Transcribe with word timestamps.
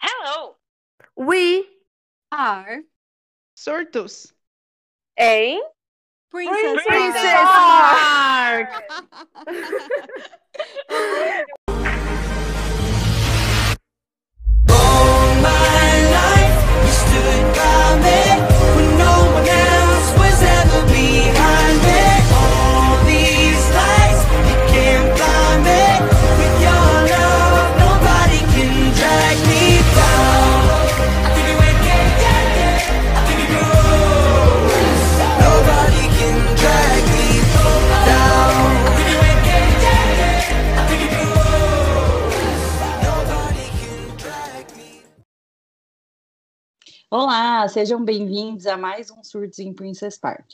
Hello! 0.00 0.56
We 1.16 1.66
are 2.32 2.80
Surtos. 3.56 4.32
Em 5.16 5.60
Princess, 6.30 6.82
Princess 6.86 7.44
Mark. 7.44 8.68
Mark. 9.46 9.54
Olá, 47.10 47.66
sejam 47.68 48.04
bem-vindos 48.04 48.66
a 48.66 48.76
mais 48.76 49.10
um 49.10 49.22
Surtos 49.24 49.58
em 49.58 49.72
Princess 49.74 50.16
Park. 50.18 50.48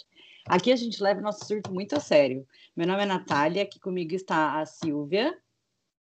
Aqui 0.49 0.73
a 0.73 0.77
gente 0.77 1.03
leva 1.03 1.21
o 1.21 1.23
nosso 1.23 1.45
surto 1.45 1.73
muito 1.73 1.95
a 1.95 2.01
sério. 2.01 2.47
Meu 2.75 2.87
nome 2.87 3.03
é 3.03 3.07
Natália, 3.07 3.63
aqui 3.63 3.79
comigo 3.79 4.15
está 4.15 4.59
a 4.61 4.67
Silvia 4.67 5.37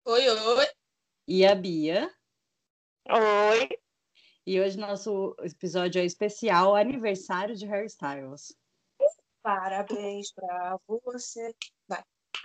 Oi, 0.06 0.28
oi. 0.28 0.66
e 1.26 1.44
a 1.46 1.54
Bia. 1.54 2.10
Oi! 3.10 3.68
E 4.46 4.60
hoje 4.60 4.78
nosso 4.78 5.36
episódio 5.42 6.00
é 6.00 6.04
especial 6.04 6.74
aniversário 6.74 7.54
de 7.54 7.66
Harry 7.66 7.86
Styles. 7.86 8.56
Parabéns 9.42 10.32
pra 10.32 10.78
você. 11.04 11.54
Vai. 11.86 12.02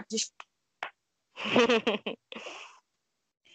Desculpa. 0.09 0.43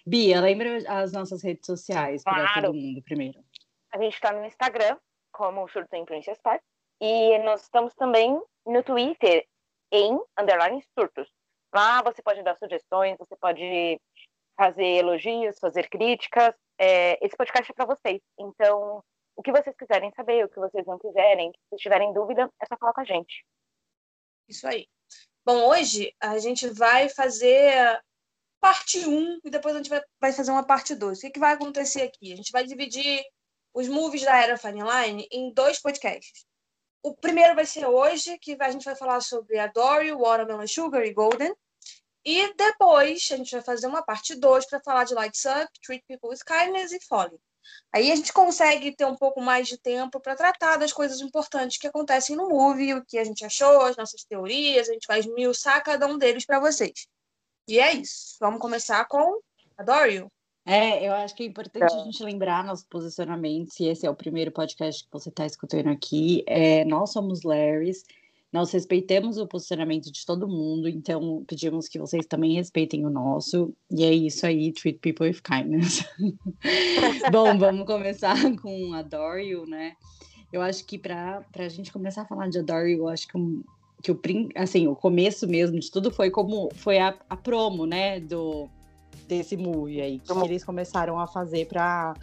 Bia, 0.07 0.41
lembra 0.41 0.79
as 1.03 1.13
nossas 1.13 1.43
redes 1.43 1.67
sociais 1.67 2.23
para 2.25 2.47
Claro. 2.47 2.69
todo 2.69 2.75
mundo 2.81 3.03
primeiro. 3.03 3.45
A 3.99 4.01
gente 4.01 4.15
está 4.15 4.31
no 4.31 4.45
Instagram, 4.45 4.97
como 5.33 5.69
Surto 5.69 5.93
em 5.97 6.05
Princess 6.05 6.39
Park. 6.41 6.63
E 7.01 7.37
nós 7.39 7.63
estamos 7.63 7.93
também 7.97 8.41
no 8.65 8.83
Twitter, 8.85 9.45
em 9.91 10.17
underline 10.39 10.81
surtos. 10.97 11.29
Lá 11.75 12.01
você 12.03 12.23
pode 12.23 12.41
dar 12.45 12.57
sugestões, 12.59 13.19
você 13.19 13.35
pode 13.35 14.01
fazer 14.57 14.85
elogios, 14.85 15.59
fazer 15.59 15.89
críticas. 15.89 16.55
É, 16.79 17.19
esse 17.27 17.37
podcast 17.37 17.73
é 17.73 17.75
para 17.75 17.87
vocês. 17.87 18.21
Então, 18.39 19.03
o 19.35 19.43
que 19.43 19.51
vocês 19.51 19.75
quiserem 19.77 20.13
saber, 20.13 20.45
o 20.45 20.49
que 20.49 20.61
vocês 20.61 20.87
não 20.87 20.97
quiserem, 20.97 21.51
se 21.69 21.77
tiverem 21.77 22.13
dúvida, 22.13 22.49
é 22.63 22.67
só 22.67 22.77
falar 22.77 22.93
com 22.93 23.01
a 23.01 23.05
gente. 23.05 23.45
Isso 24.49 24.65
aí. 24.69 24.87
Bom, 25.45 25.71
hoje 25.71 26.15
a 26.21 26.39
gente 26.39 26.69
vai 26.69 27.09
fazer 27.09 28.01
parte 28.61 29.05
1 29.05 29.41
e 29.45 29.51
depois 29.51 29.75
a 29.75 29.79
gente 29.79 29.91
vai, 29.91 30.01
vai 30.21 30.33
fazer 30.33 30.53
uma 30.53 30.65
parte 30.65 30.95
2. 30.95 31.19
O 31.19 31.21
que, 31.21 31.31
que 31.31 31.41
vai 31.41 31.55
acontecer 31.55 32.03
aqui? 32.03 32.33
A 32.33 32.37
gente 32.37 32.53
vai 32.53 32.65
dividir 32.65 33.25
os 33.73 33.89
movies 33.89 34.23
da 34.23 34.37
Era 34.37 34.57
Fine 34.57 34.83
Line 34.83 35.29
em 35.31 35.53
dois 35.53 35.81
podcasts. 35.81 36.47
O 37.03 37.15
primeiro 37.15 37.55
vai 37.55 37.65
ser 37.65 37.87
hoje, 37.87 38.39
que 38.39 38.57
a 38.59 38.71
gente 38.71 38.85
vai 38.85 38.97
falar 38.97 39.21
sobre 39.21 39.59
Adore, 39.59 40.13
Watermelon 40.13 40.67
Sugar 40.67 41.05
e 41.05 41.13
Golden. 41.13 41.55
E 42.25 42.53
depois 42.55 43.29
a 43.31 43.37
gente 43.37 43.53
vai 43.53 43.63
fazer 43.63 43.87
uma 43.87 44.03
parte 44.03 44.35
2 44.35 44.67
para 44.67 44.81
falar 44.81 45.05
de 45.05 45.15
Lights 45.15 45.45
Up, 45.45 45.69
Treat 45.83 46.05
People 46.07 46.31
with 46.31 46.41
Kindness 46.47 46.93
e 46.93 47.01
Falling. 47.07 47.39
Aí 47.93 48.11
a 48.11 48.17
gente 48.17 48.33
consegue 48.33 48.95
ter 48.95 49.05
um 49.05 49.17
pouco 49.17 49.41
mais 49.41 49.69
de 49.69 49.79
tempo 49.79 50.21
para 50.21 50.37
tratar 50.37 50.77
das 50.77 50.93
coisas 50.93 51.21
importantes 51.21 51.79
que 51.79 51.87
acontecem 51.87 52.37
no 52.37 52.49
movie, 52.49 52.95
o 52.95 53.05
que 53.05 53.19
a 53.19 53.25
gente 53.25 53.45
achou, 53.45 53.83
as 53.83 53.97
nossas 53.97 54.25
teorias, 54.25 54.89
a 54.89 54.93
gente 54.93 55.07
vai 55.07 55.21
esmiuçar 55.21 55.83
cada 55.83 56.07
um 56.07 56.19
deles 56.19 56.45
para 56.45 56.61
vocês. 56.61 57.07
E 57.67 57.79
é 57.79 57.93
isso. 57.93 58.37
Vamos 58.41 58.61
começar 58.61 59.05
com 59.07 59.41
Adore 59.77 60.15
You. 60.17 60.38
É, 60.69 61.09
eu 61.09 61.15
acho 61.15 61.35
que 61.35 61.43
é 61.43 61.47
importante 61.47 61.95
a 61.95 62.05
gente 62.05 62.23
lembrar 62.23 62.63
nossos 62.63 62.85
posicionamentos, 62.85 63.73
se 63.73 63.87
esse 63.87 64.05
é 64.05 64.11
o 64.11 64.15
primeiro 64.15 64.53
podcast 64.53 65.03
que 65.03 65.11
você 65.11 65.31
está 65.31 65.47
escutando 65.47 65.89
aqui. 65.89 66.45
É, 66.47 66.85
nós 66.85 67.11
somos 67.11 67.43
Larrys, 67.43 68.05
nós 68.53 68.71
respeitamos 68.71 69.39
o 69.39 69.47
posicionamento 69.47 70.13
de 70.13 70.27
todo 70.27 70.47
mundo, 70.47 70.87
então 70.87 71.43
pedimos 71.49 71.89
que 71.89 71.99
vocês 71.99 72.27
também 72.27 72.53
respeitem 72.53 73.07
o 73.07 73.09
nosso. 73.09 73.75
E 73.91 74.05
é 74.05 74.13
isso 74.13 74.45
aí, 74.45 74.71
treat 74.71 74.99
people 74.99 75.27
with 75.27 75.41
kindness. 75.41 76.05
Bom, 77.33 77.57
vamos 77.57 77.87
começar 77.87 78.37
com 78.61 78.93
Adore 78.93 79.49
You, 79.49 79.65
né? 79.65 79.95
Eu 80.53 80.61
acho 80.61 80.85
que 80.85 80.99
para 80.99 81.47
a 81.57 81.69
gente 81.71 81.91
começar 81.91 82.23
a 82.23 82.27
falar 82.27 82.51
de 82.51 82.59
Adore 82.59 82.93
You, 82.93 82.99
eu 82.99 83.09
acho 83.09 83.27
que, 83.27 83.39
que 84.03 84.13
o, 84.13 84.21
assim, 84.55 84.87
o 84.87 84.95
começo 84.95 85.49
mesmo 85.49 85.81
de 85.81 85.91
tudo 85.91 86.11
foi 86.11 86.31
como 86.31 86.69
foi 86.75 86.99
a, 86.99 87.19
a 87.31 87.37
promo, 87.39 87.87
né, 87.87 88.21
do, 88.21 88.69
desse 89.27 89.57
movie 89.57 90.01
aí, 90.01 90.19
que 90.19 90.27
Promo. 90.27 90.45
eles 90.45 90.63
começaram 90.65 91.19
a 91.19 91.27
fazer 91.27 91.67
para 91.67 92.15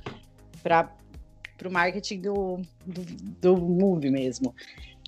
o 1.65 1.69
marketing 1.71 2.21
do, 2.21 2.59
do, 2.85 3.01
do 3.41 3.57
movie 3.57 4.09
mesmo. 4.11 4.53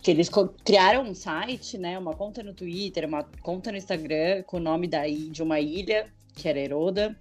Que 0.01 0.11
eles 0.11 0.29
criaram 0.63 1.03
um 1.03 1.13
site, 1.15 1.77
né, 1.77 1.97
uma 1.97 2.13
conta 2.13 2.43
no 2.43 2.53
Twitter, 2.53 3.07
uma 3.07 3.23
conta 3.41 3.71
no 3.71 3.77
Instagram 3.77 4.43
com 4.43 4.57
o 4.57 4.59
nome 4.59 4.87
da, 4.87 5.07
i- 5.07 5.29
de 5.29 5.41
uma 5.41 5.59
ilha, 5.59 6.07
que 6.35 6.47
era 6.47 6.59
Heroda, 6.59 7.17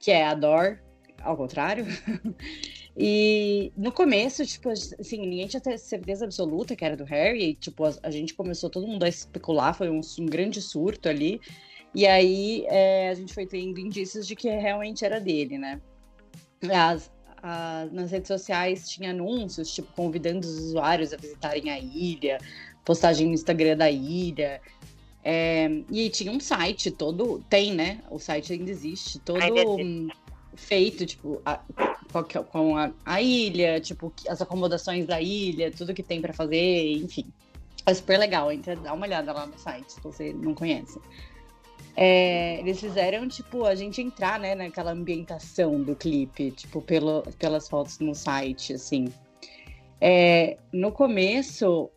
que 0.00 0.10
é 0.10 0.24
Ador, 0.24 0.78
ao 1.22 1.36
contrário. 1.36 1.84
E 2.98 3.72
no 3.76 3.92
começo, 3.92 4.46
tipo, 4.46 4.70
assim, 4.70 5.18
ninguém 5.20 5.46
tinha 5.46 5.60
certeza 5.76 6.24
absoluta 6.24 6.74
que 6.74 6.82
era 6.82 6.96
do 6.96 7.04
Harry. 7.04 7.50
E, 7.50 7.54
tipo, 7.54 7.84
a, 7.84 7.94
a 8.02 8.10
gente 8.10 8.32
começou 8.32 8.70
todo 8.70 8.86
mundo 8.86 9.02
a 9.02 9.08
especular, 9.08 9.74
foi 9.74 9.90
um, 9.90 10.00
um 10.18 10.24
grande 10.24 10.62
surto 10.62 11.06
ali. 11.06 11.38
E 11.96 12.06
aí 12.06 12.66
é, 12.68 13.08
a 13.08 13.14
gente 13.14 13.32
foi 13.32 13.46
tendo 13.46 13.80
indícios 13.80 14.26
de 14.26 14.36
que 14.36 14.50
realmente 14.50 15.02
era 15.02 15.18
dele, 15.18 15.56
né? 15.56 15.80
As, 16.70 17.10
a- 17.42 17.88
nas 17.90 18.10
redes 18.10 18.28
sociais 18.28 18.86
tinha 18.86 19.12
anúncios, 19.12 19.72
tipo, 19.74 19.90
convidando 19.94 20.46
os 20.46 20.58
usuários 20.58 21.14
a 21.14 21.16
visitarem 21.16 21.70
a 21.70 21.78
ilha, 21.78 22.36
postagem 22.84 23.26
no 23.28 23.32
Instagram 23.32 23.78
da 23.78 23.90
ilha. 23.90 24.60
É, 25.24 25.68
e 25.90 26.10
tinha 26.10 26.30
um 26.30 26.38
site 26.38 26.90
todo, 26.90 27.42
tem, 27.48 27.72
né? 27.74 28.02
O 28.10 28.18
site 28.18 28.52
ainda 28.52 28.70
existe, 28.70 29.18
todo 29.18 29.40
feito, 30.54 31.06
tipo, 31.06 31.40
a- 31.46 31.62
com, 32.12 32.18
a- 32.18 32.44
com 32.44 32.76
a, 32.76 32.92
a 33.06 33.22
ilha, 33.22 33.80
tipo, 33.80 34.12
as 34.28 34.42
acomodações 34.42 35.06
da 35.06 35.18
ilha, 35.18 35.70
tudo 35.70 35.94
que 35.94 36.02
tem 36.02 36.20
pra 36.20 36.34
fazer, 36.34 36.92
enfim. 36.92 37.24
É 37.86 37.94
super 37.94 38.18
legal, 38.18 38.52
entra, 38.52 38.76
dá 38.76 38.92
uma 38.92 39.06
olhada 39.06 39.32
lá 39.32 39.46
no 39.46 39.58
site, 39.58 39.92
se 39.92 40.00
você 40.02 40.34
não 40.34 40.54
conhece. 40.54 41.00
É, 41.96 42.58
eles 42.60 42.78
fizeram, 42.78 43.26
tipo, 43.26 43.64
a 43.64 43.74
gente 43.74 44.02
entrar, 44.02 44.38
né, 44.38 44.54
naquela 44.54 44.92
ambientação 44.92 45.82
do 45.82 45.96
clipe, 45.96 46.50
tipo, 46.50 46.82
pelo, 46.82 47.22
pelas 47.38 47.68
fotos 47.68 47.98
no 48.00 48.14
site, 48.14 48.74
assim. 48.74 49.06
É, 49.98 50.58
no 50.72 50.92
começo, 50.92 51.90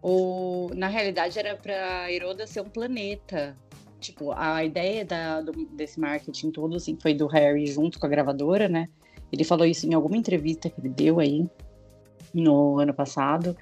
o, 0.00 0.70
na 0.74 0.86
realidade, 0.86 1.36
era 1.38 1.56
pra 1.56 2.10
Heroda 2.12 2.46
ser 2.46 2.60
um 2.60 2.68
planeta. 2.68 3.56
Tipo, 3.98 4.32
a 4.36 4.62
ideia 4.62 5.04
da, 5.04 5.40
do- 5.40 5.66
desse 5.72 5.98
marketing 5.98 6.50
todo, 6.52 6.76
assim, 6.76 6.96
foi 7.00 7.12
do 7.14 7.26
Harry 7.26 7.66
junto 7.66 7.98
com 7.98 8.06
a 8.06 8.08
gravadora, 8.08 8.68
né? 8.68 8.88
Ele 9.32 9.42
falou 9.42 9.66
isso 9.66 9.84
em 9.86 9.94
alguma 9.94 10.16
entrevista 10.16 10.70
que 10.70 10.80
ele 10.80 10.90
deu 10.90 11.18
aí 11.18 11.44
no 12.32 12.78
ano 12.78 12.94
passado. 12.94 13.56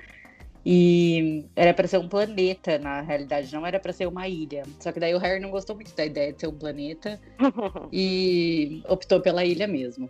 E 0.65 1.45
era 1.57 1.75
para 1.75 1.89
ser 1.89 1.99
um 1.99 2.09
planeta, 2.09 2.79
na 2.79 3.01
realidade, 3.01 3.53
não 3.53 3.67
era 3.67 3.81
para 3.81 3.93
ser 3.93 4.07
uma 4.07 4.29
ilha. 4.29 4.63
Só 4.79 4.93
que 4.93 5.01
daí 5.01 5.13
o 5.15 5.19
Harry 5.19 5.41
não 5.41 5.51
gostou 5.51 5.75
muito 5.75 5.95
da 5.95 6.05
ideia 6.05 6.33
de 6.33 6.41
ser 6.41 6.47
um 6.47 6.57
planeta 6.57 7.21
e 7.93 8.81
optou 8.89 9.21
pela 9.21 9.45
ilha 9.45 9.67
mesmo. 9.67 10.09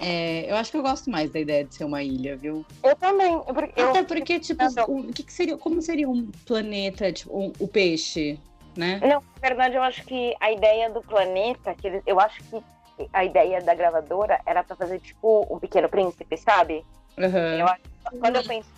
É, 0.00 0.50
eu 0.50 0.56
acho 0.56 0.70
que 0.70 0.76
eu 0.76 0.82
gosto 0.82 1.10
mais 1.10 1.30
da 1.30 1.40
ideia 1.40 1.64
de 1.64 1.74
ser 1.74 1.84
uma 1.84 2.02
ilha, 2.02 2.36
viu? 2.36 2.64
Eu 2.84 2.94
também. 2.96 3.32
eu- 3.76 3.88
Até 3.90 4.02
porque, 4.04 4.38
tipo, 4.38 4.62
não. 4.74 4.84
o, 4.84 5.12
que, 5.12 5.22
que 5.24 5.32
seria, 5.32 5.56
como 5.56 5.82
seria 5.82 6.08
um 6.08 6.30
planeta, 6.46 7.12
tipo, 7.12 7.36
um- 7.36 7.52
o 7.58 7.66
peixe, 7.66 8.38
né? 8.76 9.00
Não, 9.00 9.20
na 9.20 9.48
verdade, 9.48 9.74
eu 9.76 9.82
acho 9.82 10.04
que 10.04 10.34
a 10.40 10.52
ideia 10.52 10.88
do 10.90 11.02
planeta, 11.02 11.74
que 11.74 11.88
eles, 11.88 12.02
eu 12.06 12.18
acho 12.20 12.40
que 12.44 12.62
a 13.12 13.24
ideia 13.24 13.60
da 13.60 13.74
gravadora 13.74 14.40
era 14.46 14.62
pra 14.62 14.76
fazer 14.76 15.00
tipo 15.00 15.46
um 15.52 15.58
pequeno 15.58 15.88
príncipe, 15.88 16.36
sabe? 16.36 16.84
Aham. 17.18 17.58
Eu 17.58 18.20
quando 18.20 18.36
eu 18.36 18.44
penso 18.44 18.68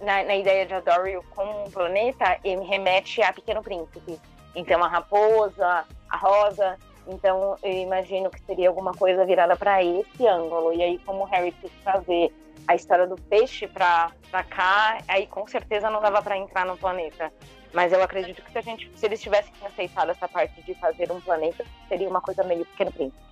na, 0.00 0.22
na 0.24 0.36
ideia 0.36 0.66
de 0.66 0.74
Adore 0.74 1.12
You 1.12 1.24
como 1.30 1.64
um 1.64 1.70
planeta, 1.70 2.38
ele 2.44 2.56
me 2.60 2.66
remete 2.66 3.22
a 3.22 3.32
Pequeno 3.32 3.62
Príncipe. 3.62 4.18
Então, 4.54 4.82
a 4.82 4.88
raposa, 4.88 5.84
a 6.08 6.16
rosa. 6.16 6.78
Então, 7.06 7.56
eu 7.62 7.72
imagino 7.72 8.30
que 8.30 8.40
seria 8.42 8.68
alguma 8.68 8.92
coisa 8.92 9.24
virada 9.24 9.56
para 9.56 9.82
esse 9.82 10.26
ângulo. 10.26 10.72
E 10.72 10.82
aí, 10.82 10.98
como 10.98 11.22
o 11.22 11.26
Harry 11.26 11.52
quis 11.52 11.70
trazer 11.82 12.32
a 12.66 12.74
história 12.74 13.06
do 13.06 13.16
peixe 13.16 13.68
pra 13.68 14.10
cá, 14.48 14.98
aí 15.06 15.26
com 15.26 15.46
certeza 15.46 15.88
não 15.88 16.00
dava 16.00 16.20
para 16.20 16.36
entrar 16.36 16.66
no 16.66 16.76
planeta. 16.76 17.32
Mas 17.72 17.92
eu 17.92 18.02
acredito 18.02 18.42
que 18.42 18.50
se, 18.50 18.58
a 18.58 18.62
gente, 18.62 18.90
se 18.96 19.06
eles 19.06 19.20
tivessem 19.20 19.52
aceitado 19.64 20.10
essa 20.10 20.26
parte 20.26 20.60
de 20.62 20.74
fazer 20.74 21.12
um 21.12 21.20
planeta, 21.20 21.64
seria 21.88 22.08
uma 22.08 22.20
coisa 22.20 22.42
meio 22.42 22.64
Pequeno 22.64 22.92
Príncipe. 22.92 23.26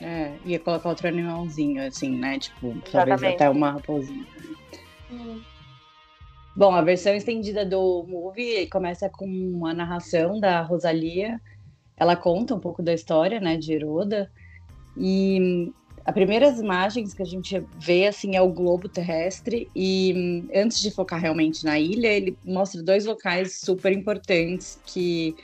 É, 0.00 0.32
ia 0.44 0.58
colocar 0.58 0.88
outro 0.88 1.06
animalzinho, 1.06 1.86
assim, 1.86 2.10
né? 2.16 2.38
Tipo, 2.38 2.74
talvez 2.90 3.20
Exatamente. 3.20 3.34
até 3.34 3.50
uma 3.50 3.72
raposinha. 3.72 4.26
Hum. 5.10 5.42
Bom, 6.54 6.74
a 6.74 6.82
versão 6.82 7.14
estendida 7.14 7.64
do 7.64 8.04
movie 8.06 8.66
começa 8.66 9.08
com 9.08 9.24
uma 9.24 9.72
narração 9.72 10.38
da 10.38 10.60
Rosalia. 10.60 11.40
Ela 11.96 12.14
conta 12.14 12.54
um 12.54 12.60
pouco 12.60 12.82
da 12.82 12.92
história, 12.92 13.40
né, 13.40 13.56
de 13.56 13.72
Heroda. 13.72 14.30
E 14.96 15.72
as 16.04 16.12
primeiras 16.12 16.60
imagens 16.60 17.14
que 17.14 17.22
a 17.22 17.26
gente 17.26 17.64
vê, 17.78 18.06
assim, 18.06 18.36
é 18.36 18.42
o 18.42 18.52
globo 18.52 18.86
terrestre. 18.86 19.70
E 19.74 20.12
hum, 20.14 20.48
antes 20.54 20.80
de 20.80 20.90
focar 20.90 21.18
realmente 21.18 21.64
na 21.64 21.78
ilha, 21.78 22.08
ele 22.08 22.36
mostra 22.44 22.82
dois 22.82 23.06
locais 23.06 23.58
super 23.60 23.90
importantes 23.90 24.78
que 24.84 25.34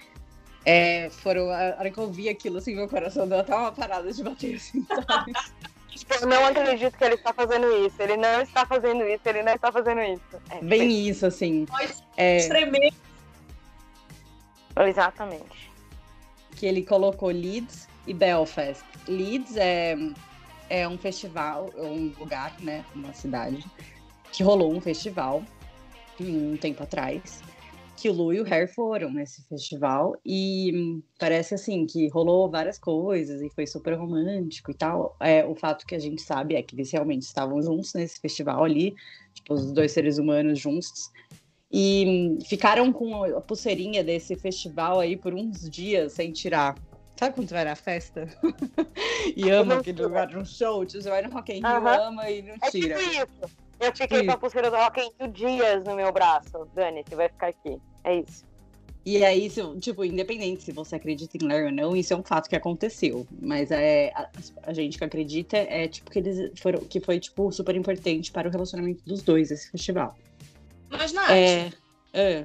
é, 0.66 1.08
foram... 1.08 1.48
A 1.48 1.76
hora 1.78 1.90
que 1.90 1.98
eu 1.98 2.10
vi 2.10 2.28
aquilo, 2.28 2.58
assim, 2.58 2.74
meu 2.74 2.88
coração 2.88 3.26
deu 3.26 3.38
até 3.38 3.54
uma 3.54 3.72
parada 3.72 4.12
de 4.12 4.22
bater, 4.22 4.56
assim, 4.56 4.84
sabe? 5.06 5.32
Tipo, 5.98 6.14
eu 6.14 6.26
não 6.26 6.46
acredito 6.46 6.96
que 6.96 7.04
ele 7.04 7.14
está 7.14 7.32
fazendo 7.32 7.66
isso. 7.86 8.00
Ele 8.00 8.16
não 8.16 8.40
está 8.40 8.64
fazendo 8.64 9.04
isso, 9.04 9.22
ele 9.26 9.42
não 9.42 9.54
está 9.54 9.72
fazendo 9.72 10.00
isso. 10.00 10.42
É, 10.50 10.60
Bem 10.62 11.08
isso, 11.08 11.26
assim. 11.26 11.66
É, 12.16 12.46
tremer. 12.48 12.92
Exatamente. 14.86 15.70
que 16.54 16.66
ele 16.66 16.82
colocou 16.82 17.30
Leeds 17.30 17.88
e 18.06 18.14
Belfast. 18.14 18.84
Leeds 19.08 19.56
é, 19.56 19.96
é 20.70 20.88
um 20.88 20.96
festival, 20.96 21.70
é 21.76 21.82
um 21.82 22.12
lugar, 22.18 22.54
né, 22.60 22.84
uma 22.94 23.12
cidade, 23.12 23.64
que 24.32 24.42
rolou 24.42 24.72
um 24.72 24.80
festival 24.80 25.42
um 26.20 26.56
tempo 26.56 26.82
atrás, 26.82 27.40
que 28.00 28.08
o 28.08 28.12
Lu 28.12 28.32
e 28.32 28.40
o 28.40 28.44
Harry 28.44 28.68
foram 28.68 29.10
nesse 29.10 29.42
festival 29.48 30.16
e 30.24 31.00
parece 31.18 31.54
assim 31.54 31.84
que 31.84 32.08
rolou 32.08 32.48
várias 32.48 32.78
coisas 32.78 33.42
e 33.42 33.50
foi 33.50 33.66
super 33.66 33.94
romântico 33.94 34.70
e 34.70 34.74
tal. 34.74 35.16
É, 35.20 35.44
o 35.44 35.54
fato 35.56 35.84
que 35.84 35.96
a 35.96 35.98
gente 35.98 36.22
sabe 36.22 36.54
é 36.54 36.62
que 36.62 36.76
eles 36.76 36.92
realmente 36.92 37.22
estavam 37.22 37.60
juntos 37.60 37.92
nesse 37.94 38.20
festival 38.20 38.62
ali, 38.62 38.94
tipo, 39.34 39.52
os 39.54 39.72
dois 39.72 39.90
seres 39.90 40.16
humanos 40.16 40.60
juntos. 40.60 41.10
E 41.72 42.38
ficaram 42.48 42.92
com 42.92 43.24
a 43.24 43.40
pulseirinha 43.40 44.02
desse 44.04 44.36
festival 44.36 45.00
aí 45.00 45.16
por 45.16 45.34
uns 45.34 45.68
dias 45.68 46.12
sem 46.12 46.32
tirar. 46.32 46.76
Sabe 47.18 47.34
quando 47.34 47.48
você 47.48 47.54
vai 47.54 47.64
na 47.64 47.74
festa? 47.74 48.28
e 49.36 49.50
ama 49.50 49.74
aquele 49.74 50.00
lugar 50.02 50.30
num 50.30 50.44
show? 50.44 50.86
Tipo, 50.86 51.02
Você 51.02 51.10
vai 51.10 51.20
no 51.20 51.30
Rock 51.30 51.52
in 51.52 51.56
Rio, 51.56 51.66
Aham. 51.66 52.00
ama 52.08 52.30
e 52.30 52.42
não 52.42 52.54
É 52.54 52.58
tipo 52.58 52.70
tira. 52.70 53.02
isso. 53.02 53.26
Eu 53.80 53.94
fiquei 53.94 54.24
com 54.26 54.32
a 54.32 54.36
pulseira 54.38 54.70
do 54.70 54.76
Rock 54.76 55.00
in 55.00 55.10
Rio 55.20 55.32
dias 55.32 55.84
no 55.84 55.94
meu 55.94 56.12
braço. 56.12 56.68
Dani, 56.74 57.04
você 57.08 57.14
vai 57.14 57.28
ficar 57.28 57.48
aqui. 57.48 57.78
É 58.04 58.16
isso. 58.16 58.44
E 59.06 59.24
aí, 59.24 59.48
se- 59.48 59.62
tipo, 59.78 60.04
independente 60.04 60.64
se 60.64 60.72
você 60.72 60.96
acredita 60.96 61.36
em 61.36 61.46
Larry 61.46 61.64
ou 61.66 61.72
não, 61.72 61.96
isso 61.96 62.12
é 62.12 62.16
um 62.16 62.22
fato 62.22 62.48
que 62.48 62.56
aconteceu. 62.56 63.26
Mas 63.40 63.70
é, 63.70 64.12
a, 64.14 64.28
a 64.64 64.72
gente 64.72 64.98
que 64.98 65.04
acredita 65.04 65.56
é 65.56 65.86
tipo 65.88 66.10
que 66.10 66.18
eles 66.18 66.58
foram, 66.60 66.80
que 66.80 67.00
foi 67.00 67.18
tipo 67.20 67.50
super 67.52 67.74
importante 67.76 68.30
para 68.32 68.48
o 68.48 68.50
relacionamento 68.50 69.02
dos 69.06 69.22
dois 69.22 69.50
esse 69.50 69.70
festival. 69.70 70.14
Mas, 70.90 71.12
Nath, 71.12 71.30
É, 71.30 71.72
é. 72.12 72.44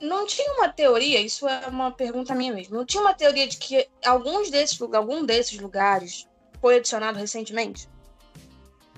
não 0.00 0.26
tinha 0.26 0.52
uma 0.54 0.68
teoria, 0.68 1.20
isso 1.20 1.46
é 1.48 1.66
uma 1.68 1.90
pergunta 1.92 2.34
minha 2.34 2.52
mesmo, 2.52 2.74
não 2.76 2.84
tinha 2.84 3.02
uma 3.02 3.14
teoria 3.14 3.46
de 3.46 3.56
que 3.56 3.86
alguns 4.04 4.50
desses, 4.50 4.78
algum 4.82 5.24
desses 5.24 5.58
lugares 5.60 6.28
foi 6.60 6.76
adicionado 6.76 7.18
recentemente? 7.18 7.88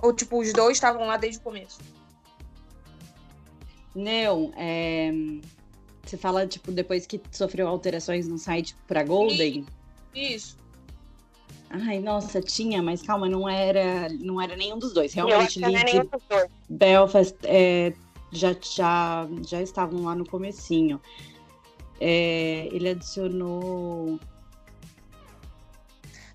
Ou, 0.05 0.13
tipo, 0.13 0.39
os 0.39 0.53
dois 0.53 0.77
estavam 0.77 1.07
lá 1.07 1.17
desde 1.17 1.39
o 1.39 1.43
começo? 1.43 1.79
Não, 3.95 4.53
é, 4.55 5.11
você 6.05 6.19
fala 6.19 6.47
tipo 6.47 6.71
depois 6.71 7.07
que 7.07 7.19
sofreu 7.33 7.67
alterações 7.67 8.29
no 8.29 8.37
site 8.37 8.77
para 8.87 9.03
Golden. 9.03 9.65
Isso. 10.15 10.59
Ai, 11.71 12.01
nossa, 12.01 12.43
tinha, 12.43 12.83
mas 12.83 13.01
calma, 13.01 13.31
não 13.31 13.49
era, 13.49 14.11
não 14.21 14.39
era 14.39 14.55
nenhum 14.57 14.79
dos 14.79 14.93
dois. 14.93 15.13
E 15.13 15.15
Realmente, 15.15 15.59
não 15.59 15.71
Leeds 15.71 16.11
dos 16.11 16.23
dois. 16.29 16.51
Belfast 16.69 17.37
é, 17.45 17.95
já, 18.31 18.55
já, 18.61 19.27
já 19.49 19.63
estavam 19.63 20.05
lá 20.05 20.15
no 20.15 20.29
comecinho. 20.29 21.01
É, 21.99 22.69
ele 22.71 22.91
adicionou. 22.91 24.21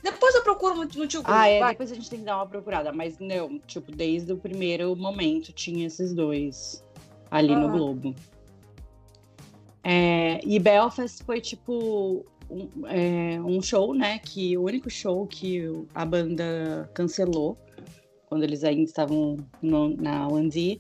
Depois 0.02 0.34
eu 0.34 0.44
procuro 0.44 0.76
no, 0.76 0.82
no 0.84 1.08
tio 1.08 1.22
Google, 1.22 1.36
Ah, 1.36 1.48
é, 1.48 1.60
vai. 1.60 1.72
depois 1.72 1.92
a 1.92 1.96
gente 1.96 2.10
tem 2.10 2.20
que 2.20 2.26
dar 2.26 2.38
uma 2.38 2.48
procurada, 2.48 2.92
mas 2.94 3.20
não, 3.20 3.60
tipo, 3.60 3.92
desde 3.92 4.32
o 4.32 4.38
primeiro 4.38 4.96
momento 4.96 5.52
tinha 5.52 5.86
esses 5.88 6.14
dois 6.14 6.84
ali 7.30 7.54
no 7.56 7.64
Aham. 7.66 7.72
Globo. 7.72 8.16
É, 9.84 10.40
e 10.46 10.60
Belfast 10.60 11.24
foi 11.24 11.42
tipo 11.42 12.26
um, 12.50 12.86
é, 12.88 13.42
um 13.42 13.62
show, 13.62 13.94
né? 13.94 14.20
Que 14.20 14.58
o 14.58 14.64
único 14.64 14.90
show 14.90 15.26
que 15.28 15.62
a 15.94 16.06
banda 16.06 16.90
cancelou 16.94 17.58
quando 18.26 18.44
eles 18.44 18.64
ainda 18.64 18.84
estavam 18.84 19.38
no- 19.62 19.96
na 19.98 20.28
Wandy, 20.28 20.80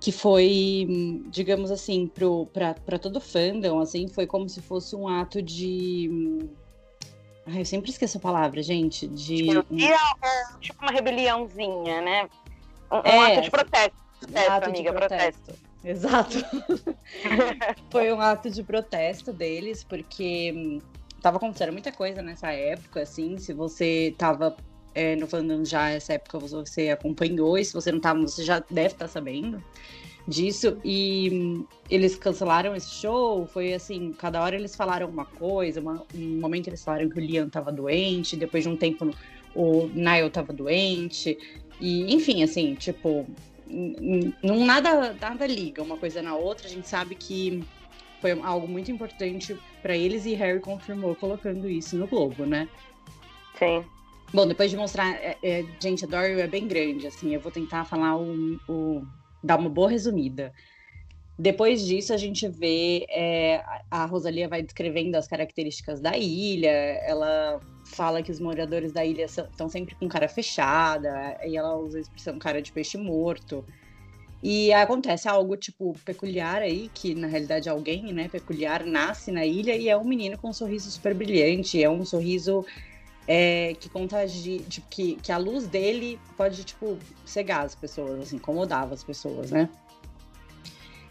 que 0.00 0.12
foi, 0.12 0.86
digamos 1.30 1.70
assim, 1.70 2.10
para 2.52 2.98
todo 2.98 3.20
fandom, 3.20 3.78
assim, 3.80 4.06
foi 4.08 4.26
como 4.26 4.48
se 4.48 4.60
fosse 4.60 4.94
um 4.94 5.08
ato 5.08 5.40
de. 5.40 6.10
Ai, 7.46 7.60
eu 7.60 7.64
sempre 7.64 7.90
esqueço 7.90 8.18
a 8.18 8.20
palavra, 8.20 8.62
gente. 8.62 9.06
De. 9.08 9.36
Tipo, 9.48 9.74
um- 9.74 9.80
é, 9.80 9.94
um- 10.54 10.58
tipo 10.60 10.82
uma 10.82 10.92
rebeliãozinha, 10.92 12.00
né? 12.00 12.28
Um, 12.90 12.96
um 12.96 13.00
É, 13.04 13.32
ato 13.32 13.42
de 13.42 13.50
protesto. 13.50 13.92
Protesto, 14.20 14.50
ato 14.52 14.68
amiga, 14.68 14.92
de 14.92 14.96
protesto. 14.98 15.42
protesto. 15.42 15.72
Exato. 15.84 16.36
Foi 17.90 18.12
um 18.12 18.20
ato 18.20 18.48
de 18.48 18.62
protesto 18.62 19.32
deles, 19.32 19.82
porque 19.82 20.52
hum, 20.54 20.78
tava 21.20 21.38
acontecendo 21.38 21.72
muita 21.72 21.90
coisa 21.90 22.22
nessa 22.22 22.52
época, 22.52 23.02
assim. 23.02 23.36
Se 23.38 23.52
você 23.52 24.14
tava 24.16 24.56
é, 24.94 25.16
no 25.16 25.26
fandom 25.26 25.64
já 25.64 25.90
essa 25.90 26.12
época, 26.12 26.38
você 26.38 26.90
acompanhou, 26.90 27.58
e 27.58 27.64
se 27.64 27.72
você 27.72 27.90
não 27.90 27.98
tava, 27.98 28.20
você 28.20 28.44
já 28.44 28.60
deve 28.70 28.94
estar 28.94 29.08
sabendo 29.08 29.62
disso. 30.26 30.78
E 30.84 31.64
eles 31.90 32.16
cancelaram 32.16 32.74
esse 32.74 32.90
show, 32.90 33.46
foi 33.46 33.74
assim, 33.74 34.12
cada 34.12 34.42
hora 34.42 34.56
eles 34.56 34.74
falaram 34.74 35.08
uma 35.08 35.24
coisa, 35.24 35.80
uma- 35.80 36.04
um 36.14 36.40
momento 36.40 36.68
eles 36.68 36.82
falaram 36.82 37.08
que 37.08 37.18
o 37.18 37.20
Liam 37.20 37.48
tava 37.48 37.72
doente, 37.72 38.36
depois 38.36 38.62
de 38.64 38.68
um 38.70 38.76
tempo 38.76 39.10
o 39.54 39.88
Niall 39.94 40.30
tava 40.30 40.52
doente. 40.52 41.38
E, 41.80 42.14
enfim, 42.14 42.42
assim, 42.42 42.74
tipo, 42.74 43.26
não 44.42 44.64
nada, 44.64 45.14
nada 45.20 45.46
liga 45.46 45.82
uma 45.82 45.96
coisa 45.96 46.22
na 46.22 46.34
outra. 46.36 46.66
A 46.66 46.70
gente 46.70 46.88
sabe 46.88 47.14
que 47.14 47.62
foi 48.20 48.32
algo 48.42 48.68
muito 48.68 48.90
importante 48.90 49.56
pra 49.82 49.96
eles 49.96 50.24
e 50.26 50.34
Harry 50.34 50.60
confirmou 50.60 51.14
colocando 51.16 51.68
isso 51.68 51.96
no 51.96 52.06
Globo, 52.06 52.46
né? 52.46 52.68
Sim. 53.58 53.84
Bom, 54.32 54.46
depois 54.46 54.70
de 54.70 54.76
mostrar, 54.76 55.12
é, 55.16 55.36
é, 55.42 55.64
gente, 55.80 56.04
a 56.04 56.08
Dory 56.08 56.40
é 56.40 56.46
bem 56.46 56.66
grande, 56.66 57.06
assim, 57.06 57.34
eu 57.34 57.40
vou 57.40 57.52
tentar 57.52 57.84
falar 57.84 58.16
o, 58.16 58.58
o- 58.68 59.02
dar 59.42 59.58
uma 59.58 59.70
boa 59.70 59.90
resumida. 59.90 60.52
Depois 61.38 61.84
disso, 61.84 62.12
a 62.12 62.16
gente 62.16 62.48
vê 62.48 63.06
é, 63.10 63.62
a- 63.90 64.06
Rosalia 64.06 64.48
vai 64.48 64.62
descrevendo 64.62 65.16
as 65.16 65.26
características 65.26 66.00
da 66.00 66.16
ilha, 66.16 66.70
ela 67.06 67.60
fala 67.84 68.22
que 68.22 68.30
os 68.30 68.38
moradores 68.40 68.92
da 68.92 69.04
ilha 69.04 69.24
estão 69.24 69.68
sempre 69.68 69.96
com 69.96 70.08
cara 70.08 70.28
fechada, 70.28 71.38
e 71.44 71.56
ela 71.56 71.76
usa 71.76 71.98
a 71.98 72.00
expressão 72.00 72.38
cara 72.38 72.62
de 72.62 72.72
peixe 72.72 72.96
morto. 72.98 73.64
E 74.42 74.72
acontece 74.72 75.28
algo, 75.28 75.56
tipo, 75.56 75.94
peculiar 76.04 76.62
aí, 76.62 76.90
que 76.90 77.14
na 77.14 77.28
realidade 77.28 77.68
alguém, 77.68 78.12
né, 78.12 78.28
peculiar, 78.28 78.84
nasce 78.84 79.30
na 79.32 79.46
ilha 79.46 79.76
e 79.76 79.88
é 79.88 79.96
um 79.96 80.04
menino 80.04 80.36
com 80.38 80.48
um 80.50 80.52
sorriso 80.52 80.90
super 80.90 81.14
brilhante, 81.14 81.82
é 81.82 81.88
um 81.88 82.04
sorriso 82.04 82.64
é, 83.26 83.74
que 83.78 83.88
contagia, 83.88 84.58
tipo, 84.60 84.86
que, 84.88 85.16
que 85.16 85.30
a 85.32 85.38
luz 85.38 85.66
dele 85.66 86.20
pode, 86.36 86.64
tipo, 86.64 86.98
cegar 87.24 87.64
as 87.64 87.74
pessoas, 87.74 88.20
assim, 88.20 88.36
incomodava 88.36 88.94
as 88.94 89.04
pessoas, 89.04 89.50
né? 89.50 89.68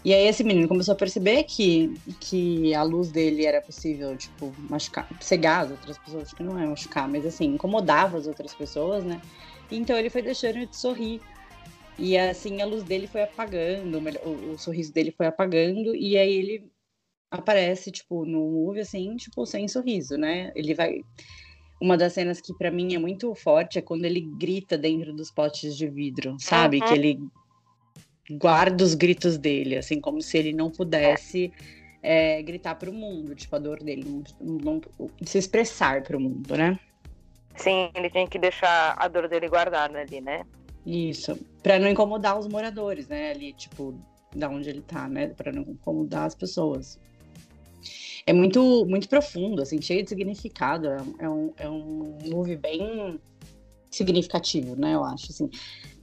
E 0.04 0.14
aí 0.14 0.26
esse 0.26 0.44
menino 0.44 0.68
começou 0.68 0.94
a 0.94 0.98
perceber 0.98 1.44
que, 1.44 1.94
que 2.20 2.74
a 2.74 2.82
luz 2.82 3.12
dele 3.12 3.46
era 3.46 3.62
possível, 3.62 4.18
tipo, 4.18 4.54
machucar, 4.68 5.08
cegar 5.20 5.66
as 5.66 5.72
outras 5.72 5.98
pessoas, 6.00 6.24
acho 6.24 6.36
que 6.36 6.44
não 6.44 6.58
é 6.58 6.66
machucar, 6.66 7.08
mas 7.08 7.24
assim, 7.24 7.46
incomodava 7.46 8.18
as 8.18 8.26
outras 8.26 8.54
pessoas, 8.56 9.04
né? 9.04 9.22
Então 9.70 9.96
ele 9.96 10.10
foi 10.10 10.24
deixando 10.24 10.66
de 10.66 10.76
sorrir. 10.76 11.22
E 12.00 12.18
assim 12.18 12.62
a 12.62 12.66
luz 12.66 12.84
dele 12.84 13.06
foi 13.06 13.22
apagando, 13.22 14.02
o, 14.26 14.54
o 14.54 14.58
sorriso 14.58 14.92
dele 14.92 15.12
foi 15.12 15.28
apagando, 15.28 15.96
e 15.96 16.18
aí 16.18 16.34
ele 16.34 16.72
aparece, 17.30 17.92
tipo, 17.92 18.26
no 18.26 18.40
movie, 18.50 18.82
assim, 18.82 19.16
tipo, 19.16 19.46
sem 19.46 19.68
sorriso, 19.68 20.18
né? 20.18 20.52
Ele 20.56 20.74
vai. 20.74 21.02
Uma 21.82 21.98
das 21.98 22.14
cenas 22.14 22.40
que 22.40 22.54
pra 22.54 22.70
mim 22.70 22.94
é 22.94 23.00
muito 23.00 23.34
forte 23.34 23.80
é 23.80 23.82
quando 23.82 24.06
ele 24.06 24.22
grita 24.22 24.78
dentro 24.78 25.12
dos 25.14 25.32
potes 25.32 25.76
de 25.76 25.88
vidro, 25.90 26.38
sabe? 26.40 26.80
Uhum. 26.80 26.86
Que 26.86 26.94
ele 26.94 27.20
guarda 28.38 28.84
os 28.84 28.94
gritos 28.94 29.38
dele, 29.38 29.76
assim, 29.78 30.00
como 30.00 30.22
se 30.22 30.38
ele 30.38 30.54
não 30.54 30.70
pudesse 30.70 31.52
é, 32.04 32.42
gritar 32.44 32.76
pro 32.76 32.94
mundo, 32.94 33.34
tipo, 33.36 33.56
a 33.56 33.60
dor 33.60 33.82
dele, 33.84 34.04
não, 34.06 34.24
não- 34.40 34.82
se 35.26 35.38
expressar 35.40 36.04
pro 36.04 36.20
mundo, 36.20 36.56
né? 36.56 36.80
Sim, 37.56 37.90
ele 37.96 38.10
tinha 38.10 38.28
que 38.28 38.40
deixar 38.40 38.96
a 38.98 39.08
dor 39.08 39.28
dele 39.28 39.50
guardada 39.50 40.00
ali, 40.00 40.22
né? 40.22 40.44
Isso. 40.86 41.38
Pra 41.62 41.78
não 41.78 41.90
incomodar 41.90 42.40
os 42.40 42.48
moradores, 42.48 43.08
né? 43.08 43.32
Ali, 43.32 43.54
tipo, 43.54 43.94
da 44.36 44.50
onde 44.50 44.70
ele 44.70 44.82
tá, 44.82 45.08
né? 45.08 45.28
Pra 45.28 45.52
não 45.52 45.64
incomodar 45.64 46.26
as 46.26 46.36
pessoas. 46.36 47.00
É 48.26 48.34
muito, 48.34 48.86
muito 48.86 49.08
profundo, 49.10 49.62
assim, 49.62 49.82
cheio 49.82 50.04
de 50.04 50.10
significado. 50.10 50.88
É, 50.88 51.02
um- 51.02 51.14
é 51.20 51.30
um, 51.30 51.54
é 51.58 51.70
um 51.70 52.18
movie 52.30 52.56
bem 52.56 53.20
significativo, 53.90 54.76
né? 54.76 54.96
Eu 54.96 55.04
acho, 55.04 55.28
assim. 55.32 55.50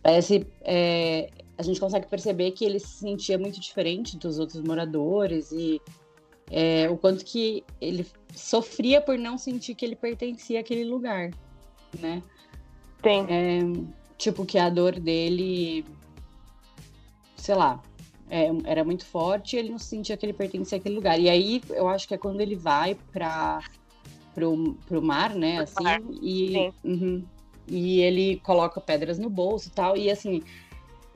Parece. 0.02 0.46
é, 0.62 1.30
a 1.56 1.62
gente 1.62 1.80
consegue 1.80 2.06
perceber 2.06 2.52
que 2.52 2.64
ele 2.64 2.78
se 2.78 2.98
sentia 3.00 3.36
muito 3.36 3.58
diferente 3.60 4.16
dos 4.16 4.38
outros 4.38 4.62
moradores 4.62 5.50
e 5.50 5.80
é, 6.50 6.88
o 6.88 6.96
quanto 6.96 7.24
que 7.24 7.64
ele 7.80 8.06
sofria 8.34 9.00
por 9.00 9.18
não 9.18 9.36
sentir 9.36 9.74
que 9.74 9.84
ele 9.84 9.96
pertencia 9.96 10.60
àquele 10.60 10.84
lugar, 10.84 11.30
né? 11.98 12.22
Sim. 13.02 13.26
É, 13.28 13.58
tipo, 14.16 14.46
que 14.46 14.56
a 14.56 14.70
dor 14.70 14.98
dele, 15.00 15.84
sei 17.36 17.54
lá, 17.56 17.82
é, 18.30 18.50
era 18.64 18.84
muito 18.84 19.04
forte 19.06 19.56
e 19.56 19.58
ele 19.58 19.70
não 19.70 19.78
sentia 19.78 20.16
que 20.16 20.24
ele 20.24 20.32
pertencia 20.32 20.78
àquele 20.78 20.94
lugar. 20.94 21.18
E 21.18 21.28
aí, 21.28 21.62
eu 21.70 21.88
acho 21.88 22.06
que 22.06 22.14
é 22.14 22.18
quando 22.18 22.40
ele 22.40 22.54
vai 22.54 22.96
para 23.12 23.60
pro, 24.34 24.74
pro 24.86 25.02
mar, 25.02 25.34
né, 25.34 25.56
Pro 25.56 25.64
assim, 25.64 25.84
mar, 25.84 26.00
e, 26.22 26.72
uhum, 26.84 27.24
e 27.66 28.00
ele 28.00 28.36
coloca 28.40 28.80
pedras 28.80 29.18
no 29.18 29.28
bolso 29.28 29.68
e 29.68 29.72
tal, 29.72 29.96
e 29.96 30.10
assim, 30.10 30.42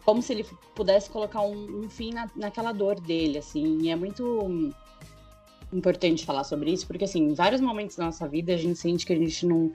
como 0.05 0.21
se 0.21 0.33
ele 0.33 0.45
pudesse 0.75 1.09
colocar 1.09 1.43
um, 1.43 1.85
um 1.85 1.89
fim 1.89 2.13
na, 2.13 2.29
naquela 2.35 2.73
dor 2.73 3.01
dele, 3.01 3.39
assim, 3.39 3.79
e 3.83 3.91
é 3.91 3.97
muito 3.97 4.73
importante 5.73 6.27
falar 6.27 6.45
sobre 6.45 6.73
isso, 6.73 6.87
porque 6.87 7.05
assim, 7.05 7.21
em 7.21 7.35
vários 7.35 7.61
momentos 7.61 7.97
da 7.97 8.07
nossa 8.07 8.29
vida 8.29 8.53
a 8.53 8.57
gente 8.57 8.79
sente 8.79 9.07
que 9.07 9.13
a 9.13 9.17
gente 9.17 9.47
não 9.47 9.73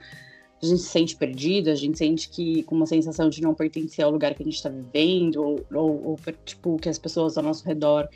a 0.62 0.66
gente 0.66 0.80
se 0.80 0.88
sente 0.88 1.16
perdido, 1.16 1.70
a 1.70 1.74
gente 1.74 1.96
sente 1.96 2.28
que 2.28 2.62
com 2.64 2.74
uma 2.74 2.86
sensação 2.86 3.28
de 3.28 3.40
não 3.40 3.54
pertencer 3.54 4.04
ao 4.04 4.10
lugar 4.10 4.34
que 4.34 4.42
a 4.42 4.44
gente 4.44 4.56
está 4.56 4.68
vivendo, 4.68 5.36
ou, 5.36 5.66
ou, 5.72 6.06
ou, 6.08 6.18
tipo, 6.44 6.76
que 6.78 6.88
as 6.88 6.98
pessoas 6.98 7.38
ao 7.38 7.44
nosso 7.44 7.64
redor 7.64 8.08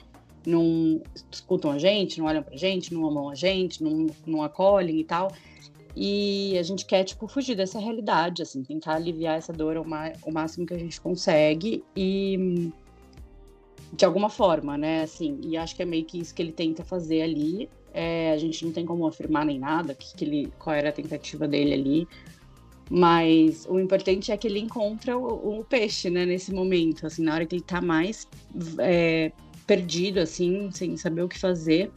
não 0.44 1.00
escutam 1.30 1.70
a 1.70 1.78
gente, 1.78 2.18
não 2.18 2.26
olham 2.26 2.42
pra 2.42 2.56
gente, 2.56 2.92
não 2.92 3.06
amam 3.06 3.30
a 3.30 3.34
gente, 3.34 3.82
não, 3.82 4.08
não 4.26 4.42
acolhem 4.42 4.98
e 4.98 5.04
tal. 5.04 5.30
E 5.94 6.56
a 6.58 6.62
gente 6.62 6.86
quer, 6.86 7.04
tipo, 7.04 7.28
fugir 7.28 7.54
dessa 7.54 7.78
realidade, 7.78 8.42
assim, 8.42 8.62
tentar 8.62 8.94
aliviar 8.94 9.36
essa 9.36 9.52
dor 9.52 9.76
o 9.76 10.32
máximo 10.32 10.66
que 10.66 10.74
a 10.74 10.78
gente 10.78 11.00
consegue 11.00 11.84
e 11.94 12.72
de 13.92 14.04
alguma 14.06 14.30
forma, 14.30 14.78
né, 14.78 15.02
assim, 15.02 15.38
e 15.42 15.56
acho 15.56 15.76
que 15.76 15.82
é 15.82 15.84
meio 15.84 16.04
que 16.04 16.18
isso 16.18 16.34
que 16.34 16.40
ele 16.40 16.52
tenta 16.52 16.82
fazer 16.82 17.22
ali. 17.22 17.68
É, 17.92 18.32
a 18.32 18.38
gente 18.38 18.64
não 18.64 18.72
tem 18.72 18.86
como 18.86 19.06
afirmar 19.06 19.44
nem 19.44 19.58
nada 19.58 19.94
que, 19.94 20.16
que 20.16 20.24
ele, 20.24 20.52
qual 20.58 20.74
era 20.74 20.88
a 20.88 20.92
tentativa 20.92 21.46
dele 21.46 21.74
ali, 21.74 22.08
mas 22.90 23.66
o 23.68 23.78
importante 23.78 24.32
é 24.32 24.36
que 24.36 24.46
ele 24.46 24.58
encontra 24.58 25.16
o, 25.16 25.60
o 25.60 25.64
peixe, 25.64 26.10
né, 26.10 26.26
nesse 26.26 26.52
momento, 26.52 27.06
assim, 27.06 27.22
na 27.22 27.34
hora 27.34 27.46
que 27.46 27.54
ele 27.56 27.62
tá 27.62 27.80
mais 27.80 28.26
é, 28.78 29.32
perdido, 29.66 30.20
assim, 30.20 30.70
sem 30.72 30.96
saber 30.96 31.22
o 31.22 31.28
que 31.28 31.38
fazer, 31.38 31.90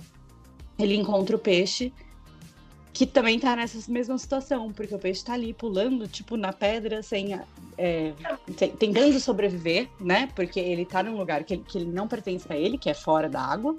ele 0.77 0.95
encontra 0.95 1.35
o 1.35 1.39
peixe 1.39 1.93
que 2.93 3.05
também 3.05 3.37
tá 3.37 3.57
nessa 3.57 3.91
mesma 3.91 4.17
situação, 4.17 4.71
porque 4.71 4.95
o 4.95 4.99
peixe 4.99 5.21
tá 5.21 5.33
ali 5.33 5.53
pulando, 5.53 6.07
tipo, 6.07 6.37
na 6.37 6.53
pedra, 6.53 7.03
sem, 7.03 7.37
é, 7.77 8.13
te- 8.55 8.69
tentando 8.69 9.19
sobreviver, 9.19 9.89
né? 9.99 10.29
Porque 10.33 10.61
ele 10.61 10.85
tá 10.85 11.03
num 11.03 11.17
lugar 11.17 11.43
que 11.43 11.57
que 11.57 11.77
ele 11.77 11.91
não 11.91 12.07
pertence 12.07 12.47
a 12.49 12.55
ele, 12.55 12.77
que 12.77 12.89
é 12.89 12.93
fora 12.93 13.27
da 13.27 13.41
água, 13.41 13.75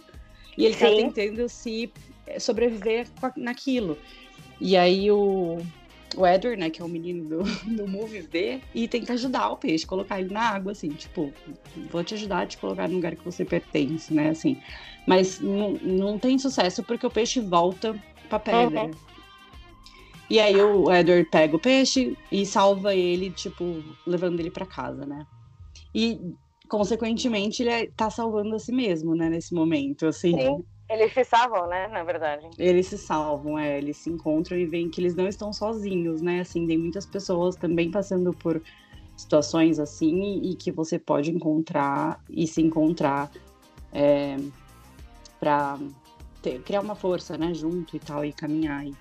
e 0.57 0.65
ele 0.65 0.75
tá 0.75 0.89
Sim. 0.89 1.11
tentando 1.11 1.49
se 1.49 1.93
é, 2.27 2.39
sobreviver 2.39 3.07
naquilo. 3.37 3.99
E 4.61 4.77
aí 4.77 5.11
o, 5.11 5.59
o 6.17 6.27
Edward, 6.27 6.59
né, 6.59 6.71
que 6.71 6.81
é 6.81 6.85
o 6.85 6.89
menino 6.89 7.25
do, 7.25 7.43
do 7.77 7.87
movie, 7.87 8.21
vê 8.21 8.61
e 8.75 8.89
tenta 8.89 9.13
ajudar 9.13 9.51
o 9.51 9.57
peixe, 9.57 9.87
colocar 9.87 10.21
ele 10.21 10.33
na 10.33 10.43
água, 10.43 10.73
assim, 10.73 10.89
tipo, 10.89 11.33
vou 11.91 12.03
te 12.03 12.15
ajudar 12.15 12.43
a 12.43 12.47
te 12.47 12.57
colocar 12.57 12.89
no 12.89 12.95
lugar 12.95 13.15
que 13.15 13.25
você 13.25 13.45
pertence, 13.45 14.13
né, 14.13 14.31
assim. 14.31 14.57
Mas 15.07 15.41
não, 15.41 15.73
não 15.73 16.19
tem 16.19 16.39
sucesso 16.39 16.83
porque 16.83 17.07
o 17.07 17.11
peixe 17.11 17.41
volta 17.41 17.95
pra 18.29 18.39
pedra. 18.39 18.85
Uhum. 18.85 18.91
E 20.29 20.41
aí 20.41 20.61
o 20.61 20.93
Edward 20.93 21.29
pega 21.31 21.55
o 21.55 21.61
peixe 21.61 22.17
e 22.33 22.45
salva 22.45 22.95
ele, 22.95 23.31
tipo, 23.31 23.83
levando 24.05 24.41
ele 24.41 24.51
pra 24.51 24.67
casa, 24.67 25.07
né? 25.07 25.25
E, 25.95 26.35
consequentemente, 26.69 27.63
ele 27.63 27.71
é- 27.71 27.91
tá 27.97 28.11
salvando 28.11 28.55
a 28.55 28.59
si 28.59 28.73
mesmo, 28.73 29.15
né, 29.15 29.29
nesse 29.29 29.55
momento, 29.55 30.07
assim. 30.07 30.37
Sim. 30.37 30.65
Eles 30.89 31.13
se 31.13 31.25
salvam, 31.25 31.67
né? 31.67 31.89
Na 31.89 32.05
verdade. 32.05 32.49
Eles 32.57 32.87
se 32.87 32.97
salvam, 32.97 33.59
é, 33.59 33.77
eles 33.77 33.97
se 33.97 34.09
encontram 34.09 34.57
e 34.57 34.67
veem 34.67 34.89
que 34.89 35.01
eles 35.01 35.17
não 35.17 35.27
estão 35.27 35.53
sozinhos, 35.53 36.23
né? 36.23 36.41
Assim, 36.41 36.65
tem 36.65 36.79
muitas 36.79 37.05
pessoas 37.05 37.57
também 37.57 37.91
passando 37.91 38.33
por 38.33 38.63
situações 39.17 39.81
assim 39.81 40.43
e 40.43 40.55
que 40.55 40.71
você 40.71 40.99
pode 40.99 41.31
encontrar 41.31 42.21
e 42.31 42.47
se 42.47 42.63
encontrar 42.63 43.31
é, 43.93 44.37
para 45.41 45.79
criar 46.65 46.83
uma 46.83 46.95
força, 46.95 47.37
né, 47.37 47.53
junto 47.53 47.97
e 47.97 47.99
tal, 47.99 48.25
e 48.25 48.33
caminhar. 48.33 48.87
E... 48.87 48.95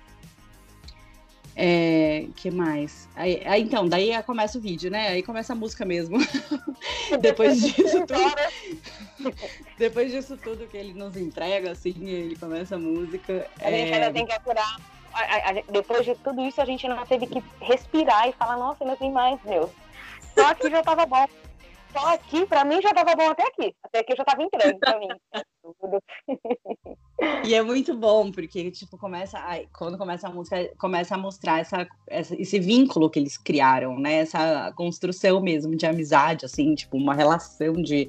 É, 1.58 2.26
que 2.36 2.50
mais? 2.50 3.08
Aí, 3.16 3.42
aí, 3.46 3.62
então, 3.62 3.88
daí 3.88 4.22
começa 4.24 4.58
o 4.58 4.60
vídeo, 4.60 4.90
né? 4.90 5.08
Aí 5.08 5.22
começa 5.22 5.54
a 5.54 5.56
música 5.56 5.86
mesmo. 5.86 6.18
Depois 7.22 7.58
disso 7.64 8.04
tudo, 8.06 9.34
depois 9.78 10.12
disso 10.12 10.36
tudo 10.36 10.66
que 10.66 10.76
ele 10.76 10.92
nos 10.92 11.16
entrega, 11.16 11.70
assim, 11.70 11.94
ele 12.06 12.36
começa 12.36 12.74
a 12.74 12.78
música. 12.78 13.50
A 13.58 13.70
gente 13.70 13.90
é, 13.90 13.94
ainda 13.94 14.12
tem 14.12 14.26
que 14.26 14.32
apurar. 14.32 14.76
depois 15.70 16.04
de 16.04 16.14
tudo 16.16 16.42
isso, 16.42 16.60
a 16.60 16.66
gente 16.66 16.86
não 16.86 17.06
teve 17.06 17.26
que 17.26 17.42
respirar 17.62 18.28
e 18.28 18.32
falar, 18.32 18.58
nossa, 18.58 18.84
ainda 18.84 18.96
tem 18.96 19.10
mais, 19.10 19.40
Deus. 19.40 19.70
Só 20.34 20.50
aqui 20.50 20.68
já 20.68 20.82
tava 20.82 21.06
bom. 21.06 21.26
Só 21.90 22.14
aqui, 22.14 22.44
pra 22.44 22.66
mim, 22.66 22.82
já 22.82 22.92
tava 22.92 23.16
bom 23.16 23.30
até 23.30 23.44
aqui. 23.44 23.74
Até 23.82 24.00
aqui 24.00 24.14
já 24.14 24.24
tava 24.24 24.42
entrando 24.42 24.78
pra 24.78 24.98
mim. 24.98 25.08
E 27.44 27.54
é 27.54 27.62
muito 27.62 27.94
bom, 27.94 28.30
porque, 28.30 28.70
tipo, 28.70 28.98
começa. 28.98 29.38
ai, 29.38 29.66
quando 29.72 29.96
começa 29.96 30.28
a 30.28 30.30
música, 30.30 30.70
começa 30.78 31.14
a 31.14 31.18
mostrar 31.18 31.60
essa, 31.60 31.86
essa- 32.06 32.34
esse 32.40 32.58
vínculo 32.58 33.08
que 33.08 33.18
eles 33.18 33.38
criaram, 33.38 33.98
né? 33.98 34.16
Essa 34.16 34.72
construção 34.76 35.40
mesmo 35.40 35.74
de 35.74 35.86
amizade, 35.86 36.44
assim, 36.44 36.74
tipo, 36.74 36.96
uma 36.96 37.14
relação 37.14 37.72
de 37.74 38.08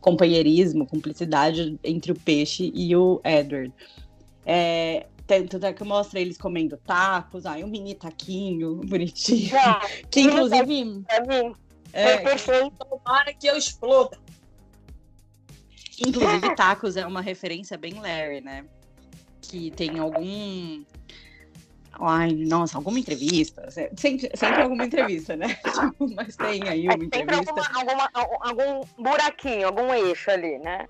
companheirismo, 0.00 0.86
cumplicidade 0.86 1.78
entre 1.82 2.12
o 2.12 2.14
peixe 2.20 2.70
e 2.74 2.94
o 2.94 3.20
Edward. 3.24 3.72
É, 4.46 5.06
tanto 5.26 5.64
é 5.64 5.72
que 5.72 5.82
mostra 5.82 6.20
eles 6.20 6.36
comendo 6.36 6.76
tacos, 6.76 7.46
aí 7.46 7.64
um 7.64 7.68
mini 7.68 7.94
taquinho 7.94 8.76
bonitinho. 8.84 9.48
Já, 9.48 9.80
Que 10.10 10.20
inclusive. 10.20 10.58
pra 10.58 10.66
mim, 10.66 11.04
foi 11.08 12.02
É, 12.02 12.16
perfeito. 12.18 12.72
Tomara 12.88 13.32
que 13.32 13.46
eu 13.46 13.56
exploda. 13.56 14.18
Inclusive, 16.00 16.54
tacos 16.56 16.96
é 16.96 17.06
uma 17.06 17.20
referência 17.20 17.76
bem 17.78 17.94
Larry, 17.94 18.40
né? 18.40 18.64
Que 19.42 19.70
tem 19.70 19.98
algum. 19.98 20.82
Ai, 22.00 22.32
nossa, 22.32 22.76
alguma 22.76 22.98
entrevista. 22.98 23.70
Se- 23.70 23.90
Sempre, 23.96 24.30
sempre 24.34 24.62
alguma 24.62 24.84
entrevista, 24.84 25.36
né? 25.36 25.56
Tipo, 25.92 26.12
Mas 26.14 26.34
tem 26.36 26.66
aí 26.68 26.86
É 26.86 26.90
uma 26.90 27.04
sempre 27.04 27.20
entrevista 27.20 27.52
alguma, 27.74 28.10
alguma, 28.12 28.42
algum- 28.42 28.64
algum 28.64 29.02
buraquinho, 29.02 29.66
algum 29.66 29.92
eixo 29.94 30.30
ali, 30.30 30.58
né? 30.58 30.86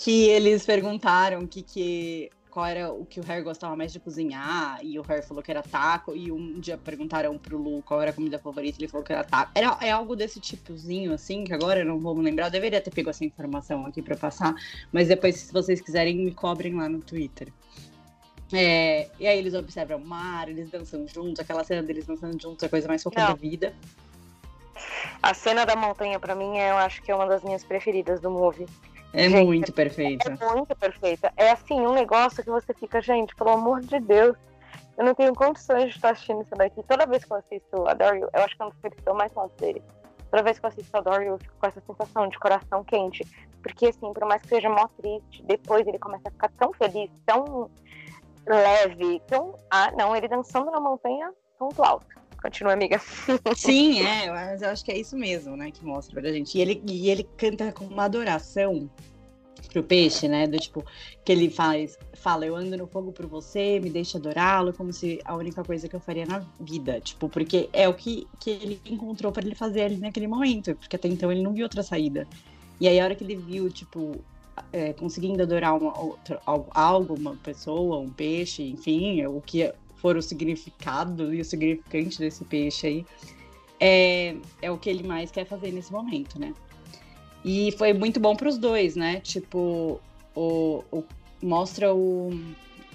que 0.00 0.28
eles 0.28 0.64
perguntaram 0.64 1.44
que, 1.44 1.60
que, 1.60 2.30
qual 2.48 2.66
era 2.66 2.92
o 2.92 3.04
que 3.04 3.20
o 3.20 3.22
Harry 3.24 3.42
gostava 3.42 3.76
mais 3.76 3.92
de 3.92 4.00
cozinhar. 4.00 4.80
E 4.82 4.98
o 4.98 5.02
Harry 5.02 5.22
falou 5.22 5.42
que 5.42 5.50
era 5.50 5.62
taco. 5.62 6.14
E 6.14 6.32
um 6.32 6.58
dia 6.58 6.76
perguntaram 6.76 7.36
pro 7.38 7.56
Lu 7.56 7.82
qual 7.82 8.00
era 8.00 8.10
a 8.10 8.14
comida 8.14 8.38
favorita. 8.38 8.78
Ele 8.80 8.88
falou 8.88 9.04
que 9.04 9.12
era 9.12 9.24
taco. 9.24 9.52
Era, 9.54 9.78
é 9.80 9.90
algo 9.90 10.16
desse 10.16 10.40
tipozinho, 10.40 11.12
assim, 11.12 11.44
que 11.44 11.52
agora 11.52 11.80
eu 11.80 11.86
não 11.86 11.98
vou 11.98 12.14
me 12.14 12.22
lembrar. 12.22 12.46
Eu 12.46 12.50
deveria 12.50 12.80
ter 12.80 12.90
pego 12.90 13.10
essa 13.10 13.24
informação 13.24 13.86
aqui 13.86 14.02
pra 14.02 14.16
passar. 14.16 14.54
Mas 14.92 15.08
depois, 15.08 15.36
se 15.36 15.52
vocês 15.52 15.80
quiserem, 15.80 16.16
me 16.16 16.32
cobrem 16.32 16.74
lá 16.74 16.88
no 16.88 17.00
Twitter. 17.00 17.52
É, 18.52 19.10
e 19.20 19.26
aí 19.26 19.38
eles 19.38 19.52
observam 19.52 19.98
o 19.98 20.06
mar, 20.06 20.48
eles 20.48 20.70
dançam 20.70 21.06
juntos, 21.06 21.38
aquela 21.38 21.62
cena 21.64 21.82
deles 21.82 22.06
dançando 22.06 22.40
juntos 22.40 22.62
é 22.62 22.66
a 22.66 22.68
coisa 22.70 22.88
mais 22.88 23.02
fofa 23.02 23.16
da 23.16 23.34
vida. 23.34 23.74
A 25.22 25.34
cena 25.34 25.66
da 25.66 25.76
montanha, 25.76 26.18
pra 26.18 26.34
mim, 26.34 26.56
é, 26.56 26.70
eu 26.70 26.76
acho 26.76 27.02
que 27.02 27.10
é 27.10 27.14
uma 27.14 27.26
das 27.26 27.42
minhas 27.42 27.64
preferidas 27.64 28.20
do 28.20 28.30
movie. 28.30 28.66
É 29.12 29.28
Gente, 29.28 29.46
muito 29.46 29.72
perfeita. 29.72 30.30
É 30.30 30.54
muito 30.54 30.76
perfeita. 30.76 31.32
É 31.36 31.50
assim, 31.50 31.80
um 31.80 31.92
negócio 31.92 32.42
que 32.42 32.50
você 32.50 32.74
fica, 32.74 33.00
gente, 33.00 33.34
pelo 33.34 33.50
amor 33.50 33.80
de 33.80 33.98
Deus, 34.00 34.36
eu 34.96 35.04
não 35.04 35.14
tenho 35.14 35.34
condições 35.34 35.84
de 35.84 35.96
estar 35.96 36.10
assistindo 36.10 36.42
isso 36.42 36.54
daqui. 36.54 36.82
Toda 36.82 37.06
vez 37.06 37.24
que 37.24 37.32
eu 37.32 37.36
assisto 37.36 37.88
a 37.88 37.94
Dario, 37.94 38.28
eu 38.32 38.42
acho 38.42 38.56
que 38.56 38.62
é 38.62 38.66
um 38.66 38.68
dos 38.68 38.78
que 38.80 39.08
eu 39.08 39.14
mais 39.14 39.32
gosto 39.32 39.56
dele. 39.56 39.82
Toda 40.30 40.42
vez 40.42 40.58
que 40.58 40.66
eu 40.66 40.68
assisto 40.68 40.96
a 40.96 41.00
Dario, 41.00 41.28
eu 41.28 41.38
fico 41.38 41.54
com 41.58 41.66
essa 41.66 41.80
sensação 41.80 42.28
de 42.28 42.38
coração 42.38 42.84
quente. 42.84 43.24
Porque, 43.62 43.86
assim, 43.86 44.12
por 44.12 44.24
mais 44.26 44.42
que 44.42 44.48
seja 44.48 44.68
mó 44.68 44.88
triste, 45.00 45.42
depois 45.44 45.86
ele 45.86 45.98
começa 45.98 46.28
a 46.28 46.30
ficar 46.30 46.50
tão 46.58 46.72
feliz, 46.72 47.10
tão 47.24 47.70
leve, 48.46 49.22
tão. 49.26 49.58
Ah, 49.70 49.90
não, 49.92 50.14
ele 50.14 50.28
dançando 50.28 50.70
na 50.70 50.80
montanha, 50.80 51.32
ponto 51.58 51.82
alto. 51.82 52.06
Continua, 52.40 52.72
amiga. 52.72 53.00
Sim, 53.56 54.00
é, 54.06 54.30
mas 54.30 54.62
eu 54.62 54.70
acho 54.70 54.84
que 54.84 54.92
é 54.92 54.98
isso 54.98 55.16
mesmo, 55.16 55.56
né, 55.56 55.70
que 55.70 55.84
mostra 55.84 56.20
pra 56.20 56.32
gente. 56.32 56.56
E 56.56 56.60
ele, 56.60 56.82
e 56.86 57.10
ele 57.10 57.24
canta 57.36 57.72
com 57.72 57.84
uma 57.84 58.04
adoração 58.04 58.88
pro 59.72 59.82
peixe, 59.82 60.28
né, 60.28 60.46
do 60.46 60.56
tipo, 60.56 60.84
que 61.24 61.32
ele 61.32 61.50
faz, 61.50 61.98
fala, 62.14 62.46
eu 62.46 62.56
ando 62.56 62.76
no 62.76 62.86
fogo 62.86 63.12
por 63.12 63.26
você, 63.26 63.78
me 63.80 63.90
deixa 63.90 64.16
adorá-lo, 64.16 64.72
como 64.72 64.92
se 64.92 65.20
a 65.24 65.36
única 65.36 65.62
coisa 65.62 65.88
que 65.88 65.94
eu 65.94 66.00
faria 66.00 66.24
na 66.24 66.42
vida, 66.60 67.00
tipo, 67.00 67.28
porque 67.28 67.68
é 67.72 67.88
o 67.88 67.92
que, 67.92 68.26
que 68.38 68.50
ele 68.50 68.80
encontrou 68.86 69.30
pra 69.30 69.42
ele 69.44 69.54
fazer 69.54 69.82
ali 69.82 69.96
naquele 69.96 70.26
momento, 70.26 70.74
porque 70.76 70.96
até 70.96 71.08
então 71.08 71.30
ele 71.30 71.42
não 71.42 71.52
viu 71.52 71.64
outra 71.64 71.82
saída. 71.82 72.26
E 72.80 72.86
aí 72.88 72.98
a 72.98 73.04
hora 73.04 73.14
que 73.14 73.24
ele 73.24 73.34
viu, 73.34 73.68
tipo, 73.68 74.24
é, 74.72 74.92
conseguindo 74.92 75.42
adorar 75.42 75.76
uma 75.76 75.98
outra, 76.00 76.40
algo, 76.46 77.14
uma 77.14 77.36
pessoa, 77.36 77.98
um 77.98 78.10
peixe, 78.10 78.62
enfim, 78.62 79.26
o 79.26 79.40
que 79.40 79.70
for 80.00 80.16
o 80.16 80.22
significado 80.22 81.34
e 81.34 81.40
o 81.40 81.44
significante 81.44 82.18
desse 82.18 82.44
peixe 82.44 82.86
aí, 82.86 83.06
é, 83.80 84.36
é 84.62 84.70
o 84.70 84.78
que 84.78 84.90
ele 84.90 85.06
mais 85.06 85.30
quer 85.30 85.44
fazer 85.46 85.70
nesse 85.72 85.92
momento, 85.92 86.38
né? 86.38 86.52
E 87.44 87.72
foi 87.78 87.92
muito 87.92 88.18
bom 88.18 88.34
para 88.34 88.48
os 88.48 88.58
dois, 88.58 88.96
né? 88.96 89.20
Tipo, 89.20 90.00
o, 90.34 90.82
o- 90.90 91.04
mostra 91.42 91.94
o, 91.94 92.30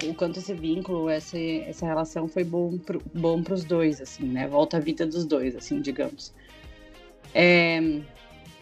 o 0.03 0.13
quanto 0.15 0.39
esse 0.39 0.53
vínculo, 0.53 1.09
essa, 1.09 1.37
essa 1.39 1.85
relação 1.85 2.27
foi 2.27 2.43
bom 2.43 2.77
pro, 2.77 3.01
bom 3.13 3.41
para 3.41 3.53
os 3.53 3.63
dois, 3.63 4.01
assim, 4.01 4.25
né? 4.25 4.47
Volta 4.47 4.77
a 4.77 4.79
vida 4.79 5.05
dos 5.05 5.25
dois, 5.25 5.55
assim, 5.55 5.79
digamos. 5.81 6.33
É, 7.33 7.79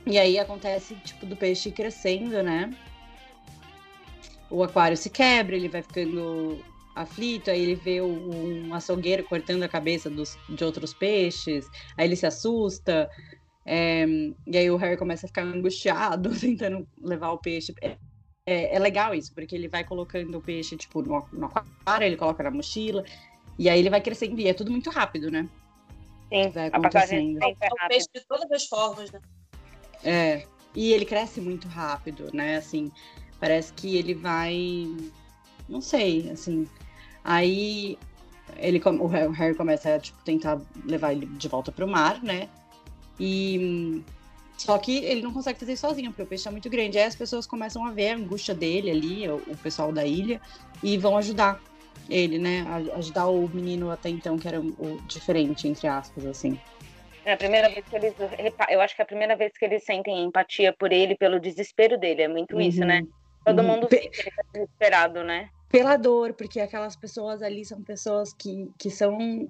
e 0.06 0.18
aí 0.18 0.38
acontece, 0.40 0.96
tipo, 1.04 1.26
do 1.26 1.36
peixe 1.36 1.72
crescendo, 1.72 2.42
né? 2.44 2.72
O 4.50 4.64
aquário 4.64 4.98
se 4.98 5.10
quebra, 5.10 5.56
ele 5.56 5.70
vai 5.70 5.82
ficando 5.82 6.60
aflito, 6.96 7.50
aí 7.50 7.62
ele 7.62 7.76
vê 7.76 8.02
o- 8.02 8.08
um 8.68 8.74
açougueiro 8.74 9.24
cortando 9.24 9.64
a 9.64 9.70
cabeça 9.70 10.10
dos, 10.10 10.38
de 10.50 10.64
outros 10.64 10.94
peixes, 10.94 11.70
aí 11.98 12.06
ele 12.08 12.16
se 12.16 12.26
assusta, 12.26 13.10
é, 13.66 14.06
e 14.48 14.58
aí 14.58 14.70
o 14.70 14.76
Harry 14.78 14.98
começa 14.98 15.26
a 15.26 15.30
ficar 15.30 15.44
angustiado, 15.44 16.30
tentando 16.40 16.88
levar 17.02 17.32
o 17.32 17.38
peixe. 17.38 17.74
É, 17.82 17.98
é- 18.46 18.76
é 18.76 18.80
legal 18.80 19.14
isso, 19.16 19.34
porque 19.34 19.56
ele 19.56 19.68
vai 19.68 19.84
colocando 19.84 20.38
o 20.38 20.42
peixe, 20.42 20.76
tipo, 20.76 21.02
no, 21.02 21.26
no 21.32 21.46
aquário, 21.46 22.06
ele 22.06 22.18
coloca 22.18 22.44
na 22.44 22.52
mochila, 22.52 23.04
e 23.58 23.70
aí 23.70 23.80
ele 23.80 23.90
vai 23.90 24.02
crescendo, 24.02 24.40
e 24.40 24.48
é 24.48 24.54
tudo 24.54 24.72
muito 24.72 24.90
rápido, 24.90 25.30
né? 25.32 25.48
Sim, 26.30 26.50
Vai 26.50 26.68
a 26.68 26.80
passagem 26.80 27.20
acontecendo. 27.20 27.34
do 27.34 27.40
tempo 27.40 27.58
é 27.62 27.66
É 27.68 27.68
um 27.68 27.76
rápida. 27.78 27.88
peixe 27.90 28.08
de 28.14 28.26
todas 28.28 28.52
as 28.52 28.66
formas, 28.66 29.12
né? 29.12 29.20
É, 30.04 30.48
e 30.76 30.94
ele 30.94 31.06
cresce 31.06 31.40
muito 31.42 31.68
rápido, 31.68 32.30
né? 32.34 32.56
Assim, 32.58 32.92
parece 33.40 33.72
que 33.74 33.96
ele 33.98 34.14
vai. 34.14 34.88
Não 35.70 35.82
sei, 35.82 36.30
assim. 36.32 36.68
Aí 37.24 37.98
ele, 38.58 38.82
o 39.00 39.08
Harry 39.08 39.54
o 39.54 39.56
começa 39.56 39.96
a 39.96 40.00
tipo, 40.00 40.22
tentar 40.24 40.60
levar 40.86 41.14
ele 41.14 41.26
de 41.26 41.48
volta 41.48 41.72
pro 41.72 41.88
mar, 41.88 42.22
né? 42.24 42.50
E. 43.20 44.04
Só 44.58 44.78
que 44.78 44.98
ele 45.04 45.24
não 45.24 45.34
consegue 45.34 45.60
fazer 45.60 45.74
isso 45.74 45.88
sozinho, 45.88 46.12
porque 46.12 46.22
o 46.22 46.28
peixe 46.28 46.48
é 46.48 46.52
muito 46.52 46.70
grande. 46.70 46.98
Aí 46.98 47.06
as 47.06 47.16
pessoas 47.16 47.48
começam 47.48 47.84
a 47.84 47.92
ver 47.92 48.10
a 48.12 48.16
angústia 48.16 48.54
dele 48.54 48.92
ali, 48.92 49.28
o, 49.28 49.38
o 49.38 49.58
pessoal 49.58 49.92
da 49.92 50.06
ilha, 50.06 50.40
e 50.84 51.00
vão 51.00 51.18
ajudar 51.18 51.60
ele, 52.08 52.38
né? 52.38 52.64
A- 52.68 52.98
Ajudar 52.98 53.28
o 53.28 53.48
menino 53.48 53.90
até 53.90 54.10
então, 54.10 54.38
que 54.38 54.48
era 54.48 54.62
o, 54.62 54.68
o 54.68 55.02
diferente, 55.08 55.68
entre 55.68 55.88
aspas, 55.88 56.26
assim. 56.28 56.60
É 57.26 57.34
a 57.34 57.38
primeira 57.38 57.70
vez 57.70 57.84
que 57.88 57.96
eles. 57.96 58.14
Eu 58.70 58.82
acho 58.82 58.96
que 58.96 59.02
é 59.02 59.04
a 59.04 59.08
primeira 59.08 59.36
vez 59.36 59.52
que 59.58 59.66
eles 59.66 59.84
sentem 59.84 60.24
empatia 60.24 60.74
por 60.78 60.92
ele, 60.92 61.16
pelo 61.16 61.40
desespero 61.40 61.98
dele. 61.98 62.22
É 62.24 62.28
muito 62.28 62.60
isso, 62.62 62.82
Uhum. 62.82 62.88
né? 62.88 63.02
Todo 63.44 63.62
Uhum. 63.64 63.68
mundo 63.68 63.88
Pe- 63.88 63.96
vê 63.98 64.10
que 64.10 64.22
ele 64.22 64.32
tá 64.32 64.44
desesperado, 64.54 65.24
né? 65.24 65.50
Pela 65.72 65.96
dor, 65.96 66.34
porque 66.34 66.60
aquelas 66.60 66.96
pessoas 66.96 67.42
ali 67.42 67.64
são 67.64 67.82
pessoas 67.82 68.34
que, 68.34 68.70
que 68.78 68.90
são 68.90 69.48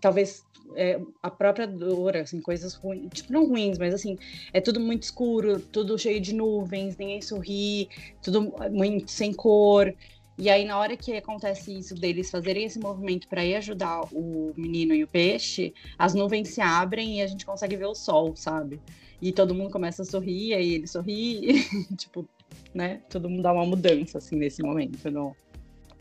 talvez 0.00 0.44
é, 0.76 1.00
a 1.22 1.30
própria 1.30 1.66
dor, 1.66 2.16
assim, 2.16 2.40
coisas 2.40 2.74
ruins, 2.74 3.08
tipo, 3.12 3.32
não 3.32 3.46
ruins, 3.46 3.78
mas 3.78 3.94
assim, 3.94 4.18
é 4.52 4.60
tudo 4.60 4.80
muito 4.80 5.04
escuro, 5.04 5.60
tudo 5.60 5.98
cheio 5.98 6.20
de 6.20 6.34
nuvens, 6.34 6.96
ninguém 6.96 7.22
sorri, 7.22 7.88
tudo 8.22 8.52
muito 8.70 9.10
sem 9.10 9.32
cor. 9.32 9.94
E 10.38 10.48
aí, 10.50 10.64
na 10.64 10.78
hora 10.78 10.96
que 10.96 11.12
acontece 11.14 11.78
isso, 11.78 11.94
deles 11.94 12.30
fazerem 12.30 12.64
esse 12.64 12.78
movimento 12.78 13.28
para 13.28 13.44
ir 13.44 13.54
ajudar 13.56 14.00
o 14.12 14.52
menino 14.56 14.94
e 14.94 15.04
o 15.04 15.08
peixe, 15.08 15.72
as 15.98 16.14
nuvens 16.14 16.48
se 16.48 16.60
abrem 16.60 17.18
e 17.18 17.22
a 17.22 17.26
gente 17.26 17.46
consegue 17.46 17.76
ver 17.76 17.86
o 17.86 17.94
sol, 17.94 18.34
sabe? 18.34 18.80
E 19.20 19.30
todo 19.30 19.54
mundo 19.54 19.70
começa 19.70 20.02
a 20.02 20.04
sorrir, 20.04 20.54
aí 20.54 20.74
ele 20.74 20.86
sorri, 20.86 21.64
tipo, 21.96 22.26
né? 22.74 23.02
Todo 23.08 23.28
mundo 23.28 23.42
dá 23.42 23.52
uma 23.52 23.66
mudança, 23.66 24.18
assim, 24.18 24.36
nesse 24.36 24.62
momento, 24.62 25.10
no, 25.10 25.36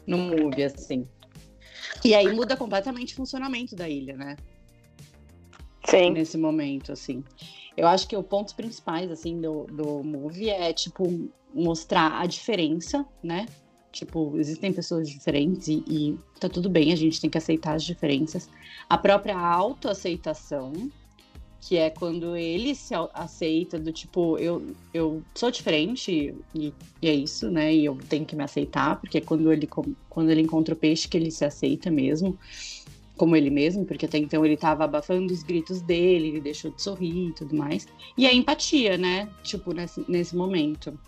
no 0.05 0.17
movie, 0.17 0.63
assim. 0.63 1.07
E 2.03 2.13
aí 2.13 2.33
muda 2.33 2.57
completamente 2.57 3.13
o 3.13 3.17
funcionamento 3.17 3.75
da 3.75 3.87
ilha, 3.87 4.15
né? 4.15 4.35
Sim. 5.85 6.11
Nesse 6.11 6.37
momento, 6.37 6.91
assim. 6.91 7.23
Eu 7.75 7.87
acho 7.87 8.07
que 8.07 8.15
os 8.15 8.25
pontos 8.25 8.53
principais, 8.53 9.09
assim, 9.11 9.39
do, 9.39 9.65
do 9.65 10.03
movie 10.03 10.49
é, 10.49 10.73
tipo, 10.73 11.29
mostrar 11.53 12.19
a 12.19 12.25
diferença, 12.25 13.05
né? 13.23 13.45
Tipo, 13.91 14.37
existem 14.37 14.71
pessoas 14.71 15.09
diferentes 15.09 15.67
e, 15.67 15.83
e 15.87 16.17
tá 16.39 16.47
tudo 16.47 16.69
bem, 16.69 16.93
a 16.93 16.95
gente 16.95 17.19
tem 17.19 17.29
que 17.29 17.37
aceitar 17.37 17.73
as 17.73 17.83
diferenças. 17.83 18.49
A 18.89 18.97
própria 18.97 19.37
autoaceitação, 19.37 20.71
que 21.61 21.77
é 21.77 21.91
quando 21.91 22.35
ele 22.35 22.73
se 22.73 22.93
aceita 23.13 23.77
do 23.77 23.93
tipo, 23.93 24.35
eu, 24.39 24.75
eu 24.91 25.21
sou 25.35 25.51
diferente 25.51 26.35
e, 26.55 26.73
e 26.99 27.07
é 27.07 27.13
isso, 27.13 27.51
né? 27.51 27.71
E 27.71 27.85
eu 27.85 27.95
tenho 28.09 28.25
que 28.25 28.35
me 28.35 28.43
aceitar, 28.43 28.99
porque 28.99 29.19
é 29.19 29.21
quando 29.21 29.53
ele, 29.53 29.69
quando 30.09 30.31
ele 30.31 30.41
encontra 30.41 30.73
o 30.73 30.77
peixe 30.77 31.07
que 31.07 31.15
ele 31.15 31.29
se 31.29 31.45
aceita 31.45 31.91
mesmo, 31.91 32.37
como 33.15 33.35
ele 33.35 33.51
mesmo, 33.51 33.85
porque 33.85 34.07
até 34.07 34.17
então 34.17 34.43
ele 34.43 34.57
tava 34.57 34.85
abafando 34.85 35.31
os 35.31 35.43
gritos 35.43 35.81
dele, 35.81 36.29
ele 36.29 36.41
deixou 36.41 36.71
de 36.71 36.81
sorrir 36.81 37.29
e 37.29 37.33
tudo 37.33 37.55
mais. 37.55 37.87
E 38.17 38.25
a 38.25 38.33
empatia, 38.33 38.97
né? 38.97 39.29
Tipo, 39.43 39.71
nesse, 39.71 40.03
nesse 40.09 40.35
momento. 40.35 40.99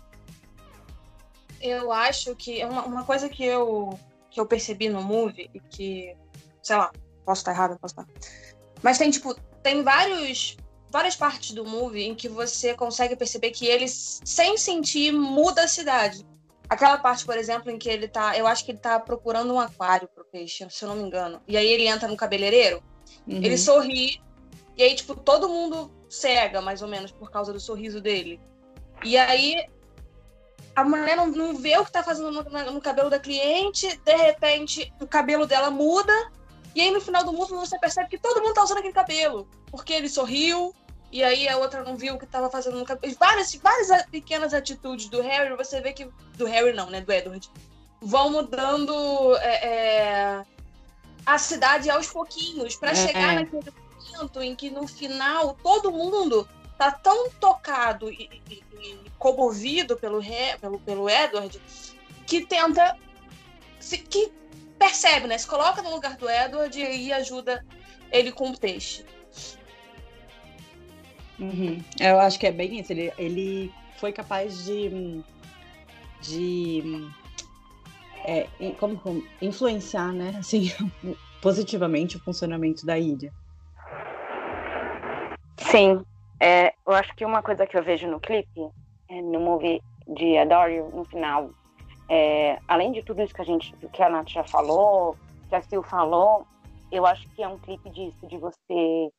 Eu 1.60 1.90
acho 1.90 2.36
que 2.36 2.60
é 2.60 2.66
uma, 2.66 2.84
uma 2.84 3.04
coisa 3.04 3.28
que 3.28 3.44
eu, 3.44 3.98
que 4.30 4.38
eu 4.38 4.46
percebi 4.46 4.88
no 4.88 5.02
movie 5.02 5.50
e 5.52 5.58
que, 5.58 6.14
sei 6.62 6.76
lá, 6.76 6.92
posso 7.24 7.40
estar 7.40 7.50
errado, 7.50 7.76
posso 7.80 8.00
estar. 8.00 8.06
Mas 8.80 8.98
tem, 8.98 9.10
tipo, 9.10 9.34
tem 9.64 9.82
vários, 9.82 10.56
várias 10.90 11.16
partes 11.16 11.52
do 11.52 11.64
movie 11.64 12.04
em 12.04 12.14
que 12.14 12.28
você 12.28 12.74
consegue 12.74 13.16
perceber 13.16 13.50
que 13.50 13.66
ele, 13.66 13.88
sem 13.88 14.56
sentir, 14.58 15.10
muda 15.10 15.64
a 15.64 15.68
cidade. 15.68 16.24
Aquela 16.68 16.98
parte, 16.98 17.24
por 17.24 17.36
exemplo, 17.36 17.70
em 17.70 17.78
que 17.78 17.88
ele 17.88 18.06
tá. 18.06 18.36
Eu 18.36 18.46
acho 18.46 18.64
que 18.64 18.72
ele 18.72 18.78
tá 18.78 19.00
procurando 19.00 19.52
um 19.54 19.58
aquário 19.58 20.06
pro 20.14 20.24
peixe, 20.26 20.66
se 20.68 20.84
eu 20.84 20.88
não 20.90 20.96
me 20.96 21.02
engano. 21.04 21.40
E 21.48 21.56
aí 21.56 21.66
ele 21.66 21.86
entra 21.88 22.06
no 22.06 22.16
cabeleireiro, 22.16 22.82
Uhum. 23.26 23.36
ele 23.36 23.56
sorri, 23.56 24.20
e 24.76 24.82
aí, 24.82 24.94
tipo, 24.94 25.14
todo 25.14 25.48
mundo 25.48 25.90
cega, 26.10 26.60
mais 26.60 26.82
ou 26.82 26.88
menos, 26.88 27.10
por 27.10 27.30
causa 27.30 27.52
do 27.52 27.60
sorriso 27.60 28.00
dele. 28.00 28.38
E 29.02 29.16
aí 29.16 29.66
a 30.76 30.84
mulher 30.84 31.16
não, 31.16 31.26
não 31.28 31.56
vê 31.56 31.78
o 31.78 31.84
que 31.84 31.92
tá 31.92 32.02
fazendo 32.02 32.30
no, 32.30 32.42
no 32.72 32.80
cabelo 32.80 33.08
da 33.08 33.18
cliente, 33.18 33.96
de 34.04 34.16
repente 34.16 34.92
o 35.00 35.06
cabelo 35.06 35.46
dela 35.46 35.70
muda, 35.70 36.12
e 36.74 36.80
aí 36.80 36.90
no 36.90 37.00
final 37.00 37.24
do 37.24 37.32
movie 37.32 37.54
você 37.54 37.78
percebe 37.78 38.08
que 38.10 38.18
todo 38.18 38.40
mundo 38.42 38.54
tá 38.54 38.62
usando 38.64 38.78
aquele 38.78 38.92
cabelo, 38.92 39.48
porque 39.70 39.92
ele 39.92 40.08
sorriu, 40.08 40.74
e 41.12 41.22
aí 41.22 41.48
a 41.48 41.56
outra 41.58 41.82
não 41.84 41.96
viu 41.96 42.14
o 42.14 42.18
que 42.18 42.26
tava 42.26 42.50
fazendo 42.50 42.78
no 42.78 42.84
cabelo. 42.84 43.14
Várias, 43.18 43.54
várias 43.54 44.04
pequenas 44.06 44.52
atitudes 44.52 45.08
do 45.08 45.20
Harry, 45.22 45.54
você 45.56 45.80
vê 45.80 45.92
que. 45.92 46.08
Do 46.36 46.46
Harry 46.46 46.72
não, 46.72 46.90
né? 46.90 47.00
Do 47.00 47.12
Edward. 47.12 47.48
Vão 48.00 48.30
mudando 48.32 48.92
é, 49.36 49.66
é, 49.68 50.44
a 51.24 51.38
cidade 51.38 51.88
aos 51.88 52.08
pouquinhos, 52.10 52.74
pra 52.76 52.90
É, 52.90 52.94
chegar 52.94 53.32
é. 53.32 53.36
naquele 53.40 53.72
momento 54.12 54.42
em 54.42 54.54
que 54.56 54.70
no 54.70 54.86
final 54.88 55.56
todo 55.62 55.92
mundo 55.92 56.48
tá 56.76 56.90
tão 56.90 57.30
tocado 57.30 58.10
e, 58.10 58.28
e- 58.50 58.64
e 58.80 59.00
comovido 59.18 59.96
pelo, 59.96 60.18
Re- 60.18 60.58
pelo, 60.60 60.78
pelo 60.80 61.08
Edward 61.08 61.60
que 62.26 62.44
tenta. 62.44 62.98
Se, 63.78 63.98
que 63.98 64.32
percebe, 64.78 65.26
né? 65.26 65.38
Se 65.38 65.46
coloca 65.46 65.82
no 65.82 65.90
lugar 65.90 66.16
do 66.16 66.28
Edward 66.28 66.78
e 66.78 66.84
aí 66.84 67.12
ajuda 67.12 67.64
ele 68.10 68.32
com 68.32 68.50
o 68.50 68.58
peixe. 68.58 69.04
Uhum. 71.38 71.78
Eu 72.00 72.18
acho 72.20 72.38
que 72.38 72.46
é 72.46 72.52
bem 72.52 72.78
isso. 72.80 72.92
Ele, 72.92 73.12
ele 73.18 73.72
foi 73.96 74.12
capaz 74.12 74.64
de. 74.64 75.22
de 76.20 77.08
é, 78.24 78.46
como, 78.78 78.98
como- 78.98 79.24
influenciar, 79.40 80.12
né? 80.12 80.34
Assim, 80.38 80.70
positivamente 81.40 82.16
o 82.16 82.20
funcionamento 82.20 82.86
da 82.86 82.98
ilha. 82.98 83.32
Sim. 85.58 86.04
É, 86.40 86.74
eu 86.86 86.92
acho 86.92 87.14
que 87.16 87.24
uma 87.24 87.42
coisa 87.42 87.66
que 87.66 87.76
eu 87.76 87.82
vejo 87.82 88.06
no 88.06 88.20
clipe, 88.20 88.60
é, 89.08 89.20
no 89.22 89.40
movie 89.40 89.80
de 90.06 90.36
Adore 90.36 90.82
no 90.92 91.04
final, 91.04 91.50
é, 92.08 92.58
além 92.68 92.92
de 92.92 93.02
tudo 93.02 93.22
isso 93.22 93.34
que 93.34 93.40
a 93.40 93.44
gente, 93.44 93.74
que 93.92 94.02
a 94.02 94.08
Nath 94.08 94.28
já 94.30 94.44
falou, 94.44 95.16
que 95.48 95.54
a 95.54 95.62
Sil 95.62 95.82
falou, 95.82 96.46
eu 96.92 97.06
acho 97.06 97.28
que 97.30 97.42
é 97.42 97.48
um 97.48 97.58
clipe 97.58 97.88
disso, 97.90 98.26
de 98.26 98.36
você 98.38 99.10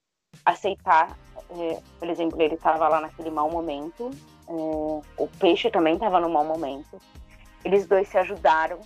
aceitar, 0.46 1.18
é, 1.52 1.80
por 2.00 2.10
exemplo, 2.10 2.42
ele 2.42 2.56
estava 2.56 2.88
lá 2.88 3.02
naquele 3.02 3.30
mau 3.32 3.50
momento, 3.50 4.12
é, 4.48 4.52
o 4.52 5.28
peixe 5.40 5.70
também 5.70 5.96
estava 5.96 6.20
no 6.20 6.30
mau 6.30 6.44
momento, 6.46 7.00
eles 7.64 7.88
dois 7.88 8.08
se 8.08 8.18
ajudaram, 8.18 8.80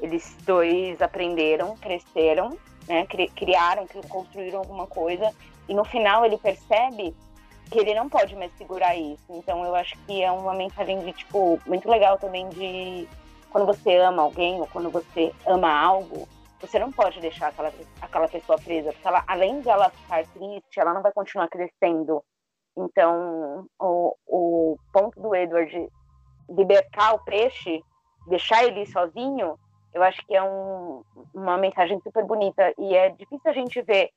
eles 0.00 0.36
dois 0.44 1.00
aprenderam, 1.00 1.76
cresceram, 1.76 2.56
né, 2.88 3.06
cri- 3.06 3.28
criaram, 3.30 3.86
cri- 3.86 4.06
construíram 4.08 4.58
alguma 4.58 4.86
coisa, 4.86 5.32
e 5.68 5.74
no 5.74 5.84
final 5.84 6.24
ele 6.24 6.38
percebe 6.38 7.14
que 7.70 7.78
ele 7.78 7.94
não 7.94 8.08
pode 8.08 8.34
mais 8.36 8.52
segurar 8.56 8.96
isso. 8.96 9.24
Então 9.30 9.64
eu 9.64 9.74
acho 9.74 9.96
que 10.06 10.22
é 10.22 10.30
uma 10.30 10.54
mensagem 10.54 11.00
de 11.00 11.12
tipo 11.12 11.60
muito 11.66 11.88
legal 11.88 12.18
também 12.18 12.48
de 12.50 13.08
quando 13.50 13.66
você 13.66 13.96
ama 13.96 14.22
alguém 14.22 14.60
ou 14.60 14.66
quando 14.66 14.90
você 14.90 15.32
ama 15.46 15.70
algo, 15.70 16.28
você 16.60 16.78
não 16.78 16.92
pode 16.92 17.20
deixar 17.20 17.48
aquela, 17.48 17.72
aquela 18.00 18.28
pessoa 18.28 18.58
presa, 18.58 18.92
porque 18.92 19.08
ela, 19.08 19.24
além 19.26 19.60
de 19.60 19.68
ela 19.68 19.90
ficar 19.90 20.26
triste, 20.26 20.80
ela 20.80 20.94
não 20.94 21.02
vai 21.02 21.12
continuar 21.12 21.48
crescendo. 21.48 22.22
Então, 22.76 23.66
o, 23.78 24.14
o 24.26 24.76
ponto 24.92 25.20
do 25.20 25.34
Edward 25.34 25.88
libertar 26.48 27.14
o 27.14 27.24
peixe, 27.24 27.82
deixar 28.26 28.64
ele 28.64 28.86
sozinho, 28.86 29.58
eu 29.94 30.02
acho 30.02 30.24
que 30.26 30.36
é 30.36 30.42
um, 30.42 31.02
uma 31.34 31.56
mensagem 31.56 31.98
super 32.02 32.24
bonita. 32.24 32.72
E 32.78 32.94
é 32.94 33.08
difícil 33.10 33.50
a 33.50 33.54
gente 33.54 33.80
ver 33.82 34.10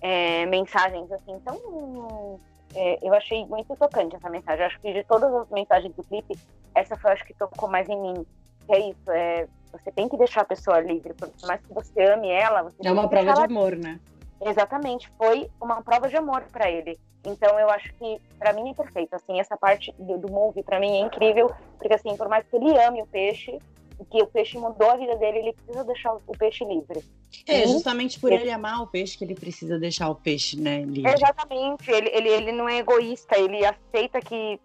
é, 0.00 0.46
mensagens 0.46 1.10
assim. 1.12 1.32
Então, 1.32 2.40
é, 2.74 2.98
eu 3.02 3.14
achei 3.14 3.44
muito 3.46 3.74
tocante 3.76 4.16
essa 4.16 4.30
mensagem. 4.30 4.60
Eu 4.60 4.66
acho 4.66 4.80
que 4.80 4.92
de 4.92 5.04
todas 5.04 5.32
as 5.32 5.48
mensagens 5.50 5.94
do 5.94 6.04
clipe, 6.04 6.38
essa 6.74 6.96
foi 6.96 7.12
acho 7.12 7.24
que 7.24 7.34
tocou 7.34 7.68
mais 7.68 7.88
em 7.88 8.00
mim. 8.00 8.26
Que 8.66 8.74
é 8.74 8.78
isso, 8.90 9.10
é, 9.10 9.46
você 9.72 9.92
tem 9.92 10.08
que 10.08 10.16
deixar 10.16 10.42
a 10.42 10.46
pessoa 10.46 10.80
livre, 10.80 11.14
por 11.14 11.30
mais 11.46 11.60
que 11.64 11.72
você 11.72 12.02
ame 12.02 12.28
ela. 12.28 12.62
Você 12.64 12.86
É 12.86 12.92
uma 12.92 13.08
prova 13.08 13.24
de 13.24 13.32
deixar 13.34 13.44
amor, 13.44 13.76
né? 13.76 14.00
ela- 14.40 14.50
Exatamente, 14.50 15.08
foi 15.16 15.48
uma 15.60 15.82
prova 15.82 16.08
de 16.08 16.16
amor 16.16 16.42
para 16.52 16.70
ele. 16.70 16.98
Então 17.24 17.58
eu 17.58 17.68
acho 17.70 17.90
que 17.98 18.20
para 18.38 18.52
mim 18.52 18.70
é 18.70 18.74
perfeito. 18.74 19.14
Assim, 19.14 19.40
essa 19.40 19.56
parte 19.56 19.92
do, 19.98 20.18
do 20.18 20.28
movie 20.30 20.62
para 20.62 20.78
mim 20.78 20.98
é 20.98 21.00
incrível, 21.00 21.50
porque 21.78 21.94
assim, 21.94 22.16
por 22.16 22.28
mais 22.28 22.46
que 22.46 22.56
ele 22.56 22.76
ame 22.78 23.02
o 23.02 23.06
peixe, 23.06 23.58
que 24.04 24.22
o 24.22 24.26
peixe 24.26 24.58
mudou 24.58 24.90
a 24.90 24.96
vida 24.96 25.16
dele, 25.16 25.38
ele 25.38 25.52
precisa 25.52 25.84
deixar 25.84 26.14
o 26.14 26.32
peixe 26.38 26.64
livre. 26.64 27.02
É, 27.46 27.66
Sim. 27.66 27.72
justamente 27.72 28.20
por 28.20 28.32
ele 28.32 28.50
amar 28.50 28.82
o 28.82 28.86
peixe 28.86 29.16
que 29.16 29.24
ele 29.24 29.34
precisa 29.34 29.78
deixar 29.78 30.08
o 30.10 30.14
peixe, 30.14 30.60
né, 30.60 30.82
livre. 30.82 31.12
Exatamente, 31.12 31.90
ele, 31.90 32.10
ele, 32.10 32.28
ele 32.28 32.52
não 32.52 32.68
é 32.68 32.78
egoísta, 32.78 33.38
ele 33.38 33.64
aceita 33.64 34.20
que 34.20 34.60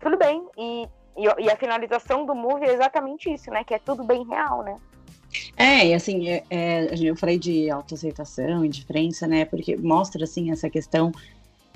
tudo 0.00 0.16
bem. 0.16 0.46
E, 0.56 0.82
e, 1.16 1.44
e 1.44 1.50
a 1.50 1.56
finalização 1.56 2.24
do 2.26 2.34
movie 2.34 2.66
é 2.66 2.74
exatamente 2.74 3.32
isso, 3.32 3.50
né? 3.50 3.64
Que 3.64 3.74
é 3.74 3.78
tudo 3.78 4.04
bem 4.04 4.24
real, 4.26 4.62
né? 4.62 4.76
É, 5.56 5.88
e 5.88 5.94
assim, 5.94 6.28
é, 6.28 6.44
é, 6.50 6.94
eu 6.98 7.16
falei 7.16 7.38
de 7.38 7.70
autoaceitação 7.70 8.64
e 8.64 8.68
diferença, 8.68 9.26
né? 9.26 9.44
Porque 9.44 9.76
mostra, 9.76 10.24
assim, 10.24 10.50
essa 10.50 10.70
questão 10.70 11.12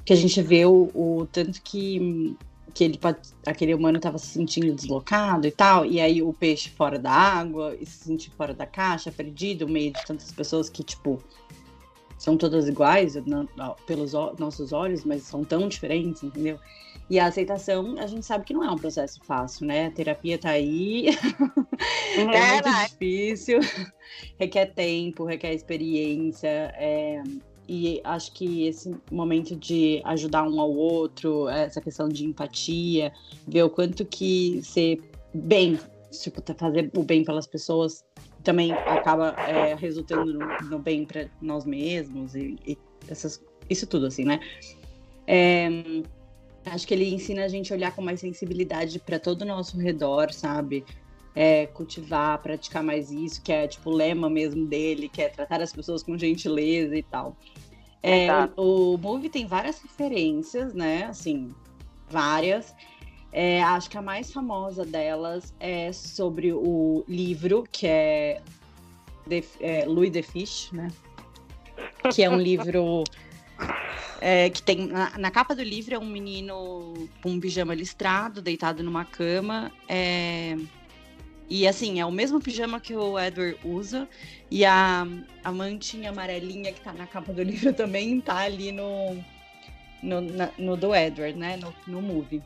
que 0.04 0.12
a 0.12 0.16
gente 0.16 0.40
vê 0.40 0.64
o, 0.64 0.90
o 0.94 1.26
tanto 1.30 1.60
que, 1.62 2.36
que 2.74 2.84
ele 2.84 2.98
aquele 3.46 3.74
humano 3.74 3.96
estava 3.98 4.18
se 4.18 4.28
sentindo 4.28 4.74
deslocado 4.74 5.46
e 5.46 5.50
tal, 5.50 5.84
e 5.86 6.00
aí 6.00 6.22
o 6.22 6.32
peixe 6.32 6.70
fora 6.70 6.98
da 6.98 7.10
água, 7.12 7.76
e 7.80 7.86
se 7.86 8.04
sentir 8.04 8.30
fora 8.32 8.54
da 8.54 8.66
caixa, 8.66 9.12
perdido, 9.12 9.66
no 9.66 9.72
meio 9.72 9.92
de 9.92 10.04
tantas 10.04 10.30
pessoas 10.32 10.68
que, 10.70 10.82
tipo, 10.84 11.22
são 12.18 12.36
todas 12.36 12.68
iguais 12.68 13.14
não- 13.26 13.48
não, 13.56 13.74
pelos 13.86 14.12
nossos 14.38 14.72
olhos, 14.72 15.04
mas 15.04 15.22
são 15.22 15.44
tão 15.44 15.66
diferentes, 15.68 16.22
entendeu? 16.22 16.58
E 17.08 17.18
a 17.18 17.26
aceitação, 17.26 17.96
a 17.98 18.06
gente 18.06 18.24
sabe 18.24 18.44
que 18.44 18.52
não 18.54 18.62
é 18.62 18.70
um 18.70 18.78
processo 18.78 19.20
fácil, 19.24 19.66
né? 19.66 19.86
A 19.86 19.90
terapia 19.90 20.38
tá 20.38 20.50
aí, 20.50 21.06
é 22.32 22.42
Né, 22.42 22.42
muito 22.42 22.72
difícil, 22.72 23.58
requer 24.38 24.66
tempo, 24.74 25.24
requer 25.24 25.54
experiência, 25.54 26.48
é, 26.76 27.22
e 27.68 28.00
acho 28.04 28.32
que 28.32 28.66
esse 28.66 28.94
momento 29.10 29.54
de 29.54 30.00
ajudar 30.04 30.42
um 30.42 30.60
ao 30.60 30.72
outro, 30.72 31.48
essa 31.48 31.80
questão 31.80 32.08
de 32.08 32.24
empatia, 32.24 33.12
ver 33.46 33.62
o 33.62 33.70
quanto 33.70 34.04
que 34.04 34.60
ser 34.62 35.00
bem, 35.32 35.78
tipo, 36.10 36.40
tá- 36.40 36.54
fazer 36.54 36.90
o 36.96 37.02
bem 37.02 37.24
pelas 37.24 37.46
pessoas 37.46 38.04
também 38.42 38.72
acaba 38.72 39.34
é, 39.46 39.74
resultando 39.74 40.32
no, 40.32 40.68
no 40.68 40.78
bem 40.78 41.04
para 41.04 41.28
nós 41.40 41.64
mesmos 41.64 42.34
e, 42.34 42.56
e 42.66 42.78
essas, 43.08 43.42
isso 43.68 43.86
tudo, 43.86 44.06
assim, 44.06 44.24
né? 44.24 44.40
É, 45.26 45.68
acho 46.66 46.86
que 46.86 46.94
ele 46.94 47.08
ensina 47.12 47.44
a 47.44 47.48
gente 47.48 47.72
a 47.72 47.76
olhar 47.76 47.94
com 47.94 48.02
mais 48.02 48.20
sensibilidade 48.20 48.98
para 48.98 49.18
todo 49.18 49.42
o 49.42 49.46
nosso 49.46 49.78
redor, 49.78 50.32
sabe? 50.32 50.84
É, 51.34 51.66
cultivar, 51.66 52.38
praticar 52.38 52.82
mais 52.82 53.10
isso, 53.10 53.40
que 53.40 53.52
é 53.52 53.68
tipo 53.68 53.90
o 53.90 53.94
lema 53.94 54.28
mesmo 54.28 54.66
dele, 54.66 55.08
que 55.08 55.22
é 55.22 55.28
tratar 55.28 55.60
as 55.60 55.72
pessoas 55.72 56.02
com 56.02 56.18
gentileza 56.18 56.96
e 56.96 57.02
tal. 57.02 57.36
É, 58.02 58.28
o, 58.56 58.94
o 58.94 58.98
movie 58.98 59.28
tem 59.28 59.46
várias 59.46 59.80
referências, 59.80 60.74
né? 60.74 61.04
Assim, 61.04 61.54
várias. 62.08 62.74
É, 63.32 63.62
acho 63.62 63.88
que 63.88 63.96
a 63.96 64.02
mais 64.02 64.32
famosa 64.32 64.84
delas 64.84 65.54
é 65.60 65.92
sobre 65.92 66.52
o 66.52 67.04
livro, 67.06 67.64
que 67.70 67.86
é, 67.86 68.42
The, 69.28 69.44
é 69.60 69.84
Louis 69.86 70.10
the 70.10 70.22
Fish, 70.22 70.72
né? 70.72 70.90
Que 72.12 72.22
é 72.24 72.30
um 72.30 72.40
livro 72.40 73.04
é, 74.20 74.50
que 74.50 74.62
tem. 74.62 74.88
Na, 74.88 75.16
na 75.16 75.30
capa 75.30 75.54
do 75.54 75.62
livro 75.62 75.94
é 75.94 75.98
um 75.98 76.06
menino 76.06 77.08
com 77.22 77.30
um 77.30 77.40
pijama 77.40 77.74
listrado, 77.74 78.42
deitado 78.42 78.82
numa 78.82 79.04
cama. 79.04 79.70
é, 79.88 80.56
e 81.50 81.66
assim, 81.66 82.00
é 82.00 82.06
o 82.06 82.12
mesmo 82.12 82.40
pijama 82.40 82.80
que 82.80 82.94
o 82.94 83.18
Edward 83.18 83.58
usa. 83.64 84.08
E 84.50 84.64
a, 84.64 85.04
a 85.44 85.52
mantinha 85.52 86.10
amarelinha 86.10 86.72
que 86.72 86.80
tá 86.80 86.92
na 86.92 87.06
capa 87.06 87.32
do 87.32 87.42
livro 87.44 87.72
também 87.74 88.20
tá 88.20 88.38
ali 88.38 88.70
no, 88.70 89.22
no, 90.02 90.20
na- 90.20 90.52
no 90.56 90.76
do 90.76 90.94
Edward, 90.94 91.36
né? 91.36 91.56
No, 91.56 91.74
no 91.86 92.00
movie. 92.00 92.42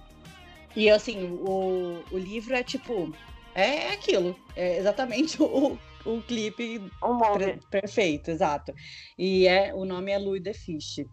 E 0.75 0.89
assim, 0.91 1.23
o, 1.25 2.03
o 2.11 2.19
livro 2.19 2.55
é 2.57 2.63
tipo. 2.63 3.15
É 3.55 3.91
aquilo. 3.93 4.35
É 4.57 4.79
exatamente 4.79 5.37
o, 5.43 5.79
o 6.05 6.23
clipe 6.23 6.81
per- 7.37 7.59
perfeito, 7.71 8.31
exato. 8.31 8.75
E 9.19 9.47
é, 9.47 9.73
o 9.75 9.85
nome 9.85 10.11
é 10.11 10.19
Louis 10.19 10.43
the 10.43 10.55
Fish. 10.55 11.05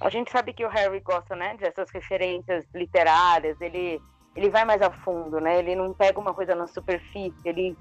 A 0.00 0.08
gente 0.10 0.30
sabe 0.30 0.52
que 0.52 0.64
o 0.64 0.68
Harry 0.68 1.00
gosta, 1.00 1.34
né, 1.34 1.56
dessas 1.56 1.90
referências 1.90 2.64
literárias, 2.72 3.60
ele, 3.60 4.00
ele 4.38 4.50
vai 4.50 4.64
mais 4.64 4.80
a 4.80 4.88
fundo, 4.88 5.40
né? 5.40 5.58
Ele 5.58 5.74
não 5.74 5.92
pega 5.92 6.20
uma 6.20 6.32
coisa 6.32 6.54
na 6.54 6.68
superfície, 6.68 7.34
ele, 7.44 7.76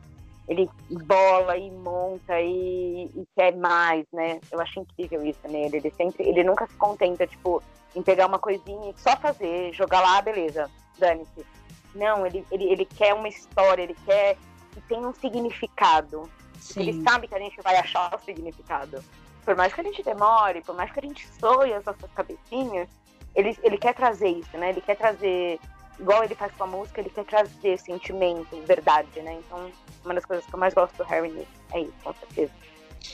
ele 0.47 0.67
bola 1.05 1.55
e 1.55 1.69
monta 1.69 2.41
e, 2.41 3.05
e 3.05 3.27
quer 3.35 3.55
mais, 3.55 4.07
né? 4.11 4.39
Eu 4.51 4.59
acho 4.59 4.79
incrível 4.79 5.23
isso 5.23 5.47
nele. 5.47 5.77
Ele 5.77 5.91
sempre, 5.91 6.27
ele 6.27 6.43
nunca 6.43 6.65
se 6.65 6.73
contenta, 6.73 7.27
tipo, 7.27 7.61
em 7.95 8.01
pegar 8.01 8.25
uma 8.25 8.39
coisinha 8.39 8.89
e 8.89 8.99
só 8.99 9.15
fazer, 9.17 9.71
jogar 9.71 10.01
lá, 10.01 10.19
beleza, 10.19 10.67
dane-se. 10.97 11.45
Não, 11.93 12.25
ele, 12.25 12.43
ele, 12.51 12.71
ele 12.71 12.85
quer 12.85 13.13
uma 13.13 13.27
história, 13.27 13.83
ele 13.83 13.95
quer 14.03 14.35
que 14.71 14.81
tenha 14.81 15.07
um 15.07 15.13
significado. 15.13 16.27
Ele 16.75 17.03
sabe 17.03 17.27
que 17.27 17.35
a 17.35 17.39
gente 17.39 17.61
vai 17.61 17.75
achar 17.75 18.15
o 18.15 18.19
significado. 18.19 19.03
Por 19.45 19.55
mais 19.55 19.71
que 19.71 19.81
a 19.81 19.83
gente 19.83 20.01
demore, 20.01 20.61
por 20.61 20.75
mais 20.75 20.91
que 20.91 20.99
a 20.99 21.03
gente 21.03 21.27
soe 21.39 21.71
as 21.71 21.85
nossas 21.85 22.11
cabecinhas, 22.13 22.89
ele, 23.35 23.55
ele 23.61 23.77
quer 23.77 23.93
trazer 23.93 24.29
isso, 24.29 24.57
né? 24.57 24.71
Ele 24.71 24.81
quer 24.81 24.97
trazer, 24.97 25.59
igual 25.99 26.23
ele 26.23 26.35
faz 26.35 26.51
com 26.53 26.63
a 26.63 26.67
música, 26.67 27.01
ele 27.01 27.09
quer 27.09 27.25
trazer 27.25 27.77
sentimento, 27.79 28.55
verdade, 28.65 29.21
né? 29.21 29.39
Então, 29.45 29.71
uma 30.03 30.13
das 30.13 30.25
coisas 30.25 30.45
que 30.45 30.53
eu 30.53 30.59
mais 30.59 30.73
gosto 30.73 30.95
do 30.97 31.03
Harry 31.03 31.31
nisso 31.31 31.47
é 31.73 31.81
isso, 31.81 31.93
com 32.03 32.13
certeza. 32.13 32.51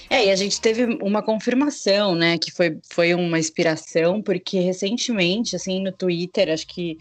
É, 0.09 0.25
e 0.25 0.31
a 0.31 0.35
gente 0.35 0.59
teve 0.59 0.85
uma 1.01 1.21
confirmação, 1.21 2.15
né, 2.15 2.37
que 2.37 2.51
foi, 2.51 2.79
foi 2.91 3.13
uma 3.13 3.37
inspiração, 3.37 4.21
porque 4.21 4.59
recentemente, 4.59 5.55
assim, 5.55 5.81
no 5.81 5.91
Twitter, 5.91 6.51
acho 6.51 6.67
que 6.67 6.97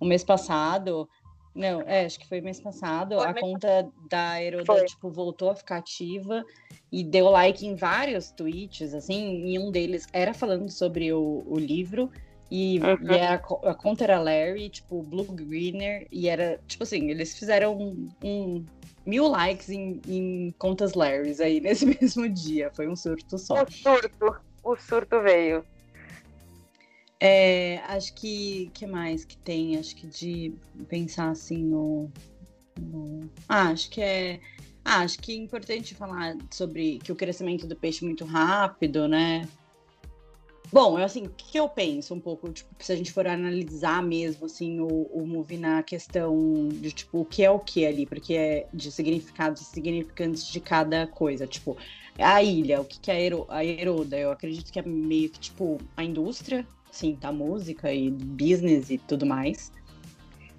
o 0.00 0.04
mês 0.04 0.22
passado, 0.22 1.08
não, 1.54 1.82
é, 1.82 2.04
acho 2.04 2.18
que 2.18 2.28
foi 2.28 2.40
mês 2.40 2.60
passado, 2.60 3.16
Foi 3.16 3.26
a 3.26 3.32
mês 3.32 3.40
conta 3.40 3.88
da 4.08 4.42
Heroda, 4.42 4.64
Foi. 4.66 4.84
tipo, 4.84 5.10
voltou 5.10 5.50
a 5.50 5.56
ficar 5.56 5.78
ativa 5.78 6.44
e 6.92 7.02
deu 7.02 7.28
like 7.30 7.66
em 7.66 7.74
vários 7.74 8.30
tweets, 8.30 8.94
assim, 8.94 9.46
e 9.46 9.58
um 9.58 9.70
deles 9.70 10.06
era 10.12 10.32
falando 10.32 10.70
sobre 10.70 11.12
o, 11.12 11.44
o 11.46 11.58
livro, 11.58 12.10
e, 12.50 12.80
Uhum. 12.80 13.12
e 13.12 13.14
era, 13.16 13.34
a 13.34 13.70
a 13.70 13.74
conta 13.74 14.04
era 14.04 14.18
Larry, 14.20 14.70
tipo, 14.70 15.02
Blue 15.02 15.24
Greener, 15.24 16.06
e 16.10 16.28
era, 16.28 16.58
tipo 16.66 16.82
assim, 16.84 17.10
eles 17.10 17.38
fizeram 17.38 17.76
um, 17.78 18.08
um 18.22 18.64
mil 19.06 19.26
likes 19.28 19.68
em, 19.68 20.00
em 20.06 20.54
contas 20.58 20.94
Larrys 20.94 21.40
aí 21.40 21.60
nesse 21.62 21.84
mesmo 21.86 22.28
dia. 22.28 22.70
Foi 22.74 22.88
um 22.88 22.96
surto 22.96 23.38
só. 23.38 23.62
O 23.62 23.70
surto, 23.70 24.36
o 24.64 24.76
surto 24.76 25.20
veio. 25.22 25.64
É, 27.20 27.78
acho 27.88 28.14
que. 28.14 28.70
que 28.72 28.86
mais 28.86 29.24
que 29.24 29.36
tem? 29.38 29.76
Acho 29.76 29.94
que 29.96 30.06
de 30.06 30.52
pensar 30.88 31.30
assim 31.30 31.58
no. 31.64 32.10
no- 32.78 33.28
Ah, 33.48 33.70
acho 33.70 33.90
que 33.90 34.00
é. 34.00 34.40
Ah, 34.84 35.00
acho 35.00 35.18
que 35.18 35.32
é 35.32 35.36
importante 35.36 35.94
falar 35.94 36.36
sobre 36.50 36.98
que 37.00 37.10
o 37.12 37.16
crescimento 37.16 37.66
do 37.66 37.74
peixe 37.76 38.04
é 38.04 38.06
muito 38.06 38.24
rápido, 38.24 39.06
né? 39.08 39.46
Bom, 40.70 40.98
assim, 40.98 41.24
o 41.24 41.30
que 41.30 41.58
eu 41.58 41.66
penso 41.66 42.14
um 42.14 42.20
pouco, 42.20 42.52
tipo, 42.52 42.68
se 42.78 42.92
a 42.92 42.96
gente 42.96 43.10
for 43.10 43.26
analisar 43.26 44.02
mesmo, 44.02 44.44
assim, 44.44 44.80
o, 44.80 45.08
o 45.12 45.26
movie 45.26 45.56
na 45.56 45.82
questão 45.82 46.68
de, 46.68 46.92
tipo, 46.92 47.20
o 47.20 47.24
que 47.24 47.42
é 47.42 47.50
o 47.50 47.58
que 47.58 47.86
ali, 47.86 48.04
porque 48.04 48.34
é 48.34 48.66
de 48.72 48.92
significados 48.92 49.62
e 49.62 49.64
significantes 49.64 50.46
de 50.46 50.60
cada 50.60 51.06
coisa, 51.06 51.46
tipo, 51.46 51.76
a 52.18 52.42
ilha, 52.42 52.80
o 52.82 52.84
que 52.84 53.00
que 53.00 53.10
é 53.10 53.14
a, 53.14 53.20
Hero, 53.20 53.46
a 53.48 53.64
Heroda, 53.64 54.18
eu 54.18 54.30
acredito 54.30 54.70
que 54.70 54.78
é 54.78 54.82
meio 54.82 55.30
que, 55.30 55.40
tipo, 55.40 55.78
a 55.96 56.04
indústria, 56.04 56.66
assim, 56.90 57.16
da 57.18 57.32
música 57.32 57.92
e 57.92 58.10
business 58.10 58.90
e 58.90 58.98
tudo 58.98 59.24
mais. 59.24 59.72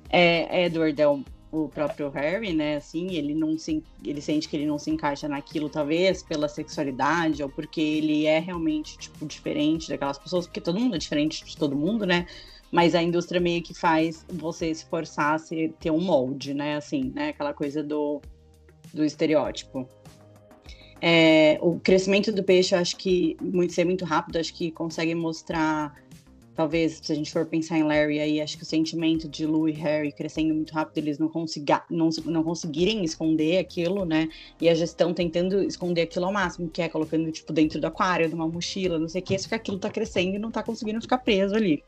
É, 0.10 0.66
Edward 0.66 1.00
é 1.00 1.08
o, 1.08 1.24
o 1.52 1.68
próprio 1.68 2.10
Harry, 2.10 2.54
né, 2.54 2.78
assim, 2.78 3.16
ele 3.16 3.34
não 3.34 3.58
se, 3.58 3.84
ele 4.06 4.22
sente 4.22 4.48
que 4.48 4.56
ele 4.56 4.68
não 4.68 4.78
se 4.78 4.92
encaixa 4.92 5.28
naquilo, 5.28 5.68
talvez, 5.68 6.22
pela 6.22 6.48
sexualidade, 6.48 7.42
ou 7.42 7.50
porque 7.50 7.82
ele 7.82 8.26
é 8.26 8.40
realmente, 8.40 8.98
tipo, 8.98 9.26
diferente 9.26 9.90
daquelas 9.90 10.20
pessoas, 10.20 10.46
porque 10.46 10.62
todo 10.62 10.80
mundo 10.80 10.96
é 10.96 11.00
diferente 11.00 11.44
de 11.44 11.58
todo 11.58 11.76
mundo, 11.76 12.06
né, 12.06 12.28
mas 12.72 12.94
a 12.94 13.02
indústria 13.02 13.42
meio 13.42 13.64
que 13.64 13.74
faz 13.74 14.24
você 14.32 14.74
se 14.74 14.86
forçar 14.86 15.34
a 15.34 15.38
ser, 15.40 15.74
ter 15.80 15.90
um 15.90 16.00
molde, 16.00 16.54
né, 16.54 16.76
assim, 16.76 17.12
né, 17.16 17.30
aquela 17.30 17.54
coisa 17.54 17.82
do, 17.82 18.22
do 18.94 19.04
estereótipo. 19.04 19.90
É, 21.02 21.58
o 21.62 21.80
crescimento 21.80 22.32
do 22.32 22.44
peixe, 22.44 22.76
eu 22.76 22.80
acho 22.80 22.96
que 22.96 23.38
muito 23.42 23.74
ser 23.74 23.86
muito 23.86 24.06
rápido, 24.06 24.38
acho 24.38 24.54
que 24.54 24.70
consegue 24.70 25.16
mostrar 25.16 25.96
talvez, 26.60 27.00
se 27.02 27.14
a 27.14 27.16
gente 27.16 27.32
for 27.32 27.46
pensar 27.46 27.78
em 27.78 27.84
Larry 27.84 28.20
aí, 28.20 28.42
acho 28.42 28.58
que 28.58 28.64
o 28.64 28.66
sentimento 28.66 29.30
de 29.30 29.46
Lou 29.46 29.70
e 29.70 29.72
Harry 29.72 30.12
crescendo 30.12 30.54
muito 30.54 30.74
rápido, 30.74 30.98
eles 30.98 31.18
não, 31.18 31.30
consiga, 31.30 31.86
não, 31.90 32.10
não 32.26 32.44
conseguirem 32.44 33.02
esconder 33.06 33.60
aquilo, 33.60 34.04
né? 34.04 34.28
E 34.60 34.68
a 34.68 34.76
gestão 34.76 35.14
tentando 35.14 35.64
esconder 35.64 36.02
aquilo 36.02 36.26
ao 36.26 36.34
máximo, 36.34 36.70
que 36.70 36.82
é 36.82 36.90
colocando, 36.90 37.32
tipo, 37.32 37.54
dentro 37.54 37.80
do 37.80 37.88
aquário, 37.88 38.28
de 38.28 38.36
uma 38.36 38.46
mochila, 38.46 39.00
não 39.00 39.08
sei 39.08 39.22
o 39.22 39.24
que, 39.24 39.40
só 39.40 39.48
que 39.48 39.56
aquilo 39.56 39.80
tá 39.80 39.90
crescendo 39.90 40.36
e 40.36 40.38
não 40.38 40.52
tá 40.52 40.62
conseguindo 40.62 41.00
ficar 41.00 41.20
preso 41.20 41.56
ali. 41.56 41.82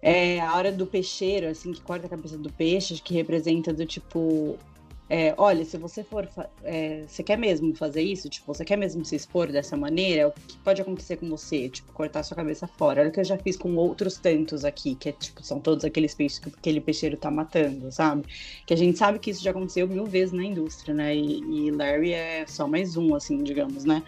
É 0.00 0.40
a 0.40 0.56
hora 0.56 0.72
do 0.72 0.86
peixeiro, 0.86 1.48
assim, 1.48 1.72
que 1.72 1.82
corta 1.82 2.06
a 2.06 2.08
cabeça 2.08 2.38
do 2.38 2.50
peixe, 2.50 2.94
que 2.94 3.12
representa 3.12 3.74
do 3.74 3.84
tipo. 3.84 4.58
É, 5.08 5.34
olha, 5.38 5.64
se 5.64 5.76
você 5.76 6.02
for. 6.02 6.28
é, 6.64 7.04
você 7.06 7.22
quer 7.22 7.38
mesmo 7.38 7.74
fazer 7.76 8.02
isso? 8.02 8.28
Tipo, 8.28 8.52
você 8.52 8.64
quer 8.64 8.76
mesmo 8.76 9.04
se 9.04 9.14
expor 9.14 9.52
dessa 9.52 9.76
maneira? 9.76 10.28
O 10.28 10.32
que 10.32 10.58
pode 10.64 10.82
acontecer 10.82 11.16
com 11.16 11.28
você? 11.28 11.68
Tipo, 11.68 11.92
cortar 11.92 12.22
sua 12.24 12.36
cabeça 12.36 12.66
fora. 12.66 13.00
Olha 13.02 13.10
o 13.10 13.12
que 13.12 13.20
eu 13.20 13.24
já 13.24 13.38
fiz 13.38 13.56
com 13.56 13.74
outros 13.76 14.18
tantos 14.18 14.64
aqui, 14.64 14.94
que 14.96 15.08
é, 15.10 15.12
tipo, 15.12 15.42
são 15.44 15.60
todos 15.60 15.84
aqueles 15.84 16.12
peixes 16.14 16.38
que 16.40 16.48
aquele 16.48 16.80
peixeiro 16.80 17.16
tá 17.16 17.30
matando, 17.30 17.90
sabe? 17.92 18.24
Que 18.66 18.74
a 18.74 18.76
gente 18.76 18.98
sabe 18.98 19.18
que 19.20 19.30
isso 19.30 19.42
já 19.42 19.52
aconteceu 19.52 19.86
mil 19.86 20.06
vezes 20.06 20.32
na 20.32 20.42
indústria, 20.44 20.92
né? 20.94 21.14
E, 21.16 21.38
e 21.40 21.70
Larry 21.70 22.12
é 22.12 22.44
só 22.46 22.66
mais 22.66 22.96
um, 22.96 23.14
assim, 23.14 23.42
digamos, 23.42 23.84
né? 23.84 24.02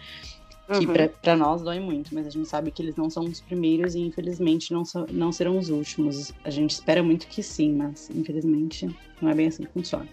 que 0.71 0.85
Uhum. 0.85 0.93
pra 0.93 1.09
pra 1.09 1.35
nós 1.35 1.63
dói 1.63 1.79
muito, 1.79 2.13
mas 2.13 2.27
a 2.27 2.29
gente 2.29 2.47
sabe 2.47 2.69
que 2.69 2.79
eles 2.83 2.95
não 2.95 3.09
são 3.09 3.23
os 3.23 3.41
primeiros 3.41 3.95
e 3.95 4.01
infelizmente 4.01 4.71
não, 4.71 4.85
são- 4.85 5.07
não 5.11 5.31
serão 5.31 5.57
os 5.57 5.69
últimos. 5.71 6.31
A 6.43 6.51
gente 6.51 6.69
espera 6.69 7.01
muito 7.01 7.25
que 7.27 7.41
sim, 7.41 7.73
mas 7.73 8.07
infelizmente 8.11 8.87
não 9.19 9.29
é 9.29 9.33
bem 9.33 9.47
assim 9.47 9.63
que 9.63 9.71
funciona. 9.73 10.07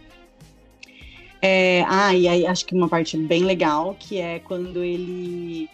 É, 1.48 1.82
ah, 1.84 2.12
e 2.12 2.26
aí 2.26 2.44
acho 2.44 2.66
que 2.66 2.74
uma 2.74 2.88
parte 2.88 3.16
bem 3.16 3.44
legal 3.44 3.94
que 3.96 4.18
é 4.18 4.40
quando 4.40 4.82
ele 4.82 5.70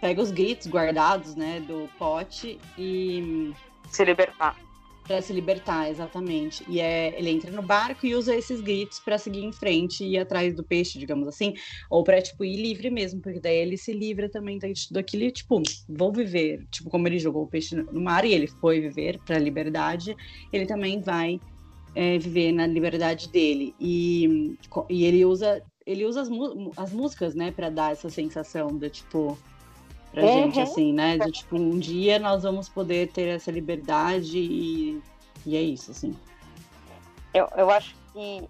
pega 0.00 0.22
os 0.22 0.30
gritos 0.30 0.66
guardados, 0.66 1.36
né, 1.36 1.60
do 1.60 1.88
pote 1.98 2.58
e 2.78 3.52
Se 3.90 4.02
libertar. 4.04 4.56
Pra 5.06 5.20
se 5.20 5.32
libertar, 5.32 5.90
exatamente. 5.90 6.64
E 6.68 6.80
é, 6.80 7.18
ele 7.18 7.30
entra 7.30 7.50
no 7.50 7.62
barco 7.62 8.06
e 8.06 8.14
usa 8.14 8.34
esses 8.34 8.62
gritos 8.62 9.00
pra 9.00 9.18
seguir 9.18 9.42
em 9.44 9.52
frente 9.52 10.04
e 10.04 10.14
ir 10.14 10.18
atrás 10.18 10.54
do 10.54 10.64
peixe, 10.64 10.98
digamos 10.98 11.28
assim, 11.28 11.52
ou 11.90 12.02
pra 12.04 12.22
tipo 12.22 12.44
ir 12.44 12.56
livre 12.56 12.90
mesmo, 12.90 13.20
porque 13.20 13.40
daí 13.40 13.56
ele 13.58 13.76
se 13.76 13.92
livra 13.92 14.30
também 14.30 14.58
da- 14.58 14.68
daquele 14.90 15.30
tipo, 15.32 15.70
vou 15.88 16.12
viver, 16.12 16.64
tipo 16.70 16.88
como 16.88 17.06
ele 17.08 17.18
jogou 17.18 17.42
o 17.44 17.48
peixe 17.48 17.74
no 17.76 17.84
no 17.92 18.00
mar 18.00 18.24
e 18.24 18.32
ele 18.32 18.46
foi 18.60 18.80
viver 18.80 19.20
pra 19.24 19.38
liberdade, 19.38 20.14
ele 20.52 20.66
também 20.66 21.02
vai 21.02 21.40
é, 21.94 22.18
viver 22.18 22.52
na 22.52 22.66
liberdade 22.66 23.28
dele. 23.28 23.74
E, 23.80 24.56
e 24.88 25.04
ele 25.04 25.24
usa 25.24 25.62
ele 25.86 26.04
usa 26.04 26.20
as, 26.22 26.28
as 26.76 26.92
músicas, 26.92 27.34
né, 27.34 27.50
Pra 27.50 27.70
dar 27.70 27.92
essa 27.92 28.08
sensação 28.10 28.76
de 28.76 28.90
tipo 28.90 29.36
pra 30.12 30.22
Uhum. 30.22 30.28
gente 30.32 30.60
assim, 30.60 30.92
né, 30.92 31.18
de 31.18 31.30
tipo 31.30 31.56
um 31.56 31.78
dia 31.78 32.18
nós 32.18 32.42
vamos 32.42 32.68
poder 32.68 33.08
ter 33.12 33.28
essa 33.28 33.50
liberdade 33.50 34.38
e, 34.38 35.00
e 35.46 35.56
é 35.56 35.62
isso 35.62 35.90
assim. 35.92 36.14
Eu, 37.32 37.48
eu 37.56 37.70
acho 37.70 37.94
que 38.12 38.42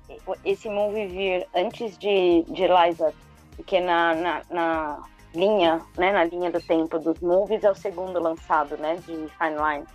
esse 0.45 0.69
movie 0.69 1.07
vir 1.07 1.47
antes 1.55 1.99
de, 1.99 2.45
de 2.49 2.63
Eliza, 2.63 3.13
porque 3.57 3.79
na, 3.79 4.15
na, 4.15 4.43
na 4.51 5.03
linha, 5.35 5.83
né, 5.99 6.13
na 6.13 6.25
linha 6.25 6.51
do 6.51 6.61
tempo 6.63 6.99
dos 6.99 7.21
movies, 7.21 7.63
é 7.63 7.71
o 7.71 7.75
segundo 7.75 8.19
lançado, 8.19 8.77
né, 8.79 8.97
de 8.97 9.05
Fine 9.07 9.57
Line. 9.57 9.87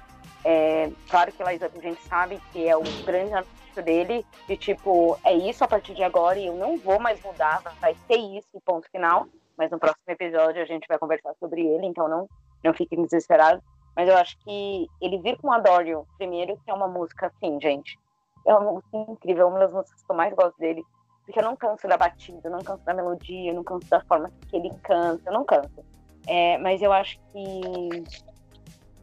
É, 0.47 0.91
claro 1.09 1.31
que 1.31 1.41
Eliza 1.41 1.71
a 1.75 1.81
gente 1.81 1.99
sabe 2.03 2.39
que 2.53 2.67
é 2.67 2.77
o 2.77 2.83
grande 3.03 3.33
anúncio 3.33 3.83
dele, 3.83 4.23
de 4.47 4.55
tipo, 4.55 5.17
é 5.23 5.33
isso 5.33 5.63
a 5.63 5.67
partir 5.67 5.95
de 5.95 6.03
agora 6.03 6.37
e 6.37 6.45
eu 6.45 6.55
não 6.55 6.77
vou 6.77 6.99
mais 6.99 7.19
mudar, 7.23 7.63
vai 7.81 7.95
ser 8.07 8.17
isso, 8.17 8.61
ponto 8.63 8.87
final. 8.91 9.25
Mas 9.57 9.71
no 9.71 9.79
próximo 9.79 10.03
episódio 10.07 10.61
a 10.61 10.65
gente 10.65 10.87
vai 10.87 10.99
conversar 10.99 11.33
sobre 11.39 11.65
ele, 11.65 11.87
então 11.87 12.07
não, 12.07 12.29
não 12.63 12.73
fiquem 12.75 13.01
desesperados. 13.01 13.63
Mas 13.95 14.07
eu 14.07 14.15
acho 14.17 14.37
que 14.39 14.87
ele 15.01 15.17
vir 15.17 15.35
com 15.37 15.51
Adore 15.51 15.95
primeiro, 16.15 16.59
que 16.63 16.69
é 16.69 16.73
uma 16.75 16.87
música 16.87 17.25
assim, 17.25 17.59
gente, 17.59 17.97
é 18.45 18.53
uma 18.53 18.73
música 18.73 18.97
incrível, 18.97 19.47
uma 19.47 19.57
das 19.57 19.71
músicas 19.71 20.03
que 20.03 20.11
eu 20.11 20.15
mais 20.15 20.31
gosto 20.35 20.59
dele. 20.59 20.83
Porque 21.25 21.39
eu 21.39 21.43
não 21.43 21.55
canso 21.55 21.87
da 21.87 21.97
batida, 21.97 22.41
eu 22.43 22.51
não 22.51 22.59
canso 22.59 22.85
da 22.85 22.93
melodia, 22.93 23.49
eu 23.49 23.55
não 23.55 23.63
canso 23.63 23.89
da 23.89 23.99
forma 24.01 24.31
que 24.47 24.57
ele 24.57 24.69
canta, 24.83 25.27
eu 25.27 25.33
não 25.33 25.43
canso. 25.43 25.83
É, 26.27 26.59
mas 26.59 26.83
eu 26.83 26.93
acho 26.93 27.17
que 27.31 28.03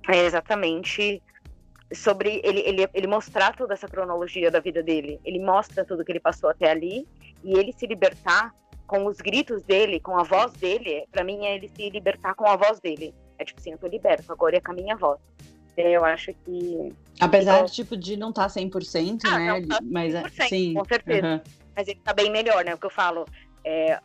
é 0.08 0.24
exatamente 0.24 1.20
sobre 1.94 2.40
ele, 2.44 2.60
ele, 2.60 2.88
ele 2.94 3.06
mostrar 3.06 3.54
toda 3.56 3.74
essa 3.74 3.88
cronologia 3.88 4.50
da 4.50 4.60
vida 4.60 4.82
dele. 4.82 5.20
Ele 5.24 5.38
mostra 5.40 5.84
tudo 5.84 6.04
que 6.04 6.12
ele 6.12 6.20
passou 6.20 6.50
até 6.50 6.70
ali 6.70 7.06
e 7.44 7.58
ele 7.58 7.72
se 7.72 7.86
libertar 7.86 8.54
com 8.86 9.06
os 9.06 9.18
gritos 9.18 9.62
dele, 9.62 9.98
com 10.00 10.18
a 10.18 10.22
voz 10.22 10.52
dele, 10.52 11.06
pra 11.10 11.24
mim 11.24 11.44
é 11.46 11.54
ele 11.56 11.68
se 11.68 11.88
libertar 11.90 12.34
com 12.34 12.46
a 12.46 12.56
voz 12.56 12.78
dele. 12.80 13.14
É 13.38 13.44
tipo 13.44 13.58
assim, 13.60 13.72
eu 13.72 13.78
tô 13.78 13.86
liberto, 13.86 14.30
agora 14.32 14.56
é 14.56 14.60
com 14.60 14.72
a 14.72 14.74
minha 14.74 14.96
voz. 14.96 15.18
Eu 15.76 16.04
acho 16.04 16.34
que 16.44 16.92
Apesar 17.18 17.56
Então- 17.56 17.66
tipo 17.66 17.96
de 17.96 18.16
não 18.16 18.28
estar 18.30 18.48
100%, 18.50 19.20
Ah, 19.26 19.38
né, 19.38 19.60
não 19.60 19.68
tá 19.68 19.78
mas 19.82 20.14
é- 20.14 20.22
100%, 20.22 20.48
sim. 20.48 20.74
com 20.74 20.84
certeza. 20.84 21.26
aham. 21.26 21.42
mas 21.74 21.88
ele 21.88 22.00
tá 22.04 22.12
bem 22.12 22.30
melhor, 22.30 22.62
né? 22.64 22.74
O 22.74 22.78
que 22.78 22.84
eu 22.84 22.90
falo, 22.90 23.24
é, 23.64 23.98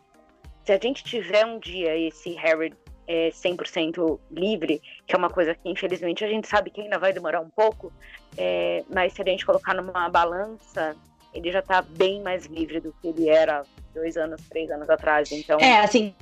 se 0.64 0.72
a 0.72 0.78
gente 0.78 1.04
tiver 1.04 1.44
um 1.44 1.58
dia 1.58 1.94
esse 1.98 2.30
Harry 2.36 2.72
é, 3.08 3.30
100% 3.30 4.18
livre, 4.30 4.82
que 5.06 5.14
é 5.14 5.18
uma 5.18 5.30
coisa 5.30 5.54
que 5.54 5.68
infelizmente 5.68 6.22
a 6.24 6.28
gente 6.28 6.46
sabe 6.46 6.70
que 6.70 6.82
ainda 6.82 6.98
vai 6.98 7.12
demorar 7.12 7.40
um 7.40 7.48
pouco, 7.48 7.90
é, 8.36 8.84
mas 8.90 9.14
se 9.14 9.22
a 9.22 9.24
gente 9.24 9.44
colocar 9.46 9.72
numa 9.74 10.08
balança, 10.10 10.94
ele 11.32 11.50
já 11.50 11.62
tá 11.62 11.80
bem 11.82 12.20
mais 12.22 12.44
livre 12.46 12.80
do 12.80 12.94
que 13.00 13.08
ele 13.08 13.28
era 13.28 13.64
dois 13.94 14.16
anos, 14.16 14.40
três 14.48 14.70
anos 14.70 14.88
atrás. 14.90 15.32
Então, 15.32 15.58
É, 15.58 15.80
assim, 15.80 16.14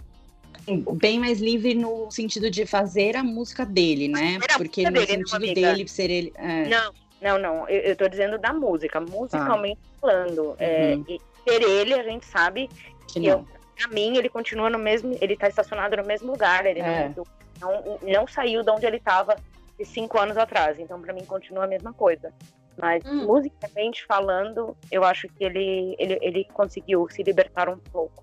bem 0.95 1.19
mais 1.19 1.41
livre 1.41 1.75
no 1.75 2.11
sentido 2.11 2.51
de 2.51 2.65
fazer 2.65 3.17
a 3.17 3.25
música 3.25 3.67
dele, 3.67 4.09
né? 4.09 4.39
Porque 4.57 4.85
no 4.85 4.93
dele, 4.93 5.07
sentido 5.29 5.55
dele 5.55 5.89
ser 5.89 6.11
ele. 6.11 6.33
é. 6.37 6.69
não, 6.69 6.93
não, 7.21 7.39
não. 7.39 7.69
Eu, 7.69 7.81
eu 7.81 7.97
tô 7.97 8.09
dizendo 8.09 8.39
da 8.39 8.53
música, 8.53 9.01
musicalmente 9.01 9.81
falando. 10.01 10.55
É, 10.59 10.95
Uhum. 10.95 11.05
e 11.09 11.21
ser 11.49 11.63
ele, 11.63 11.95
a 11.95 12.03
gente 12.03 12.27
sabe 12.27 12.69
que 13.09 13.21
que. 13.21 13.56
Pra 13.77 13.89
mim, 13.89 14.17
ele 14.17 14.29
continua 14.29 14.71
no 14.71 14.79
mesmo. 14.79 15.17
Ele 15.21 15.37
tá 15.37 15.49
estacionado 15.49 15.97
no 15.97 16.05
mesmo 16.05 16.31
lugar. 16.31 16.65
Ele 16.67 16.81
É. 16.81 17.13
não, 17.17 17.25
não, 17.61 17.99
não 18.03 18.27
saiu 18.27 18.63
de 18.63 18.71
onde 18.71 18.87
ele 18.87 18.99
tava 18.99 19.37
cinco 19.85 20.19
anos 20.19 20.37
atrás. 20.37 20.79
Então, 20.79 21.01
pra 21.01 21.13
mim, 21.13 21.25
continua 21.25 21.65
a 21.65 21.69
mesma 21.69 21.93
coisa. 21.93 22.33
Mas, 22.79 23.03
Hum. 23.07 23.27
musicalmente 23.27 24.05
falando, 24.07 24.77
eu 24.91 25.03
acho 25.05 25.29
que 25.29 25.45
ele, 25.45 25.95
ele, 25.99 26.19
ele 26.21 26.45
conseguiu 26.53 27.07
se 27.11 27.23
libertar 27.23 27.69
um 27.69 27.79
pouco. 27.79 28.23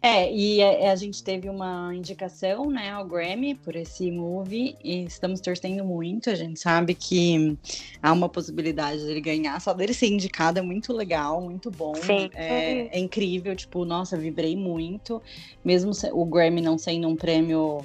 É, 0.00 0.32
e 0.32 0.62
a, 0.62 0.92
a 0.92 0.96
gente 0.96 1.22
teve 1.22 1.48
uma 1.48 1.92
indicação, 1.94 2.70
né, 2.70 2.90
ao 2.90 3.04
Grammy 3.04 3.54
por 3.54 3.74
esse 3.74 4.10
movie 4.10 4.76
e 4.82 5.04
estamos 5.04 5.40
torcendo 5.40 5.84
muito. 5.84 6.30
A 6.30 6.34
gente 6.34 6.60
sabe 6.60 6.94
que 6.94 7.56
há 8.02 8.12
uma 8.12 8.28
possibilidade 8.28 9.04
dele 9.04 9.20
ganhar, 9.20 9.60
só 9.60 9.74
dele 9.74 9.92
ser 9.92 10.06
indicado 10.06 10.58
é 10.58 10.62
muito 10.62 10.92
legal, 10.92 11.40
muito 11.40 11.70
bom. 11.70 11.94
Sim. 11.96 12.30
É, 12.34 12.96
é 12.96 12.98
incrível, 12.98 13.54
tipo, 13.56 13.84
nossa, 13.84 14.16
vibrei 14.16 14.56
muito. 14.56 15.20
Mesmo 15.64 15.92
o 16.12 16.24
Grammy 16.24 16.60
não 16.60 16.78
sendo 16.78 17.08
um 17.08 17.16
prêmio 17.16 17.84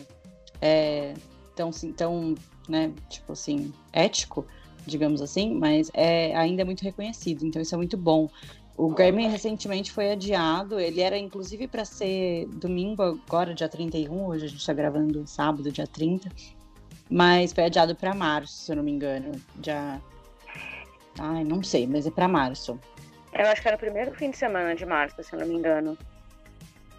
é, 0.62 1.14
tão, 1.56 1.72
tão, 1.96 2.36
né, 2.70 2.92
tipo 3.10 3.34
assim, 3.34 3.74
ético, 3.92 4.46
digamos 4.86 5.22
assim, 5.22 5.54
mas 5.54 5.90
é 5.94 6.36
ainda 6.36 6.62
é 6.62 6.66
muito 6.66 6.84
reconhecido, 6.84 7.46
então 7.46 7.62
isso 7.62 7.74
é 7.74 7.78
muito 7.78 7.98
bom. 7.98 8.30
O 8.76 8.90
Grammy 8.90 9.28
recentemente 9.28 9.92
foi 9.92 10.12
adiado, 10.12 10.80
ele 10.80 11.00
era 11.00 11.18
inclusive 11.18 11.68
para 11.68 11.86
ser 11.86 12.48
domingo, 12.48 13.04
agora 13.04 13.54
dia 13.54 13.70
31, 13.70 14.26
hoje 14.26 14.46
a 14.46 14.48
gente 14.50 14.66
tá 14.66 14.74
gravando 14.74 15.28
sábado, 15.28 15.72
dia 15.72 15.86
30, 15.86 16.30
mas 17.10 17.54
foi 17.54 17.66
adiado 17.66 17.96
para 17.96 18.16
março, 18.16 18.54
se 18.54 18.72
eu 18.72 18.76
não 18.76 18.84
me 18.84 18.92
engano. 18.92 19.40
Já. 19.62 20.02
Ai, 21.20 21.44
não 21.44 21.62
sei, 21.62 21.86
mas 21.86 22.08
é 22.08 22.12
para 22.12 22.28
março. 22.28 22.80
Eu 23.32 23.46
acho 23.48 23.62
que 23.62 23.68
era 23.68 23.78
o 23.78 23.80
primeiro 23.80 24.12
fim 24.16 24.32
de 24.32 24.38
semana 24.38 24.76
de 24.76 24.86
março, 24.86 25.24
se 25.24 25.34
eu 25.34 25.40
não 25.40 25.48
me 25.48 25.54
engano. 25.54 25.96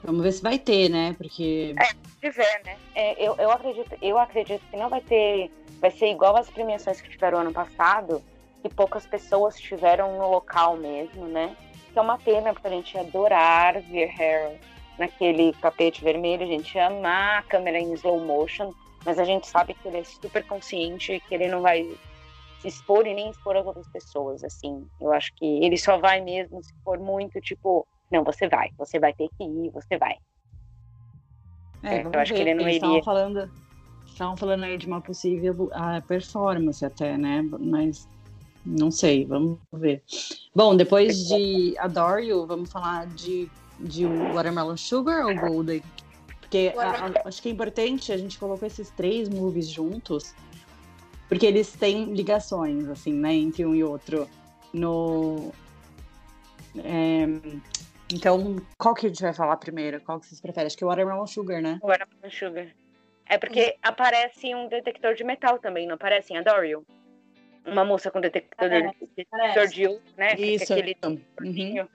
Vamos 0.05 0.23
ver 0.23 0.33
se 0.33 0.43
vai 0.43 0.59
ter, 0.59 0.89
né? 0.89 1.15
Porque. 1.19 1.75
Se 1.81 2.31
tiver, 2.31 2.63
né? 2.65 2.77
É, 2.95 3.27
eu, 3.27 3.35
eu, 3.37 3.51
acredito, 3.51 3.97
eu 4.01 4.19
acredito 4.19 4.63
que 4.71 4.77
não 4.77 4.89
vai 4.89 5.01
ter. 5.01 5.51
Vai 5.81 5.91
ser 5.91 6.11
igual 6.11 6.37
as 6.37 6.49
premiações 6.49 7.01
que 7.01 7.11
tiveram 7.11 7.41
ano 7.41 7.53
passado, 7.53 8.23
que 8.65 8.75
poucas 8.75 9.07
pessoas 9.07 9.57
estiveram 9.57 10.17
no 10.17 10.31
local 10.31 10.79
mesmo, 10.79 11.27
né? 11.27 11.55
Que 11.93 11.99
é 11.99 12.03
uma 12.03 12.17
pena, 12.17 12.55
porque 12.55 12.67
a 12.67 12.71
gente 12.71 12.95
ia 12.95 13.03
adorar 13.03 13.79
ver 13.83 14.07
Harry 14.07 14.59
naquele 14.99 15.53
tapete 15.61 16.03
vermelho, 16.03 16.45
a 16.45 16.47
gente 16.47 16.75
ia 16.75 16.87
amar 16.87 17.41
a 17.41 17.43
câmera 17.43 17.79
em 17.79 17.93
slow 17.93 18.19
motion, 18.25 18.73
mas 19.05 19.19
a 19.19 19.25
gente 19.25 19.47
sabe 19.47 19.75
que 19.75 19.87
ele 19.87 19.99
é 19.99 20.05
super 20.05 20.47
consciente 20.47 21.23
que 21.29 21.35
ele 21.35 21.47
não 21.49 21.61
vai 21.61 21.87
se 22.61 22.69
expor 22.69 23.07
e 23.07 23.13
nem 23.13 23.29
expor 23.29 23.55
as 23.55 23.67
outras 23.67 23.87
pessoas, 23.89 24.43
assim. 24.43 24.87
Eu 24.99 25.13
acho 25.13 25.31
que 25.35 25.45
ele 25.63 25.77
só 25.77 25.99
vai 25.99 26.23
mesmo 26.23 26.63
se 26.63 26.73
for 26.83 26.99
muito, 26.99 27.39
tipo, 27.43 27.87
não, 28.11 28.25
você 28.25 28.49
vai, 28.49 28.71
você 28.79 28.99
vai 28.99 29.13
ter 29.13 29.29
que 29.37 29.45
ir, 29.45 29.69
você 29.73 29.99
vai. 29.99 30.17
É, 31.83 31.99
eu 31.99 32.05
vamos 32.05 32.17
acho 32.17 32.33
que 32.33 32.43
ver. 32.43 32.49
ele 32.49 32.55
não 32.55 32.67
Eles 32.67 32.77
iria. 32.77 32.99
estavam 32.99 33.03
falando, 33.03 33.51
estavam 34.07 34.37
falando 34.39 34.65
aí 34.65 34.79
de 34.79 34.87
uma 34.87 35.03
possível 35.03 35.69
ah, 35.75 36.01
performance 36.09 36.83
até, 36.83 37.19
né? 37.19 37.43
Mas 37.61 38.09
não 38.65 38.91
sei, 38.91 39.25
vamos 39.25 39.59
ver. 39.73 40.03
Bom, 40.55 40.77
depois 40.77 41.27
de 41.29 41.75
Adore 41.79 42.27
You, 42.29 42.47
vamos 42.47 42.71
falar 42.71 43.07
de, 43.09 43.49
de 43.81 44.05
Watermelon 44.07 44.77
Sugar 44.77 45.27
ou 45.27 45.35
Golden? 45.35 45.83
Porque 46.41 46.73
a- 46.79 47.07
a- 47.07 47.29
acho 47.29 47.43
que 47.43 47.49
é 47.49 47.53
importante, 47.53 48.13
a 48.13 48.17
gente 48.17 48.39
colocou 48.39 48.67
esses 48.67 48.91
três 48.91 49.29
movies 49.29 49.69
juntos, 49.69 50.35
porque 51.29 51.47
eles 51.47 51.73
têm 51.73 52.13
ligações, 52.15 52.89
assim, 52.89 53.13
né, 53.13 53.35
entre 53.35 53.65
um 53.67 53.75
e 53.75 53.83
outro. 53.83 54.29
No. 54.73 55.53
é, 56.77 57.27
então, 58.13 58.57
qual 58.77 58.95
que 58.95 59.07
a 59.07 59.09
gente 59.09 59.23
vai 59.23 59.33
falar 59.33 59.57
primeiro? 59.57 60.01
Qual 60.01 60.21
que 60.21 60.27
vocês 60.27 60.41
preferem? 60.41 60.67
Acho 60.67 60.77
que 60.77 60.85
é 60.85 60.87
o 60.87 60.91
Watermelon 60.91 61.27
Sugar, 61.27 61.61
né? 61.63 61.79
Com 61.81 62.31
Sugar. 62.31 62.69
É 63.27 63.39
porque 63.39 63.77
aparece 63.83 64.55
um 64.55 64.69
detector 64.69 65.15
de 65.15 65.25
metal 65.25 65.59
também, 65.59 65.87
não 65.87 65.95
aparece 65.95 66.33
em 66.33 66.37
Adorio? 66.37 66.85
Uma 67.67 67.85
moça 67.85 68.11
com 68.11 68.21
detector, 68.21 68.67
Aparece. 68.67 69.75
de 69.75 69.87
ouro, 69.87 70.03
né? 70.17 70.37
Que 70.37 70.43
Isso. 70.55 70.73
aquele 70.73 70.97
Uhum. 71.05 71.17
porquinho. 71.37 71.89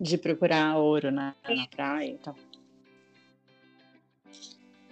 De 0.00 0.16
procurar 0.18 0.76
ouro 0.78 1.10
na, 1.10 1.34
na 1.48 1.66
praia 1.68 2.10
e 2.10 2.18
tal. 2.18 2.34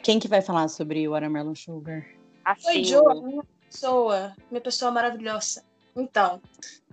Quem 0.03 0.19
que 0.19 0.29
vai 0.29 0.41
falar 0.41 0.69
sobre 0.69 1.07
o 1.09 1.13
Watermelon 1.13 1.55
Sugar? 1.55 2.07
Assim, 2.45 2.79
Oi, 2.79 2.85
Joe, 2.85 3.23
minha 3.23 3.43
pessoa, 3.69 4.35
minha 4.51 4.61
pessoa 4.61 4.91
maravilhosa. 4.91 5.65
Então, 5.97 6.41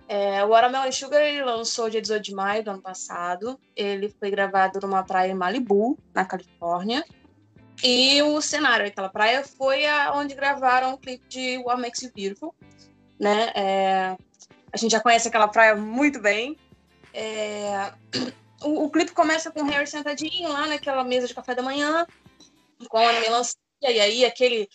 é, 0.08 0.44
o 0.44 0.48
Watermelon 0.48 0.90
Sugar 0.92 1.22
ele 1.22 1.44
lançou 1.44 1.88
dia 1.88 2.00
18 2.02 2.22
de 2.24 2.34
maio 2.34 2.64
do 2.64 2.70
ano 2.70 2.82
passado. 2.82 3.58
Ele 3.74 4.08
foi 4.18 4.30
gravado 4.30 4.80
numa 4.80 5.04
praia 5.04 5.30
em 5.30 5.34
Malibu, 5.34 5.98
na 6.14 6.24
Califórnia. 6.24 7.04
E 7.84 8.22
o 8.22 8.40
cenário 8.40 8.86
daquela 8.86 9.08
praia 9.10 9.44
foi 9.44 9.86
a, 9.86 10.12
onde 10.14 10.34
gravaram 10.34 10.94
o 10.94 10.98
clipe 10.98 11.24
de 11.28 11.58
What 11.58 11.80
Makes 11.80 12.02
You 12.02 12.12
Beautiful. 12.14 12.54
Né? 13.18 13.52
É, 13.54 14.16
a 14.72 14.76
gente 14.76 14.92
já 14.92 15.00
conhece 15.00 15.28
aquela 15.28 15.48
praia 15.48 15.74
muito 15.74 16.20
bem. 16.20 16.56
É, 17.12 17.92
o, 18.62 18.84
o 18.84 18.90
clipe 18.90 19.12
começa 19.12 19.50
com 19.50 19.62
o 19.62 19.66
Harry 19.66 19.86
sentadinho 19.86 20.48
lá 20.50 20.66
naquela 20.66 21.04
mesa 21.04 21.26
de 21.26 21.34
café 21.34 21.54
da 21.54 21.62
manhã, 21.62 22.06
com 22.88 22.98
a 22.98 23.20
melancia, 23.20 23.56
e 23.82 24.00
aí 24.00 24.24
aquele 24.24 24.68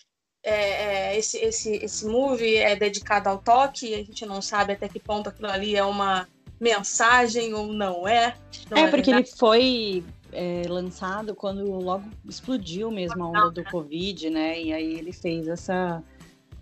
é, 0.43 1.12
é, 1.13 1.17
esse, 1.17 1.38
esse, 1.38 1.75
esse 1.75 2.06
movie 2.06 2.56
é 2.58 2.75
dedicado 2.75 3.30
ao 3.30 3.38
toque, 3.38 3.93
a 3.93 3.97
gente 3.97 4.25
não 4.25 4.41
sabe 4.41 4.73
até 4.73 4.88
que 4.89 4.99
ponto 4.99 5.30
aquilo 5.30 5.49
ali 5.49 5.75
é 5.75 5.84
uma 5.84 6.27
mensagem 6.60 7.54
ou 7.54 7.67
não 7.67 8.08
é. 8.08 8.36
Não 8.69 8.77
é, 8.77 8.89
porque 8.89 9.12
verdade? 9.12 9.30
ele 9.30 9.38
foi 9.38 10.04
é, 10.32 10.63
lançado 10.67 11.36
quando 11.36 11.63
logo 11.63 12.10
explodiu 12.27 12.89
mesmo 12.89 13.23
a 13.23 13.27
onda 13.27 13.51
do 13.51 13.63
Covid, 13.65 14.30
né? 14.30 14.60
E 14.60 14.73
aí 14.73 14.93
ele 14.95 15.12
fez 15.12 15.47
essa, 15.47 16.04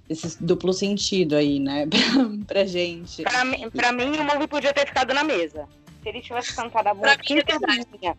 esse 0.10 0.42
duplo 0.44 0.74
sentido 0.74 1.36
aí, 1.36 1.60
né? 1.60 1.88
pra 2.48 2.66
gente. 2.66 3.24
Pra, 3.24 3.46
mim- 3.46 3.70
pra 3.70 3.92
mim, 3.92 4.18
o 4.18 4.24
movie 4.24 4.48
podia 4.48 4.74
ter 4.74 4.88
ficado 4.88 5.14
na 5.14 5.24
mesa. 5.24 5.68
Se 6.02 6.10
ele 6.10 6.22
tivesse 6.22 6.56
cantado 6.56 6.90
a 6.90 6.94
música 6.94 7.24
inteirinha, 7.34 8.18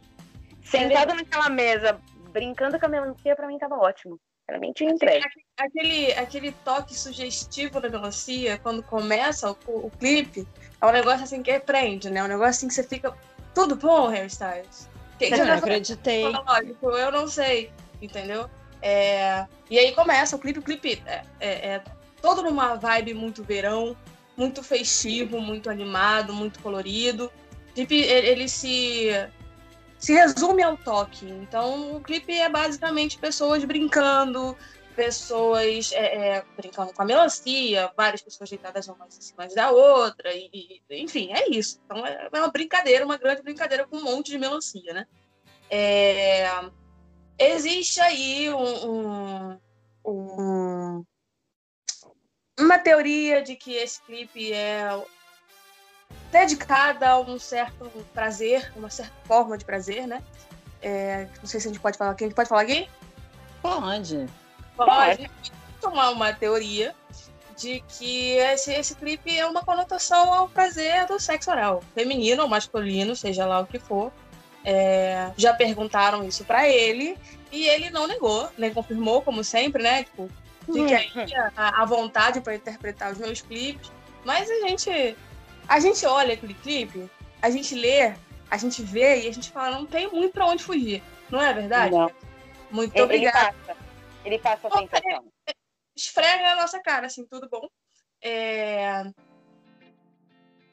sentado 0.62 1.14
naquela 1.14 1.48
mesa, 1.48 1.98
brincando 2.32 2.78
com 2.78 2.86
a 2.86 2.88
melancia, 2.88 3.34
pra 3.34 3.46
mim 3.48 3.58
tava 3.58 3.76
ótimo. 3.76 4.18
Pra 4.46 4.58
mim 4.58 4.72
tinha 4.72 4.90
entregue. 4.90 5.24
Aquele, 5.56 6.12
aquele 6.14 6.52
toque 6.64 6.94
sugestivo 6.94 7.80
da 7.80 7.88
melancia, 7.88 8.58
quando 8.58 8.82
começa 8.82 9.50
o, 9.50 9.56
o 9.66 9.90
clipe, 9.98 10.46
é 10.80 10.86
um 10.86 10.90
negócio 10.92 11.22
assim 11.24 11.42
que 11.42 11.58
prende, 11.60 12.10
né? 12.10 12.20
É 12.20 12.24
um 12.24 12.28
negócio 12.28 12.50
assim 12.50 12.68
que 12.68 12.74
você 12.74 12.82
fica. 12.82 13.14
Tudo 13.54 13.76
bom, 13.76 14.08
Harry 14.08 14.26
Styles? 14.26 14.88
Que, 15.18 15.28
que 15.28 15.34
Eu 15.34 15.46
não 15.46 15.54
acreditei. 15.54 16.24
Lógico, 16.24 16.90
eu 16.90 17.12
não 17.12 17.28
sei, 17.28 17.70
entendeu? 18.02 18.48
É, 18.82 19.46
E 19.68 19.78
aí 19.78 19.92
começa 19.92 20.34
o 20.34 20.38
clipe, 20.38 20.58
o 20.58 20.62
clipe 20.62 21.02
é, 21.06 21.22
é- 21.38 21.68
é 21.74 21.84
todo 22.20 22.42
numa 22.42 22.74
vibe 22.74 23.14
muito 23.14 23.42
verão, 23.44 23.96
muito 24.36 24.62
festivo, 24.62 25.40
muito 25.40 25.70
animado, 25.70 26.32
muito 26.32 26.60
colorido. 26.60 27.30
O 27.70 27.72
clipe, 27.74 27.94
ele, 28.00 28.48
se, 28.48 29.10
se 29.98 30.12
resume 30.12 30.62
ao 30.62 30.76
toque. 30.76 31.26
Então, 31.26 31.96
o 31.96 32.00
clipe 32.00 32.32
é 32.32 32.48
basicamente 32.48 33.16
pessoas 33.18 33.62
brincando, 33.64 34.56
pessoas 34.96 35.92
é, 35.92 36.36
é, 36.38 36.44
brincando 36.56 36.92
com 36.92 37.02
a 37.02 37.04
melancia, 37.04 37.90
várias 37.96 38.22
pessoas 38.22 38.50
deitadas 38.50 38.88
uma 38.88 39.06
em 39.06 39.10
cima 39.10 39.46
da 39.54 39.70
outra, 39.70 40.34
e, 40.34 40.50
e- 40.52 41.02
enfim, 41.02 41.32
é 41.32 41.48
isso. 41.48 41.80
Então, 41.84 42.04
é 42.04 42.28
é 42.32 42.38
uma 42.38 42.48
brincadeira, 42.50 43.04
uma 43.04 43.16
grande 43.16 43.42
brincadeira 43.42 43.86
com 43.86 43.96
um 43.98 44.02
monte 44.04 44.30
de 44.32 44.38
melancia, 44.38 44.92
né? 44.92 45.06
É, 45.70 46.48
existe 47.40 48.00
aí 48.00 48.50
um, 48.52 48.90
um- 48.90 49.60
um- 50.04 51.04
uma 52.58 52.78
teoria 52.78 53.42
de 53.42 53.56
que 53.56 53.72
esse 53.74 54.00
clipe 54.02 54.52
é 54.52 54.88
dedicada 56.30 57.08
a 57.10 57.20
um 57.20 57.38
certo 57.38 57.90
prazer, 58.12 58.72
uma 58.76 58.90
certa 58.90 59.14
forma 59.24 59.56
de 59.56 59.64
prazer, 59.64 60.06
né? 60.06 60.22
É, 60.82 61.26
não 61.38 61.46
sei 61.46 61.60
se 61.60 61.68
a 61.68 61.70
gente 61.72 61.80
pode 61.80 61.98
falar 61.98 62.12
aqui. 62.12 62.24
A 62.24 62.26
gente 62.28 62.36
pode 62.36 62.48
falar 62.48 62.62
aqui? 62.62 62.88
Pode. 63.62 64.26
Pode. 64.76 65.30
Tomar 65.80 66.10
uma 66.10 66.32
teoria 66.32 66.94
de 67.56 67.80
que 67.80 68.32
esse, 68.36 68.72
esse 68.72 68.94
clipe 68.94 69.36
é 69.36 69.46
uma 69.46 69.62
conotação 69.62 70.32
ao 70.32 70.48
prazer 70.48 71.06
do 71.06 71.18
sexo 71.20 71.50
oral, 71.50 71.82
feminino 71.94 72.42
ou 72.42 72.48
masculino, 72.48 73.14
seja 73.14 73.44
lá 73.44 73.60
o 73.60 73.66
que 73.66 73.78
for. 73.78 74.10
É, 74.64 75.32
já 75.36 75.54
perguntaram 75.54 76.22
isso 76.24 76.44
pra 76.44 76.68
ele 76.68 77.16
e 77.50 77.66
ele 77.66 77.90
não 77.90 78.06
negou, 78.06 78.48
nem 78.58 78.72
confirmou, 78.72 79.22
como 79.22 79.42
sempre, 79.42 79.82
né? 79.82 80.04
Tipo, 80.04 80.30
fique 80.66 80.94
aí 80.94 81.34
à 81.56 81.82
à 81.82 81.84
vontade 81.84 82.40
para 82.40 82.54
interpretar 82.54 83.12
os 83.12 83.18
meus 83.18 83.40
clipes. 83.40 83.90
Mas 84.24 84.50
a 84.50 84.68
gente, 84.68 85.16
a 85.66 85.80
gente 85.80 86.04
olha 86.06 86.34
aquele 86.34 86.54
clipe, 86.54 87.10
a 87.40 87.50
gente 87.50 87.74
lê, 87.74 88.14
a 88.50 88.56
gente 88.56 88.82
vê 88.82 89.22
e 89.22 89.28
a 89.28 89.32
gente 89.32 89.50
fala, 89.50 89.78
não 89.78 89.86
tem 89.86 90.10
muito 90.10 90.32
pra 90.32 90.46
onde 90.46 90.62
fugir. 90.62 91.02
Não 91.30 91.40
é 91.40 91.52
verdade? 91.52 91.94
Não. 91.94 92.10
Muito 92.70 92.94
Ele 92.94 93.02
obrigada. 93.02 93.54
passa. 93.66 93.76
Ele 94.24 94.38
passa 94.38 94.68
a 94.68 94.78
sensação. 94.78 95.24
esfrega 95.96 96.42
na 96.42 96.56
nossa 96.56 96.80
cara, 96.80 97.06
assim, 97.06 97.24
tudo 97.24 97.48
bom. 97.48 97.66
É... 98.22 99.02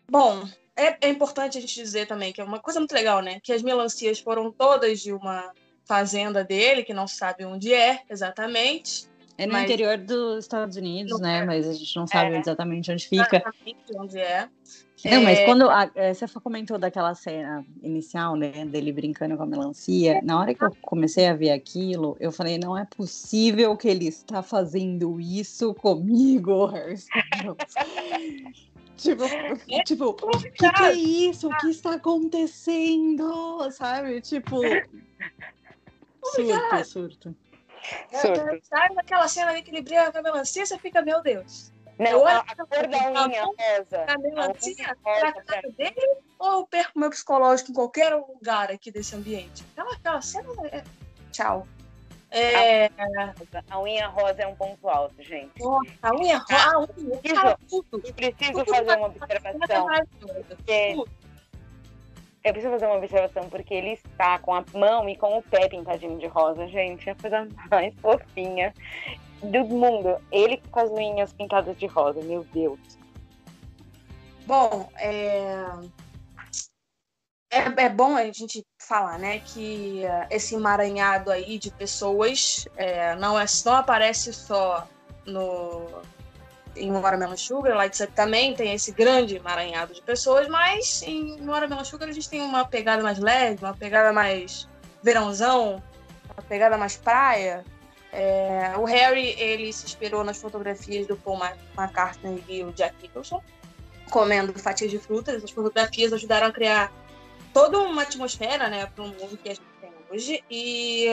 Bom, 0.10 0.48
é, 0.78 0.98
é 1.02 1.10
importante 1.10 1.58
a 1.58 1.62
gente 1.62 1.74
dizer 1.76 2.08
também 2.08 2.32
que 2.32 2.40
é 2.40 2.44
uma 2.44 2.60
coisa 2.60 2.80
muito 2.80 2.94
legal, 2.94 3.22
né? 3.22 3.40
Que 3.44 3.52
as 3.52 3.62
melancias 3.64 4.20
foram 4.20 4.52
todas 4.52 5.00
de 5.02 5.12
uma 5.12 5.52
fazenda 5.86 6.44
dele, 6.44 6.84
que 6.84 6.94
não 6.94 7.08
se 7.08 7.16
sabe 7.18 7.44
onde 7.46 7.74
é 7.74 8.02
exatamente. 8.10 9.08
É 9.40 9.46
no 9.46 9.54
Mas- 9.54 9.66
interior 9.66 9.98
dos 10.00 10.40
Estados 10.46 10.78
Unidos, 10.78 11.20
né? 11.20 11.40
é. 11.40 11.46
Mas 11.46 11.68
a 11.68 11.74
gente 11.74 11.96
não 11.96 12.08
sabe 12.08 12.34
É. 12.36 12.40
exatamente 12.40 12.92
onde 12.92 13.08
fica. 13.08 13.38
Exatamente 13.38 13.78
onde 13.96 14.18
é. 14.18 14.50
Não, 15.06 15.22
mas 15.22 15.38
É, 15.38 15.46
quando 15.46 15.70
a- 15.70 15.92
eh, 15.94 16.12
você 16.12 16.26
comentou 16.42 16.80
daquela 16.80 17.14
cena 17.14 17.64
inicial, 17.84 18.36
né, 18.36 18.66
dele 18.66 18.92
brincando 18.92 19.38
com 19.38 19.44
a 19.44 19.46
melancia, 19.46 20.20
na 20.24 20.40
hora 20.40 20.56
que 20.56 20.64
eu 20.64 20.76
comecei 20.82 21.28
a 21.28 21.36
ver 21.36 21.52
aquilo, 21.52 22.18
eu 22.20 22.32
falei, 22.32 22.58
não 22.58 22.76
é 22.76 22.84
possível 22.84 23.78
que 23.78 23.88
ele 23.88 24.08
está 24.08 24.42
fazendo 24.42 25.22
isso 25.22 25.72
comigo, 25.76 26.66
Harry 26.66 26.96
Tipo, 28.98 29.24
tipo, 29.86 30.06
o 30.10 30.16
que, 30.16 30.50
que 30.52 30.66
é 30.84 30.92
isso? 30.94 31.48
O 31.48 31.58
que 31.58 31.70
está 31.70 31.94
acontecendo? 31.94 33.70
Sabe? 33.72 34.20
Tipo, 34.22 34.62
surto, 36.24 36.86
surto. 36.86 37.36
Surto. 38.12 38.60
Sabe 38.64 38.96
naquela 38.96 39.28
cena 39.28 39.52
ali 39.52 39.62
que 39.62 39.70
ele 39.70 39.82
brinca 39.82 40.12
com 40.12 40.18
a 40.18 40.22
melancia, 40.22 40.66
você 40.66 40.78
fica, 40.80 41.02
meu 41.02 41.22
Deus. 41.22 41.72
Não, 42.00 42.12
Eu 42.12 42.28
a, 42.28 42.38
a 42.38 42.56
cor 42.56 42.88
da 42.88 43.26
unha 43.28 43.44
rosa. 43.46 44.06
A 44.08 44.14
A 44.14 44.18
melancia 44.18 44.98
rosa 45.04 45.34
cara 45.46 45.70
dele 45.72 46.18
ou 46.38 46.60
eu 46.60 46.68
perco 46.68 47.00
meu 47.00 47.10
psicológico 47.10 47.72
em 47.72 47.74
qualquer 47.74 48.14
lugar 48.16 48.72
aqui 48.72 48.92
desse 48.92 49.16
ambiente? 49.16 49.64
Aquela, 49.72 49.94
aquela 49.94 50.22
cena 50.22 50.50
é... 50.72 50.84
Tchau. 51.32 51.68
É, 52.30 52.88
rosa. 52.88 53.64
A 53.70 53.80
unha 53.80 54.08
rosa 54.08 54.42
é 54.42 54.48
um 54.48 54.56
ponto 54.56 54.90
alto, 54.90 55.22
gente. 55.24 55.52
a 56.02 56.14
unha 56.14 56.38
rosa, 56.38 56.72
a 56.72 56.80
unha, 56.80 57.20
Isso. 57.24 57.36
cara, 57.36 57.58
tudo. 57.70 58.02
Eu 58.06 58.14
preciso 58.14 58.52
Tudo 58.52 58.76
fazer 58.76 58.98
uma 58.98 59.08
observação. 59.08 59.88
Porque 60.48 60.96
eu 62.44 62.54
preciso 62.54 62.72
fazer 62.72 62.86
uma 62.86 62.96
observação 62.96 63.50
porque 63.50 63.74
ele 63.74 63.92
está 63.92 64.40
com 64.40 64.54
a 64.54 64.64
mão 64.74 65.10
e 65.10 65.16
com 65.18 65.38
o 65.38 65.44
pé 65.44 65.68
pintadinho 65.68 66.18
de 66.18 66.28
rosa, 66.28 66.68
gente. 66.68 67.10
É 67.10 67.12
a 67.12 67.16
coisa 67.16 67.48
mais 67.70 67.94
fofinha 67.96 68.74
do 69.44 69.66
mundo. 69.66 70.18
Ele 70.32 70.62
com 70.72 70.80
as 70.80 70.90
unhas 70.92 71.34
pintadas 71.34 71.78
de 71.78 71.88
rosa, 71.88 72.22
meu 72.22 72.46
Deus. 72.54 72.80
Bom, 74.46 74.90
é... 74.98 75.66
É, 77.50 77.60
é 77.86 77.90
bom 77.90 78.18
a 78.18 78.26
gente 78.26 78.66
falar, 78.78 79.18
né, 79.18 79.40
que 79.40 80.04
eh, 80.04 80.28
esse 80.32 80.56
emaranhado 80.56 81.32
aí 81.32 81.58
de 81.58 81.72
pessoas 81.72 82.68
é, 82.76 83.16
não, 83.16 83.40
é, 83.40 83.46
não 83.66 83.74
aparece 83.74 84.34
só 84.34 84.88
no 85.26 86.02
em 86.76 86.92
Watermelon 86.92 87.38
Sugar, 87.38 87.76
Lights 87.76 88.02
Up 88.02 88.12
também 88.14 88.54
tem 88.54 88.74
esse 88.74 88.92
grande 88.92 89.38
emaranhado 89.38 89.94
de 89.94 90.02
pessoas, 90.02 90.48
mas 90.48 91.02
em 91.02 91.44
Watermelon 91.44 91.84
Sugar 91.84 92.08
a 92.08 92.12
gente 92.12 92.30
tem 92.30 92.42
uma 92.42 92.66
pegada 92.66 93.02
mais 93.02 93.18
leve, 93.18 93.64
uma 93.64 93.74
pegada 93.74 94.14
mais 94.14 94.68
verãozão, 95.02 95.82
uma 96.36 96.44
pegada 96.48 96.78
mais 96.78 96.96
praia. 96.96 97.66
É, 98.12 98.74
o 98.78 98.86
Harry, 98.86 99.36
ele 99.40 99.72
se 99.74 99.86
inspirou 99.86 100.24
nas 100.24 100.40
fotografias 100.40 101.08
do 101.08 101.18
Paul 101.18 101.40
McCartney 101.78 102.44
e 102.48 102.64
o 102.64 102.72
Jack 102.74 102.96
Nicholson, 103.02 103.42
comendo 104.12 104.54
fatias 104.60 104.92
de 104.92 105.00
frutas. 105.00 105.36
Essas 105.36 105.52
fotografias 105.52 106.14
ajudaram 106.14 106.48
a 106.48 106.52
criar 106.52 106.92
toda 107.54 107.80
uma 107.80 108.04
atmosfera, 108.04 108.70
né, 108.70 108.86
para 108.86 109.04
um 109.04 109.10
mundo 109.10 109.38
que 109.38 109.50
a 109.50 109.54
gente 109.54 109.68
tem 109.82 109.92
hoje. 110.12 110.44
E 110.50 111.08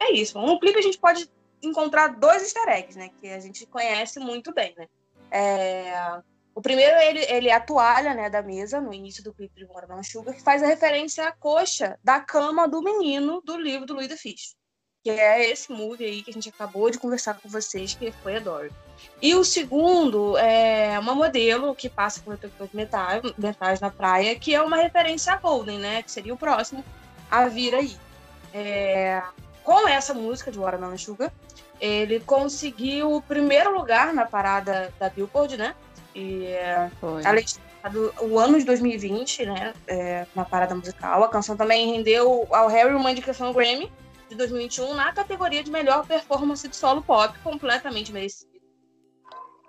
é 0.00 0.12
isso. 0.12 0.38
No 0.40 0.58
clipe 0.60 0.78
a 0.78 0.82
gente 0.82 0.98
pode 0.98 1.30
encontrar 1.62 2.08
dois 2.08 2.42
easter 2.42 2.68
eggs, 2.68 2.98
né? 2.98 3.10
Que 3.20 3.28
a 3.28 3.40
gente 3.40 3.66
conhece 3.66 4.20
muito 4.20 4.52
bem, 4.52 4.74
né? 4.76 4.86
É, 5.30 6.20
O 6.54 6.62
primeiro, 6.62 6.96
ele, 6.98 7.20
ele 7.24 7.48
é 7.48 7.54
a 7.54 7.60
toalha 7.60 8.14
né, 8.14 8.30
da 8.30 8.40
mesa, 8.42 8.80
no 8.80 8.94
início 8.94 9.24
do 9.24 9.34
clipe 9.34 9.56
de 9.56 9.66
Watermelon 9.66 10.02
Sugar, 10.02 10.34
que 10.34 10.42
faz 10.42 10.62
a 10.62 10.66
referência 10.66 11.26
à 11.26 11.32
coxa 11.32 11.98
da 12.04 12.20
cama 12.20 12.68
do 12.68 12.80
menino 12.80 13.40
do 13.42 13.56
livro 13.56 13.86
do 13.86 13.94
Louis 13.94 14.08
de 14.08 14.16
Fish. 14.16 14.54
Que 15.02 15.10
é 15.10 15.50
esse 15.50 15.72
movie 15.72 16.04
aí 16.04 16.22
que 16.22 16.30
a 16.30 16.32
gente 16.32 16.48
acabou 16.48 16.90
de 16.90 16.98
conversar 16.98 17.40
com 17.40 17.48
vocês, 17.48 17.94
que 17.94 18.12
foi 18.12 18.36
a 18.36 18.40
Dory. 18.40 18.70
E 19.20 19.34
o 19.34 19.44
segundo 19.44 20.36
é 20.36 20.98
uma 20.98 21.14
modelo 21.14 21.74
que 21.74 21.88
passa 21.88 22.20
por 22.20 22.34
detector 22.34 22.68
de 22.68 22.76
metais, 22.76 23.80
na 23.80 23.90
praia, 23.90 24.34
que 24.36 24.54
é 24.54 24.60
uma 24.60 24.76
referência 24.76 25.32
a 25.32 25.36
Golden, 25.36 25.78
né? 25.78 26.02
Que 26.02 26.10
seria 26.10 26.34
o 26.34 26.36
próximo 26.36 26.84
a 27.30 27.48
vir 27.48 27.74
aí. 27.74 27.96
É, 28.52 29.22
com 29.62 29.88
essa 29.88 30.12
música 30.14 30.50
de 30.52 30.58
Watermelon 30.58 30.98
Sugar, 30.98 31.32
ele 31.80 32.20
conseguiu 32.20 33.14
o 33.14 33.22
primeiro 33.22 33.76
lugar 33.76 34.12
na 34.12 34.26
parada 34.26 34.92
da 34.98 35.08
Billboard, 35.08 35.56
né? 35.56 35.74
E 36.14 36.46
Foi. 37.00 37.22
é 37.24 37.88
do 37.88 38.14
o 38.20 38.38
ano 38.38 38.58
de 38.58 38.64
2020, 38.64 39.46
né? 39.46 39.74
é, 39.86 40.26
na 40.34 40.44
parada 40.44 40.74
musical. 40.74 41.22
A 41.22 41.28
canção 41.28 41.56
também 41.56 41.92
rendeu 41.92 42.46
ao 42.50 42.68
Harry 42.68 42.94
uma 42.94 43.10
indicação 43.10 43.52
Grammy 43.52 43.92
de 44.28 44.34
2021 44.36 44.94
na 44.94 45.12
categoria 45.12 45.62
de 45.62 45.70
melhor 45.70 46.06
performance 46.06 46.66
de 46.66 46.76
solo 46.76 47.02
pop, 47.02 47.36
completamente 47.40 48.12
merecido. 48.12 48.53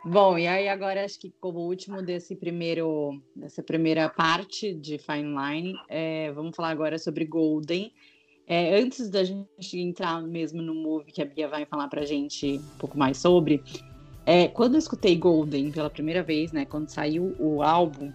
Bom, 0.08 0.38
e 0.38 0.46
aí 0.46 0.70
agora 0.70 1.04
acho 1.04 1.20
que 1.20 1.34
como 1.42 1.62
último 1.62 2.00
desse 2.00 2.36
primeiro, 2.36 3.20
dessa 3.36 3.64
primeira 3.64 4.08
parte 4.08 4.72
de 4.72 5.00
Fine 5.00 5.34
Line, 5.36 5.74
é, 5.90 6.32
vamos 6.32 6.56
falar 6.56 6.70
agora 6.70 7.00
sobre 7.00 7.26
Golden. 7.26 7.92
É, 8.46 8.80
antes 8.80 9.10
da 9.10 9.24
gente 9.24 9.48
entrar 9.74 10.22
mesmo 10.22 10.62
no 10.62 10.76
movie 10.76 11.12
que 11.12 11.24
a 11.24 11.26
Bia 11.26 11.48
vai 11.48 11.66
falar 11.66 11.88
pra 11.88 12.06
gente 12.06 12.60
um 12.60 12.78
pouco 12.78 12.96
mais 12.96 13.18
sobre, 13.18 13.64
é, 14.28 14.48
quando 14.48 14.76
eu 14.76 14.80
escutei 14.80 15.16
Golden 15.16 15.72
pela 15.72 15.90
primeira 15.90 16.22
vez, 16.22 16.52
né, 16.52 16.66
quando 16.66 16.88
saiu 16.88 17.36
o 17.40 17.64
álbum, 17.64 18.14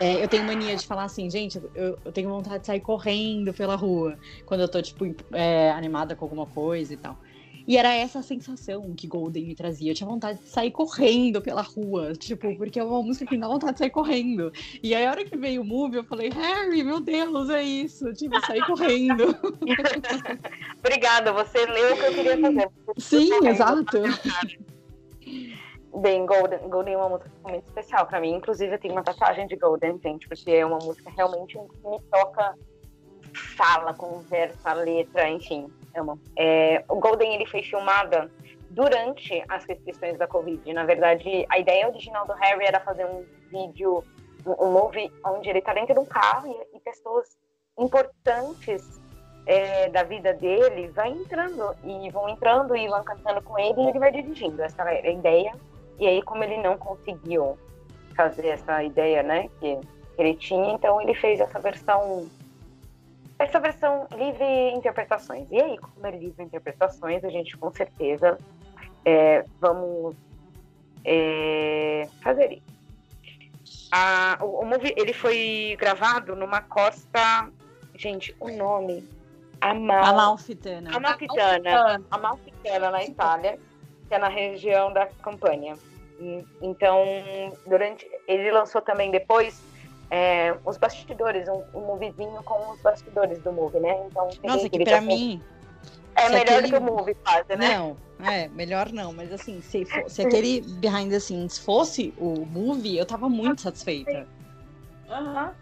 é, 0.00 0.22
eu 0.22 0.28
tenho 0.28 0.44
mania 0.44 0.76
de 0.76 0.86
falar 0.86 1.04
assim, 1.04 1.28
gente, 1.28 1.60
eu, 1.74 1.98
eu 2.04 2.12
tenho 2.12 2.30
vontade 2.30 2.60
de 2.60 2.66
sair 2.66 2.80
correndo 2.80 3.52
pela 3.52 3.74
rua 3.74 4.16
quando 4.46 4.60
eu 4.60 4.68
tô, 4.68 4.80
tipo, 4.80 5.04
é, 5.32 5.72
animada 5.72 6.14
com 6.14 6.24
alguma 6.24 6.46
coisa 6.46 6.94
e 6.94 6.96
tal. 6.96 7.18
E 7.66 7.76
era 7.76 7.92
essa 7.92 8.18
a 8.18 8.22
sensação 8.22 8.94
que 8.94 9.06
Golden 9.06 9.46
me 9.46 9.54
trazia. 9.54 9.90
Eu 9.90 9.94
tinha 9.94 10.08
vontade 10.08 10.38
de 10.38 10.48
sair 10.48 10.70
correndo 10.70 11.40
pela 11.40 11.62
rua, 11.62 12.12
tipo, 12.14 12.56
porque 12.56 12.78
é 12.78 12.84
uma 12.84 13.02
música 13.02 13.26
que 13.26 13.34
me 13.34 13.40
dá 13.40 13.48
vontade 13.48 13.74
de 13.74 13.78
sair 13.78 13.90
correndo. 13.90 14.52
E 14.82 14.94
aí, 14.94 15.06
a 15.06 15.10
hora 15.10 15.24
que 15.24 15.36
veio 15.36 15.62
o 15.62 15.64
movie, 15.64 15.98
eu 15.98 16.04
falei, 16.04 16.30
Harry, 16.30 16.82
meu 16.82 17.00
Deus, 17.00 17.50
é 17.50 17.62
isso. 17.62 18.12
Tipo, 18.14 18.40
sair 18.46 18.64
correndo. 18.66 19.36
Obrigada, 20.78 21.32
você 21.32 21.64
leu 21.66 21.94
o 21.94 21.96
que 21.96 22.04
eu 22.04 22.14
queria 22.14 22.40
fazer. 22.40 22.70
Sim, 22.98 23.46
exato. 23.46 23.98
Bem, 26.00 26.24
Golden, 26.24 26.58
Golden 26.68 26.94
é 26.94 26.96
uma 26.96 27.08
música 27.10 27.30
muito 27.42 27.66
especial 27.66 28.06
pra 28.06 28.20
mim. 28.20 28.34
Inclusive, 28.34 28.74
eu 28.74 28.78
tenho 28.78 28.94
uma 28.94 29.02
tatuagem 29.02 29.46
de 29.46 29.56
Golden, 29.56 30.00
gente, 30.02 30.26
porque 30.26 30.50
é 30.50 30.64
uma 30.64 30.78
música 30.78 31.10
realmente 31.10 31.52
que 31.54 31.88
me 31.88 32.00
toca 32.10 32.54
fala, 33.34 33.94
conversa, 33.94 34.72
letra, 34.74 35.28
enfim. 35.28 35.70
É, 36.36 36.84
o 36.88 36.96
Golden 36.96 37.34
ele 37.34 37.46
foi 37.46 37.62
filmada 37.62 38.30
durante 38.70 39.44
as 39.48 39.64
restrições 39.64 40.18
da 40.18 40.26
Covid. 40.26 40.72
Na 40.72 40.84
verdade, 40.84 41.46
a 41.48 41.58
ideia 41.58 41.88
original 41.88 42.26
do 42.26 42.32
Harry 42.34 42.64
era 42.64 42.80
fazer 42.80 43.04
um 43.04 43.24
vídeo, 43.50 44.02
um, 44.46 44.72
movie 44.72 45.12
onde 45.24 45.50
ele 45.50 45.60
tá 45.60 45.74
dentro 45.74 45.94
de 45.94 46.00
um 46.00 46.06
carro 46.06 46.48
e, 46.48 46.76
e 46.76 46.80
pessoas 46.80 47.38
importantes 47.78 49.00
é, 49.46 49.88
da 49.88 50.02
vida 50.02 50.32
dele 50.32 50.88
vai 50.88 51.10
entrando 51.10 51.74
e 51.84 52.10
vão 52.10 52.28
entrando 52.28 52.76
e 52.76 52.88
vão 52.88 53.02
cantando 53.02 53.42
com 53.42 53.58
ele 53.58 53.80
e 53.80 53.88
ele 53.88 53.98
vai 53.98 54.10
dirigindo. 54.10 54.62
Essa 54.62 54.82
era 54.82 55.08
a 55.08 55.12
ideia. 55.12 55.52
E 55.98 56.06
aí, 56.06 56.22
como 56.22 56.42
ele 56.42 56.56
não 56.58 56.78
conseguiu 56.78 57.58
fazer 58.16 58.48
essa 58.48 58.82
ideia, 58.82 59.22
né, 59.22 59.48
que 59.58 59.78
ele 60.18 60.34
tinha, 60.34 60.72
então 60.72 61.00
ele 61.00 61.14
fez 61.14 61.40
essa 61.40 61.58
versão 61.58 62.28
essa 63.42 63.58
versão 63.58 64.06
livre 64.16 64.70
interpretações. 64.70 65.46
E 65.50 65.60
aí, 65.60 65.76
como 65.78 66.06
é 66.06 66.10
livre 66.10 66.44
interpretações, 66.44 67.24
a 67.24 67.28
gente 67.28 67.56
com 67.56 67.70
certeza 67.72 68.38
é, 69.04 69.44
vamos 69.60 70.14
é, 71.04 72.08
fazer 72.22 72.52
isso. 72.52 72.72
A, 73.90 74.38
o, 74.40 74.60
o 74.60 74.64
movie 74.64 74.94
ele 74.96 75.12
foi 75.12 75.76
gravado 75.78 76.36
numa 76.36 76.62
costa. 76.62 77.50
Gente, 77.94 78.34
o 78.40 78.50
nome. 78.50 79.08
Amal, 79.60 80.04
Amalfitana. 80.04 80.96
Amalfitana. 80.96 82.02
Amalfitana, 82.10 82.90
na 82.90 83.04
Itália, 83.04 83.58
que 84.08 84.14
é 84.14 84.18
na 84.18 84.28
região 84.28 84.92
da 84.92 85.06
Campânia. 85.22 85.74
Então, 86.60 87.04
durante. 87.66 88.08
Ele 88.26 88.50
lançou 88.50 88.80
também 88.80 89.10
depois 89.10 89.60
é, 90.14 90.54
os 90.66 90.76
bastidores, 90.76 91.48
um, 91.48 91.62
um 91.72 91.80
moviezinho 91.86 92.42
com 92.44 92.70
os 92.70 92.78
bastidores 92.82 93.38
do 93.38 93.50
movie, 93.50 93.80
né? 93.80 93.96
Então, 94.06 94.28
Nossa, 94.44 94.68
que 94.68 94.84
com- 95.00 95.06
mim. 95.06 95.42
É 96.14 96.28
melhor 96.28 96.58
aquele- 96.58 96.68
que 96.68 96.76
o 96.76 96.80
movie, 96.82 97.14
quase, 97.14 97.56
né? 97.56 97.68
Não, 97.78 97.96
é, 98.22 98.46
melhor 98.48 98.92
não. 98.92 99.14
Mas 99.14 99.32
assim, 99.32 99.62
se, 99.62 99.86
fo- 99.86 100.06
se 100.10 100.20
aquele 100.20 100.60
behind 100.60 101.10
the 101.10 101.18
scenes 101.18 101.56
fosse 101.58 102.12
o 102.18 102.44
movie, 102.44 102.98
eu 102.98 103.06
tava 103.06 103.26
muito 103.30 103.62
satisfeita. 103.62 104.28
Aham. 105.08 105.54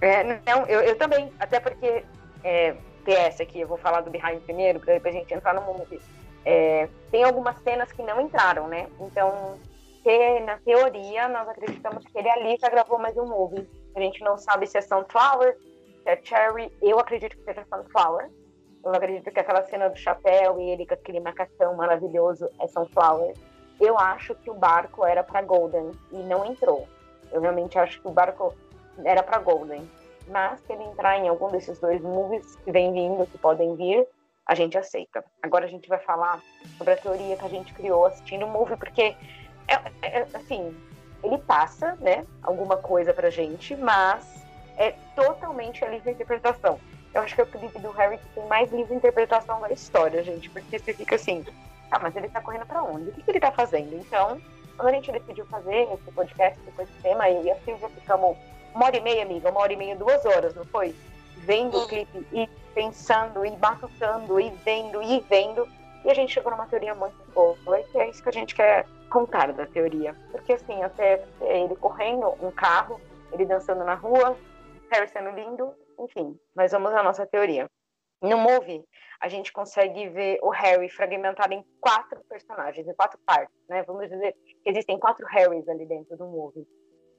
É, 0.00 0.22
não, 0.46 0.64
eu, 0.68 0.80
eu 0.82 0.96
também, 0.96 1.32
até 1.40 1.58
porque 1.58 2.04
é, 2.44 2.76
PS 3.04 3.42
aqui, 3.42 3.58
eu 3.60 3.66
vou 3.66 3.76
falar 3.78 4.02
do 4.02 4.10
Behind 4.10 4.40
primeiro, 4.42 4.78
pra 4.78 4.94
depois 4.94 5.16
a 5.16 5.18
gente 5.18 5.34
entrar 5.34 5.52
no 5.52 5.62
movie. 5.62 6.00
É, 6.44 6.88
tem 7.10 7.24
algumas 7.24 7.56
cenas 7.64 7.90
que 7.90 8.02
não 8.04 8.20
entraram, 8.20 8.68
né? 8.68 8.86
Então, 9.00 9.58
te- 10.04 10.40
na 10.40 10.58
teoria, 10.58 11.26
nós 11.28 11.48
acreditamos 11.48 12.04
que 12.04 12.16
ele 12.18 12.28
ali 12.28 12.56
já 12.60 12.68
gravou 12.68 12.98
mais 12.98 13.16
um 13.16 13.26
movie. 13.26 13.68
A 13.96 14.00
gente 14.00 14.22
não 14.22 14.36
sabe 14.36 14.66
se 14.66 14.76
é 14.78 14.82
Sunflower, 14.82 15.56
se 16.02 16.08
é 16.10 16.20
Cherry. 16.22 16.70
Eu 16.82 17.00
acredito 17.00 17.36
que 17.36 17.42
seja 17.44 17.64
Sunflower. 17.64 18.30
Eu 18.84 18.92
acredito 18.92 19.30
que 19.30 19.40
aquela 19.40 19.64
cena 19.64 19.88
do 19.88 19.96
chapéu 19.96 20.60
e 20.60 20.70
ele 20.70 20.86
com 20.86 20.92
aquele 20.94 21.18
macacão 21.20 21.74
maravilhoso 21.74 22.48
é 22.60 22.68
Sunflower. 22.68 23.34
Eu 23.80 23.98
acho 23.98 24.34
que 24.36 24.50
o 24.50 24.54
barco 24.54 25.04
era 25.06 25.24
para 25.24 25.40
Golden 25.42 25.90
e 26.12 26.16
não 26.16 26.44
entrou. 26.44 26.86
Eu 27.32 27.40
realmente 27.40 27.78
acho 27.78 28.00
que 28.00 28.06
o 28.06 28.12
barco 28.12 28.54
era 29.02 29.22
para 29.22 29.38
Golden. 29.38 29.88
Mas 30.28 30.60
se 30.60 30.72
ele 30.72 30.84
entrar 30.84 31.18
em 31.18 31.28
algum 31.28 31.48
desses 31.50 31.78
dois 31.80 32.00
movies 32.02 32.56
que 32.56 32.70
vem 32.70 32.92
vindo, 32.92 33.26
que 33.26 33.38
podem 33.38 33.74
vir, 33.74 34.06
a 34.46 34.54
gente 34.54 34.76
aceita. 34.76 35.24
Agora 35.42 35.64
a 35.64 35.68
gente 35.68 35.88
vai 35.88 35.98
falar 35.98 36.40
sobre 36.76 36.92
a 36.92 36.96
teoria 36.96 37.36
que 37.36 37.44
a 37.44 37.48
gente 37.48 37.72
criou 37.72 38.04
assistindo 38.06 38.44
o 38.44 38.48
movie, 38.48 38.76
porque 38.76 39.16
é, 39.68 39.80
é- 40.02 40.26
assim, 40.34 40.76
ele 41.22 41.38
passa, 41.38 41.96
né, 42.00 42.24
alguma 42.42 42.76
coisa 42.76 43.12
pra 43.12 43.30
gente, 43.30 43.74
mas 43.76 44.44
é 44.76 44.92
totalmente 45.14 45.84
a 45.84 45.88
livre 45.88 46.10
interpretação. 46.12 46.78
Eu 47.14 47.22
acho 47.22 47.34
que 47.34 47.40
é 47.40 47.44
o 47.44 47.46
clipe 47.46 47.78
do 47.78 47.90
Harry 47.92 48.18
que 48.18 48.28
tem 48.34 48.46
mais 48.46 48.72
livre 48.72 48.94
interpretação 48.94 49.60
da 49.60 49.70
história, 49.70 50.22
gente, 50.24 50.50
porque 50.50 50.78
você 50.78 50.92
fica 50.92 51.14
assim, 51.14 51.44
ah, 51.90 51.98
mas 52.00 52.14
ele 52.16 52.28
tá 52.28 52.40
correndo 52.40 52.66
pra 52.66 52.82
onde? 52.82 53.10
O 53.10 53.12
que, 53.12 53.22
que 53.22 53.30
ele 53.30 53.40
tá 53.40 53.52
fazendo? 53.52 53.94
Então, 53.94 54.40
quando 54.76 54.88
a 54.88 54.92
gente 54.92 55.12
decidiu 55.12 55.46
fazer 55.46 55.88
esse 55.92 56.10
podcast 56.12 56.58
depois 56.64 56.88
do 56.88 57.02
tema, 57.02 57.30
eu 57.30 57.44
e 57.44 57.50
a 57.50 57.56
Silvia 57.60 57.88
ficamos 57.88 58.36
uma 58.74 58.86
hora 58.86 58.96
e 58.96 59.00
meia, 59.00 59.22
amiga, 59.22 59.50
uma 59.50 59.60
hora 59.60 59.72
e 59.72 59.76
meia, 59.76 59.94
duas 59.94 60.26
horas, 60.26 60.54
não 60.54 60.64
foi? 60.64 60.94
Vendo 61.38 61.78
o 61.78 61.86
clipe 61.86 62.26
e 62.32 62.48
pensando, 62.74 63.46
e 63.46 63.56
matutando, 63.56 64.40
e 64.40 64.50
vendo, 64.64 65.00
e 65.02 65.20
vendo. 65.28 65.68
E 66.04 66.10
a 66.10 66.14
gente 66.14 66.32
chegou 66.32 66.50
numa 66.52 66.66
teoria 66.66 66.94
muito 66.94 67.16
boa, 67.32 67.56
que 67.90 67.98
é 67.98 68.10
isso 68.10 68.22
que 68.22 68.28
a 68.28 68.32
gente 68.32 68.54
quer 68.54 68.86
contar 69.10 69.52
da 69.52 69.66
teoria. 69.66 70.14
Porque 70.30 70.52
assim, 70.52 70.82
até 70.82 71.24
ele 71.40 71.74
correndo, 71.76 72.28
um 72.44 72.50
carro, 72.50 73.00
ele 73.32 73.46
dançando 73.46 73.84
na 73.84 73.94
rua, 73.94 74.36
Harry 74.90 75.08
sendo 75.08 75.30
lindo, 75.30 75.74
enfim. 75.98 76.38
Mas 76.54 76.72
vamos 76.72 76.92
à 76.92 77.02
nossa 77.02 77.26
teoria. 77.26 77.70
No 78.20 78.38
movie, 78.38 78.84
a 79.20 79.28
gente 79.28 79.52
consegue 79.52 80.08
ver 80.08 80.38
o 80.42 80.50
Harry 80.50 80.88
fragmentado 80.88 81.52
em 81.54 81.64
quatro 81.80 82.20
personagens, 82.28 82.86
em 82.86 82.94
quatro 82.94 83.18
partes, 83.26 83.54
né? 83.68 83.82
Vamos 83.82 84.08
dizer 84.08 84.34
que 84.62 84.70
existem 84.70 84.98
quatro 84.98 85.26
Harrys 85.26 85.68
ali 85.68 85.86
dentro 85.86 86.16
do 86.16 86.26
movie. 86.26 86.66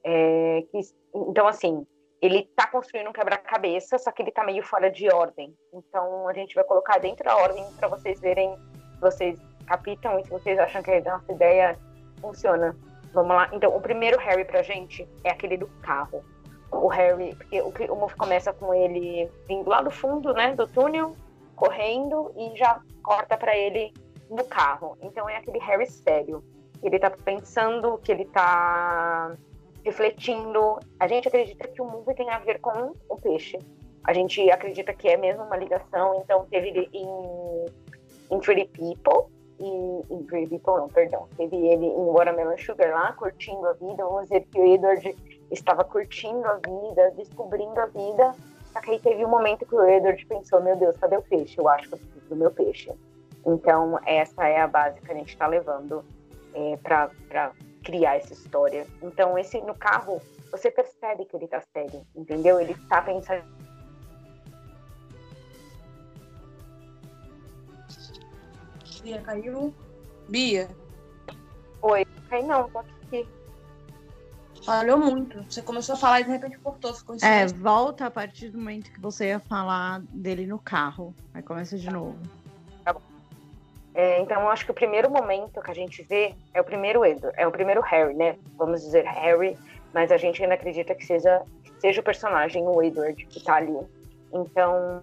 É, 0.04 0.62
que- 0.70 0.80
então, 1.14 1.46
assim, 1.48 1.86
ele 2.20 2.44
tá 2.56 2.66
construindo 2.68 3.08
um 3.08 3.12
quebra-cabeça, 3.12 3.98
só 3.98 4.10
que 4.10 4.22
ele 4.22 4.30
tá 4.32 4.44
meio 4.44 4.62
fora 4.62 4.90
de 4.90 5.08
ordem. 5.12 5.54
Então, 5.72 6.28
a 6.28 6.32
gente 6.32 6.54
vai 6.54 6.64
colocar 6.64 6.98
dentro 6.98 7.24
da 7.24 7.36
ordem 7.36 7.64
para 7.76 7.88
vocês 7.88 8.20
verem, 8.20 8.56
vocês 9.00 9.38
capitam 9.66 10.18
e 10.18 10.24
se 10.24 10.30
vocês 10.30 10.58
acham 10.58 10.82
que 10.82 10.90
a 10.90 11.02
nossa 11.02 11.32
ideia 11.32 11.78
funciona. 12.20 12.76
Vamos 13.12 13.34
lá. 13.34 13.48
Então, 13.52 13.74
o 13.74 13.80
primeiro 13.80 14.18
Harry 14.18 14.44
pra 14.44 14.62
gente 14.62 15.08
é 15.24 15.30
aquele 15.30 15.56
do 15.56 15.66
carro. 15.82 16.22
O 16.70 16.88
Harry, 16.88 17.34
porque 17.34 17.60
o, 17.60 17.72
o 17.92 17.96
movie 17.96 18.16
começa 18.16 18.52
com 18.52 18.74
ele 18.74 19.30
vindo 19.48 19.68
lá 19.68 19.80
do 19.82 19.90
fundo, 19.90 20.32
né, 20.34 20.54
do 20.54 20.66
túnel, 20.66 21.16
correndo 21.54 22.32
e 22.36 22.56
já 22.56 22.80
corta 23.02 23.36
pra 23.36 23.56
ele 23.56 23.92
no 24.28 24.44
carro. 24.44 24.96
Então, 25.00 25.28
é 25.28 25.36
aquele 25.36 25.58
Harry 25.58 25.86
sério. 25.86 26.42
Ele 26.82 26.98
tá 26.98 27.10
pensando, 27.10 27.98
que 27.98 28.12
ele 28.12 28.26
tá 28.26 29.34
refletindo. 29.84 30.78
A 31.00 31.06
gente 31.08 31.28
acredita 31.28 31.68
que 31.68 31.80
o 31.80 31.86
movie 31.86 32.14
tem 32.14 32.28
a 32.30 32.38
ver 32.40 32.60
com 32.60 32.92
o 33.08 33.16
peixe. 33.16 33.58
A 34.04 34.12
gente 34.12 34.50
acredita 34.50 34.92
que 34.92 35.08
é 35.08 35.16
mesmo 35.16 35.42
uma 35.42 35.56
ligação, 35.56 36.20
então 36.22 36.46
teve 36.50 36.68
ele 36.68 36.88
em, 36.92 37.64
em 38.30 38.38
Pretty 38.40 38.66
People, 38.78 39.30
e 39.58 40.14
em 40.14 40.22
Pretty 40.24 40.48
People 40.48 40.76
não, 40.76 40.88
perdão, 40.88 41.28
teve 41.36 41.56
ele 41.56 41.86
em 41.86 42.12
Watermelon 42.12 42.58
Sugar 42.58 42.92
lá, 42.92 43.12
curtindo 43.12 43.66
a 43.66 43.72
vida, 43.72 44.04
vamos 44.04 44.24
dizer 44.24 44.46
que 44.46 44.60
o 44.60 44.66
Edward 44.66 45.16
estava 45.50 45.84
curtindo 45.84 46.46
a 46.46 46.54
vida, 46.54 47.12
descobrindo 47.16 47.80
a 47.80 47.86
vida, 47.86 48.34
só 48.72 48.80
que 48.80 48.90
aí 48.90 49.00
teve 49.00 49.24
um 49.24 49.28
momento 49.28 49.64
que 49.64 49.74
o 49.74 49.84
Edward 49.88 50.24
pensou, 50.26 50.60
meu 50.60 50.76
Deus, 50.76 50.96
cadê 50.98 51.16
o 51.16 51.22
peixe? 51.22 51.58
Eu 51.58 51.68
acho 51.68 51.88
que 51.88 51.94
eu 51.94 51.98
preciso 51.98 52.28
do 52.28 52.36
meu 52.36 52.50
peixe. 52.50 52.92
Então, 53.46 53.98
essa 54.04 54.46
é 54.46 54.60
a 54.60 54.66
base 54.66 55.00
que 55.00 55.10
a 55.10 55.14
gente 55.14 55.28
está 55.28 55.46
levando 55.46 56.04
é, 56.52 56.76
para 56.76 57.52
criar 57.82 58.16
essa 58.16 58.32
história. 58.32 58.86
Então, 59.00 59.38
esse 59.38 59.60
no 59.62 59.74
carro, 59.74 60.20
você 60.50 60.70
percebe 60.70 61.24
que 61.24 61.36
ele 61.36 61.46
tá 61.46 61.62
sério, 61.72 62.02
entendeu? 62.14 62.60
Ele 62.60 62.74
tá 62.88 63.00
pensando. 63.00 63.44
Bia 69.06 69.20
caiu. 69.20 69.72
Bia, 70.28 70.68
Aí 72.28 72.42
não, 72.42 72.68
tô 72.68 72.80
aqui. 72.80 73.28
falhou 74.64 74.98
muito. 74.98 75.44
Você 75.44 75.62
começou 75.62 75.94
a 75.94 75.98
falar 75.98 76.22
e 76.22 76.24
de 76.24 76.30
repente 76.30 76.58
cortou, 76.58 76.92
ficou 76.92 77.14
em 77.14 77.18
É, 77.22 77.46
volta 77.46 78.06
a 78.06 78.10
partir 78.10 78.48
do 78.48 78.58
momento 78.58 78.90
que 78.90 79.00
você 79.00 79.28
ia 79.28 79.38
falar 79.38 80.00
dele 80.10 80.44
no 80.44 80.58
carro. 80.58 81.14
Aí 81.32 81.40
começa 81.40 81.78
de 81.78 81.88
novo. 81.88 82.18
É, 83.94 84.20
então, 84.20 84.42
eu 84.42 84.48
acho 84.50 84.64
que 84.64 84.72
o 84.72 84.74
primeiro 84.74 85.08
momento 85.08 85.62
que 85.62 85.70
a 85.70 85.74
gente 85.74 86.02
vê 86.02 86.34
é 86.52 86.60
o 86.60 86.64
primeiro 86.64 87.04
Edward, 87.04 87.34
é 87.38 87.46
o 87.46 87.52
primeiro 87.52 87.80
Harry, 87.80 88.12
né? 88.12 88.36
Vamos 88.58 88.82
dizer 88.82 89.04
Harry, 89.04 89.56
mas 89.94 90.10
a 90.10 90.16
gente 90.18 90.42
ainda 90.42 90.54
acredita 90.54 90.94
que 90.94 91.06
seja, 91.06 91.42
seja 91.78 92.00
o 92.00 92.04
personagem, 92.04 92.66
o 92.66 92.82
Edward, 92.82 93.24
que 93.24 93.42
tá 93.42 93.54
ali. 93.54 93.78
Então, 94.34 95.00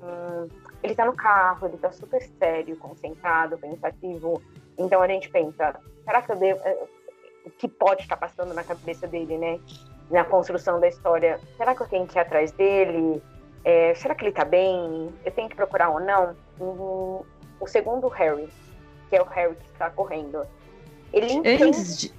ele 0.84 0.94
tá 0.94 1.06
no 1.06 1.14
carro, 1.14 1.68
ele 1.68 1.78
tá 1.78 1.92
super 1.92 2.22
sério, 2.38 2.76
concentrado, 2.78 3.58
pensativo. 3.58 4.42
Então 4.78 5.02
a 5.02 5.08
gente 5.08 5.30
pensa, 5.30 5.80
será 6.04 6.22
que 6.22 6.32
eu 6.32 6.36
devo. 6.36 6.62
eh, 6.66 6.88
O 7.46 7.50
que 7.52 7.68
pode 7.68 8.04
estar 8.04 8.16
passando 8.18 8.54
na 8.54 8.64
cabeça 8.64 9.06
dele, 9.08 9.38
né? 9.38 9.60
Na 10.10 10.24
construção 10.24 10.80
da 10.80 10.88
história. 10.88 11.40
Será 11.58 11.76
que 11.76 11.82
eu 11.82 11.88
tenho 11.88 12.08
que 12.08 12.18
ir 12.18 12.22
atrás 12.22 12.52
dele? 12.54 13.22
É, 13.66 13.94
será 13.96 14.16
que 14.16 14.24
ele 14.26 14.32
tá 14.32 14.46
bem? 14.46 15.10
Eu 15.26 15.32
tenho 15.32 15.50
que 15.50 15.56
procurar 15.56 15.90
ou 15.90 16.00
não? 16.00 16.36
Hum, 16.60 17.22
o 17.60 17.68
segundo 17.68 18.08
Harry, 18.10 18.48
que 19.10 19.16
é 19.16 19.22
o 19.22 19.26
Harry 19.26 19.56
que 19.56 19.66
está 19.74 19.90
correndo. 19.90 20.46
Ele 21.12 21.34
entende. 21.34 21.64
Antes 21.64 21.98
de... 21.98 22.14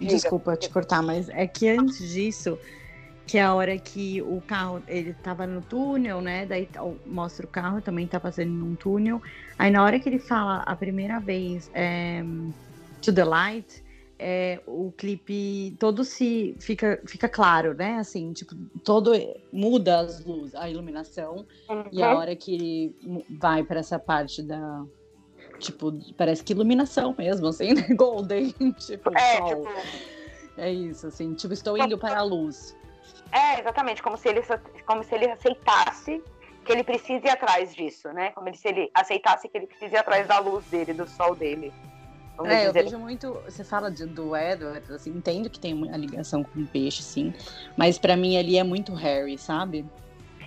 Desculpa 0.00 0.56
te 0.56 0.70
cortar, 0.70 1.02
mas 1.02 1.28
é 1.28 1.46
que 1.46 1.68
antes 1.68 1.98
disso, 1.98 2.58
que 3.30 3.38
é 3.38 3.42
a 3.42 3.54
hora 3.54 3.78
que 3.78 4.20
o 4.22 4.40
carro, 4.42 4.82
ele 4.88 5.14
tava 5.14 5.46
no 5.46 5.62
túnel, 5.62 6.20
né? 6.20 6.44
Daí 6.46 6.66
tá- 6.66 6.80
mostra 7.06 7.46
o 7.46 7.48
carro, 7.48 7.80
também 7.80 8.04
tá 8.08 8.18
passando 8.18 8.50
num 8.50 8.74
túnel. 8.74 9.20
Aí 9.56 9.70
na 9.70 9.84
hora 9.84 10.00
que 10.00 10.08
ele 10.08 10.18
fala 10.18 10.64
a 10.66 10.74
primeira 10.74 11.20
vez 11.20 11.70
é, 11.72 12.22
To 13.00 13.14
the 13.14 13.22
Light, 13.24 13.84
é, 14.18 14.60
o 14.66 14.90
clipe 14.90 15.76
todo 15.78 16.02
se 16.02 16.56
fica, 16.60 17.00
fica 17.06 17.28
claro, 17.28 17.72
né? 17.72 17.98
Assim, 17.98 18.32
tipo, 18.32 18.52
todo 18.82 19.12
muda 19.52 20.00
as 20.00 20.24
luzes, 20.24 20.56
a 20.56 20.68
iluminação. 20.68 21.46
E 21.92 22.02
a 22.02 22.10
Uhum. 22.10 22.16
hora 22.16 22.34
que 22.34 22.52
ele 22.52 22.96
vai 23.30 23.62
pra 23.62 23.78
essa 23.78 23.98
parte 23.98 24.42
da. 24.42 24.84
Tipo, 25.60 25.92
parece 26.16 26.42
que 26.42 26.52
iluminação 26.52 27.14
mesmo, 27.16 27.46
assim, 27.46 27.74
né? 27.74 27.86
Golden, 27.96 28.50
tipo, 28.72 29.16
É, 29.16 29.36
sol. 29.36 29.46
tipo, 29.46 29.68
É 30.56 30.70
isso, 30.72 31.06
assim, 31.06 31.32
tipo, 31.34 31.54
estou 31.54 31.78
indo 31.78 31.96
para 31.96 32.18
a 32.18 32.22
luz. 32.24 32.76
É, 33.32 33.60
exatamente, 33.60 34.02
como 34.02 34.16
se 34.16 34.28
ele 34.28 34.42
como 34.86 35.04
se 35.04 35.14
ele 35.14 35.30
aceitasse 35.30 36.22
que 36.64 36.72
ele 36.72 36.84
precisa 36.84 37.26
ir 37.26 37.30
atrás 37.30 37.74
disso, 37.74 38.08
né? 38.12 38.30
Como 38.32 38.54
se 38.54 38.68
ele 38.68 38.90
aceitasse 38.94 39.48
que 39.48 39.56
ele 39.56 39.66
precisa 39.66 39.94
ir 39.94 39.98
atrás 39.98 40.26
da 40.26 40.38
luz 40.38 40.64
dele, 40.66 40.92
do 40.92 41.06
sol 41.08 41.34
dele. 41.34 41.72
Vamos 42.36 42.52
É, 42.52 42.66
eu 42.66 42.72
vejo 42.72 42.98
muito. 42.98 43.32
Você 43.46 43.62
fala 43.64 43.90
de- 43.90 44.06
do 44.06 44.34
Edward, 44.36 44.90
assim, 44.92 45.10
entendo 45.10 45.48
que 45.50 45.58
tem 45.58 45.72
a 45.92 45.96
ligação 45.96 46.42
com 46.42 46.60
o 46.60 46.66
peixe, 46.66 47.02
sim. 47.02 47.32
Mas 47.76 47.98
pra 47.98 48.16
mim 48.16 48.36
ali 48.36 48.58
é 48.58 48.64
muito 48.64 48.94
Harry, 48.94 49.38
sabe? 49.38 49.86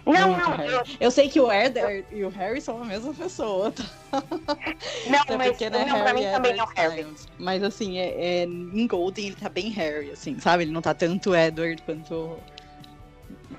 Não, 0.05 0.32
muito 0.32 0.49
não, 0.49 0.57
Harry. 0.57 0.74
eu, 0.74 0.84
Eu 0.99 1.11
sei 1.11 1.30
que 1.30 1.39
o 1.39 1.51
Edward 1.51 2.05
e 2.11 2.24
o 2.26 2.30
Harry 2.30 2.59
são 2.59 2.82
a 2.82 2.86
mesma 2.86 3.14
pessoa, 3.14 3.72
tá? 3.72 3.84
não 5.07 5.20
Até 5.20 5.38
mas 5.38 5.49
porque, 5.49 5.70
né, 5.70 5.86
não, 5.86 5.99
pra 6.01 6.14
mim 6.14 6.22
Harry 6.22 6.34
também 6.36 6.59
é 6.59 6.64
o 6.64 6.68
Harry. 6.76 7.07
Mas 7.39 7.64
assim, 7.64 7.97
é, 7.97 8.41
é- 8.41 8.43
em 8.43 8.86
Golden 8.88 9.28
ele 9.28 9.36
tá 9.36 9.47
bem 9.49 9.70
Harry, 9.70 10.11
assim, 10.11 10.38
sabe? 10.39 10.64
Ele 10.64 10.72
não 10.72 10.82
tá 10.82 10.93
tanto 10.93 11.34
Edward 11.36 11.82
quanto. 11.84 12.38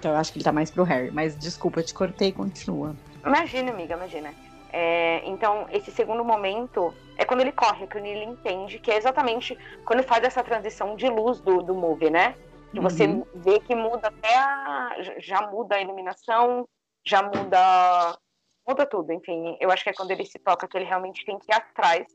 Então 0.04 0.12
eu 0.12 0.18
acho 0.18 0.30
que 0.30 0.36
ele 0.38 0.44
tá 0.44 0.52
mais 0.52 0.70
pro 0.70 0.84
Harry. 0.84 1.10
Mas 1.10 1.34
desculpa, 1.34 1.80
eu 1.80 1.84
te 1.86 1.94
cortei, 1.94 2.30
continua. 2.30 2.94
Imagina, 3.24 3.70
amiga, 3.70 3.94
imagina. 3.94 4.34
É, 4.70 5.26
então, 5.26 5.66
esse 5.70 5.90
segundo 5.90 6.22
momento 6.22 6.92
é 7.16 7.24
quando 7.24 7.40
ele 7.40 7.52
corre, 7.52 7.86
quando 7.86 8.04
ele 8.04 8.24
entende 8.24 8.78
que 8.78 8.90
é 8.90 8.98
exatamente 8.98 9.56
quando 9.86 10.02
faz 10.02 10.22
essa 10.22 10.42
transição 10.44 10.94
de 10.94 11.08
luz 11.08 11.40
do, 11.40 11.62
do 11.62 11.74
movie, 11.74 12.10
né? 12.10 12.34
Que 12.74 12.80
você 12.80 13.06
Uhum. 13.06 13.24
vê 13.36 13.58
que 13.60 13.74
muda 13.74 14.08
até 14.08 14.36
a. 14.36 14.96
Já 15.20 15.48
muda 15.50 15.76
a 15.76 15.80
iluminação, 15.80 16.68
já 17.02 17.22
muda. 17.22 18.18
Muda 18.68 18.84
tudo, 18.84 19.10
enfim. 19.10 19.56
Eu 19.58 19.70
acho 19.70 19.82
que 19.84 19.88
é 19.88 19.94
quando 19.94 20.10
ele 20.10 20.26
se 20.26 20.38
toca 20.38 20.68
que 20.68 20.76
ele 20.76 20.84
realmente 20.84 21.24
tem 21.24 21.38
que 21.38 21.50
ir 21.50 21.54
atrás. 21.54 22.06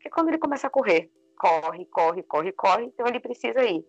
Que 0.00 0.06
é 0.06 0.10
quando 0.12 0.28
ele 0.28 0.38
começa 0.38 0.68
a 0.68 0.70
correr. 0.70 1.10
Corre, 1.36 1.86
corre, 1.86 2.22
corre, 2.22 2.52
corre. 2.52 2.84
Então 2.84 3.06
ele 3.08 3.18
precisa 3.18 3.64
ir. 3.64 3.84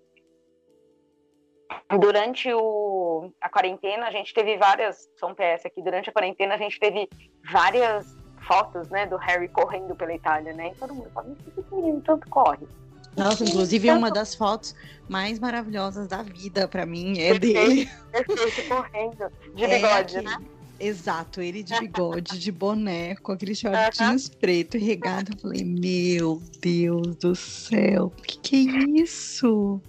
Durante 1.99 2.51
o, 2.53 3.31
a 3.41 3.49
quarentena, 3.49 4.07
a 4.07 4.11
gente 4.11 4.33
teve 4.33 4.57
várias. 4.57 5.09
Um 5.23 5.33
PS 5.33 5.65
aqui. 5.65 5.81
Durante 5.81 6.09
a 6.09 6.13
quarentena, 6.13 6.55
a 6.55 6.57
gente 6.57 6.79
teve 6.79 7.09
várias 7.51 8.15
fotos, 8.47 8.89
né, 8.89 9.05
do 9.05 9.15
Harry 9.17 9.47
correndo 9.47 9.95
pela 9.95 10.13
Itália, 10.13 10.53
né? 10.53 10.71
E 10.71 10.75
todo 10.75 10.93
mundo 10.93 11.09
fala, 11.13 11.29
por 11.29 11.53
que 11.53 11.59
esse 11.59 11.75
menino 11.75 12.01
tanto 12.01 12.27
corre? 12.29 12.67
Nossa, 13.15 13.43
inclusive 13.43 13.91
uma 13.91 14.09
das 14.09 14.33
fotos 14.33 14.75
mais 15.07 15.39
maravilhosas 15.39 16.07
da 16.07 16.23
vida 16.23 16.67
pra 16.67 16.85
mim 16.85 17.19
é 17.19 17.37
dele. 17.37 17.89
Perfeito, 18.11 18.67
correndo. 18.67 19.31
De 19.53 19.63
É 19.65 19.75
bigode, 19.75 20.21
né? 20.21 20.37
Exato, 20.79 21.39
ele 21.39 21.63
de 21.63 21.79
bigode, 21.79 22.39
de 22.39 22.51
boné, 22.51 23.15
com 23.15 23.31
aqueles 23.31 23.59
shortinhos 23.59 24.27
preto 24.27 24.75
e 24.75 24.79
regado. 24.79 25.31
Eu 25.33 25.39
falei, 25.39 25.63
meu 25.63 26.41
Deus 26.59 27.15
do 27.17 27.35
céu, 27.35 28.11
que 28.25 28.39
que 28.39 28.69
é 28.69 29.01
isso? 29.01 29.79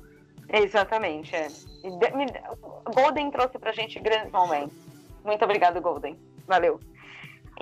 Exatamente, 0.52 1.34
é. 1.34 1.48
Golden 2.94 3.30
trouxe 3.30 3.58
pra 3.58 3.72
gente 3.72 3.98
grandes 4.00 4.32
momentos. 4.32 4.76
Muito 5.24 5.44
obrigado, 5.44 5.80
Golden. 5.80 6.18
Valeu. 6.46 6.80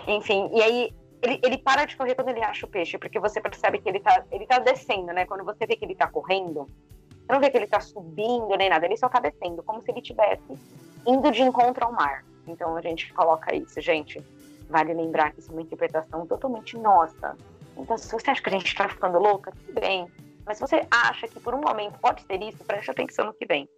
Enfim, 0.07 0.51
e 0.53 0.62
aí 0.62 0.95
ele, 1.23 1.41
ele 1.43 1.59
para 1.59 1.85
de 1.85 1.97
correr 1.97 2.14
quando 2.14 2.29
ele 2.29 2.43
acha 2.43 2.66
o 2.66 2.68
peixe, 2.68 2.99
porque 2.99 3.20
você 3.20 3.41
percebe 3.41 3.79
que 3.79 3.89
ele 3.89 4.01
tá, 4.01 4.25
ele 4.31 4.47
tá 4.47 4.59
descendo, 4.59 5.12
né? 5.12 5.25
Quando 5.25 5.45
você 5.45 5.66
vê 5.66 5.77
que 5.77 5.85
ele 5.85 5.95
tá 5.95 6.09
correndo, 6.09 6.66
você 7.11 7.33
não 7.33 7.41
vê 7.41 7.51
que 7.51 7.57
ele 7.57 7.66
tá 7.66 7.81
subindo 7.81 8.55
nem 8.57 8.68
nada, 8.68 8.85
ele 8.85 8.97
só 8.97 9.09
tá 9.09 9.20
descendo, 9.20 9.62
como 9.62 9.81
se 9.83 9.91
ele 9.91 10.01
estivesse 10.01 10.59
indo 11.07 11.31
de 11.31 11.43
encontro 11.43 11.85
ao 11.85 11.93
mar. 11.93 12.25
Então 12.47 12.77
a 12.77 12.81
gente 12.81 13.12
coloca 13.12 13.55
isso, 13.55 13.81
gente. 13.81 14.23
Vale 14.68 14.95
lembrar 14.95 15.33
que 15.33 15.41
isso 15.41 15.51
é 15.51 15.55
uma 15.55 15.62
interpretação 15.62 16.27
totalmente 16.27 16.77
nossa. 16.79 17.37
Então, 17.77 17.97
se 17.97 18.11
você 18.11 18.31
acha 18.31 18.43
que 18.43 18.49
a 18.49 18.53
gente 18.53 18.75
tá 18.75 18.89
ficando 18.89 19.18
louca, 19.18 19.53
tudo 19.53 19.81
bem. 19.81 20.07
Mas 20.45 20.59
se 20.59 20.61
você 20.61 20.87
acha 20.91 21.29
que 21.29 21.39
por 21.39 21.55
um 21.55 21.61
momento 21.61 21.99
pode 22.01 22.23
ser 22.23 22.43
isso, 22.43 22.64
preste 22.64 22.91
atenção 22.91 23.27
no 23.27 23.35
que 23.35 23.47
vem. 23.47 23.68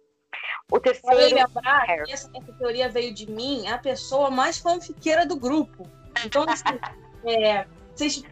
O 0.71 0.79
Vale 0.79 0.83
terceiro. 0.83 1.35
lembrar 1.35 1.85
Harry. 1.85 2.05
que 2.05 2.11
essa, 2.11 2.29
essa 2.33 2.53
teoria 2.53 2.89
veio 2.89 3.13
de 3.13 3.29
mim, 3.29 3.67
a 3.67 3.77
pessoa 3.77 4.31
mais 4.31 4.57
fanfiqueira 4.57 5.25
do 5.25 5.35
grupo. 5.35 5.87
Então, 6.25 6.45
assim, 6.47 6.63
é, 7.25 7.67
vocês, 7.93 8.23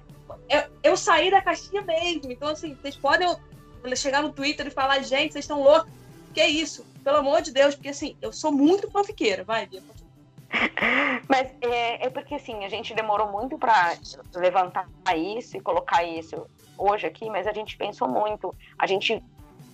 eu, 0.50 0.64
eu 0.82 0.98
saí 0.98 1.30
da 1.30 1.42
caixinha 1.42 1.82
mesmo. 1.82 2.32
Então, 2.32 2.50
assim, 2.50 2.76
vocês 2.76 2.96
podem 2.96 3.28
chegar 3.96 4.24
no 4.24 4.34
Twitter 4.34 4.68
e 4.68 4.72
falar, 4.72 5.02
gente, 5.04 5.34
vocês 5.34 5.46
estão 5.46 5.62
loucos. 5.62 5.92
Que 6.34 6.42
é 6.42 6.50
isso? 6.50 6.84
Pelo 7.04 7.18
amor 7.18 7.42
de 7.42 7.52
Deus, 7.52 7.76
porque 7.76 7.90
assim, 7.90 8.18
eu 8.20 8.34
sou 8.34 8.52
muito 8.52 8.90
fanfiqueira. 8.90 9.44
Vai, 9.44 9.68
Bia. 9.68 9.84
Mas 11.30 11.52
é, 11.62 12.08
é 12.08 12.10
porque 12.10 12.36
assim, 12.36 12.64
a 12.66 12.70
gente 12.70 12.96
demorou 12.96 13.32
muito 13.32 13.58
para 13.58 13.94
levantar 14.36 14.88
isso 15.16 15.58
e 15.58 15.62
colocar 15.62 16.04
isso 16.04 16.48
hoje 16.78 17.06
aqui, 17.06 17.30
mas 17.30 17.48
a 17.48 17.54
gente 17.54 17.78
pensou 17.78 18.08
muito, 18.08 18.54
a 18.78 18.88
gente 18.88 19.24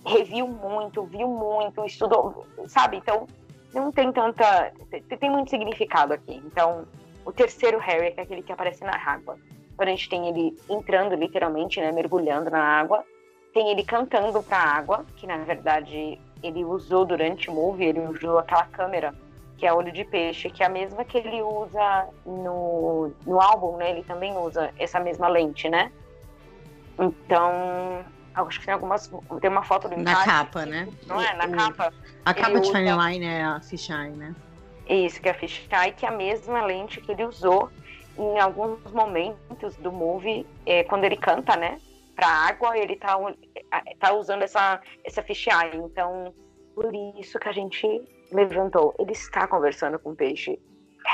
reviu 0.04 0.46
muito, 0.46 1.04
viu 1.04 1.28
muito, 1.28 1.84
estudou, 1.84 2.46
sabe? 2.66 2.96
Então 2.96 3.26
não 3.74 3.92
tem 3.92 4.12
tanta. 4.12 4.72
Tem, 5.18 5.30
muito 5.30 5.50
significado 5.50 6.12
aqui. 6.12 6.42
Então, 6.44 6.86
o 7.24 7.32
terceiro 7.32 7.78
Harry 7.78 8.14
é 8.16 8.22
aquele 8.22 8.42
que 8.42 8.52
aparece 8.52 8.82
na 8.82 8.96
água. 8.96 9.38
Então 9.72 9.86
a 9.86 9.90
gente 9.90 10.08
tem 10.08 10.28
ele 10.28 10.56
entrando 10.68 11.14
literalmente, 11.14 11.80
né? 11.80 11.92
Mergulhando 11.92 12.50
na 12.50 12.62
água. 12.62 13.04
Tem 13.52 13.70
ele 13.70 13.84
cantando 13.84 14.42
pra 14.42 14.58
água, 14.58 15.04
que 15.16 15.26
na 15.26 15.38
verdade 15.38 16.20
ele 16.42 16.64
usou 16.64 17.04
durante 17.04 17.50
o 17.50 17.54
movie, 17.54 17.86
ele 17.86 18.00
usou 18.00 18.38
aquela 18.38 18.64
câmera 18.66 19.14
que 19.56 19.66
é 19.66 19.72
olho 19.72 19.92
de 19.92 20.04
peixe, 20.04 20.48
que 20.48 20.62
é 20.62 20.66
a 20.66 20.70
mesma 20.70 21.04
que 21.04 21.18
ele 21.18 21.42
usa 21.42 22.08
no, 22.24 23.12
no 23.26 23.40
álbum, 23.40 23.76
né? 23.76 23.90
Ele 23.90 24.02
também 24.02 24.34
usa 24.36 24.72
essa 24.78 24.98
mesma 24.98 25.28
lente, 25.28 25.68
né? 25.68 25.92
Então, 26.98 28.02
acho 28.34 28.60
que 28.60 28.66
tem 28.66 28.74
algumas. 28.74 29.10
Tem 29.40 29.50
uma 29.50 29.62
foto 29.62 29.88
do 29.88 29.96
Na 29.96 30.12
encarte, 30.12 30.24
capa, 30.28 30.66
né? 30.66 30.88
Não 31.06 31.20
é? 31.20 31.34
Na 31.36 31.44
O- 31.46 31.50
capa. 31.52 31.92
A 32.24 32.34
capa 32.34 32.60
de 32.60 32.68
usa- 32.68 32.78
Shine 32.78 32.92
Line 32.92 33.26
é 33.26 33.44
a 33.44 33.60
Fisheye, 33.60 34.10
né? 34.10 34.34
Isso, 34.88 35.20
que 35.20 35.28
é 35.28 35.32
a 35.32 35.34
fisheye, 35.34 35.92
que 35.96 36.04
é 36.04 36.08
a 36.08 36.12
mesma 36.12 36.62
lente 36.64 37.00
que 37.00 37.12
ele 37.12 37.24
usou 37.24 37.70
em 38.18 38.38
alguns 38.40 38.80
momentos 38.92 39.76
do 39.76 39.92
movie, 39.92 40.44
é, 40.66 40.82
quando 40.84 41.04
ele 41.04 41.16
canta, 41.16 41.56
né? 41.56 41.78
Pra 42.16 42.26
água, 42.26 42.76
ele 42.76 42.96
tá, 42.96 43.16
tá 44.00 44.12
usando 44.12 44.42
essa, 44.42 44.80
essa 45.04 45.22
fisheye. 45.22 45.76
Então, 45.76 46.34
por 46.74 46.92
isso 47.18 47.38
que 47.38 47.48
a 47.48 47.52
gente 47.52 47.86
levantou. 48.32 48.94
Ele 48.98 49.12
está 49.12 49.46
conversando 49.46 49.98
com 49.98 50.10
o 50.10 50.16
peixe. 50.16 50.58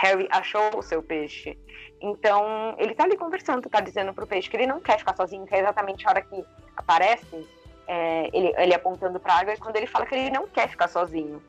Harry 0.02 0.26
achou 0.30 0.70
o 0.76 0.82
seu 0.82 1.02
peixe. 1.02 1.56
Então, 2.00 2.74
ele 2.78 2.94
tá 2.94 3.04
ali 3.04 3.16
conversando, 3.16 3.68
tá 3.68 3.80
dizendo 3.80 4.12
pro 4.12 4.26
peixe 4.26 4.50
que 4.50 4.56
ele 4.56 4.66
não 4.66 4.80
quer 4.80 4.98
ficar 4.98 5.14
sozinho, 5.16 5.46
que 5.46 5.54
é 5.54 5.60
exatamente 5.60 6.06
a 6.06 6.10
hora 6.10 6.22
que 6.22 6.44
aparece 6.76 7.46
é, 7.86 8.28
ele, 8.32 8.52
ele 8.56 8.74
apontando 8.74 9.20
pra 9.20 9.34
água, 9.34 9.52
é 9.52 9.56
quando 9.56 9.76
ele 9.76 9.86
fala 9.86 10.06
que 10.06 10.14
ele 10.14 10.30
não 10.30 10.46
quer 10.48 10.68
ficar 10.68 10.88
sozinho. 10.88 11.42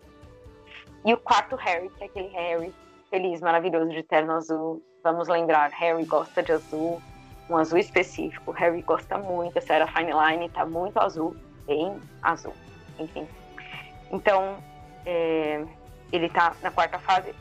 E 1.05 1.13
o 1.13 1.17
quarto 1.17 1.55
Harry, 1.55 1.89
que 1.89 2.03
é 2.03 2.07
aquele 2.07 2.27
Harry 2.29 2.73
feliz, 3.09 3.41
maravilhoso, 3.41 3.89
de 3.91 4.03
terno 4.03 4.33
azul. 4.33 4.83
Vamos 5.03 5.27
lembrar, 5.27 5.71
Harry 5.71 6.05
gosta 6.05 6.43
de 6.43 6.51
azul, 6.51 7.01
um 7.49 7.57
azul 7.57 7.77
específico. 7.77 8.51
Harry 8.51 8.81
gosta 8.81 9.17
muito, 9.17 9.57
a 9.57 9.61
Sarah 9.61 9.87
Fine 9.87 10.11
Line 10.11 10.49
tá 10.49 10.65
muito 10.65 10.99
azul, 10.99 11.35
bem 11.65 11.99
azul. 12.21 12.53
Enfim. 12.99 13.27
Então, 14.11 14.57
é, 15.05 15.63
ele 16.11 16.29
tá 16.29 16.55
na 16.61 16.71
quarta 16.71 16.99
fase. 16.99 17.33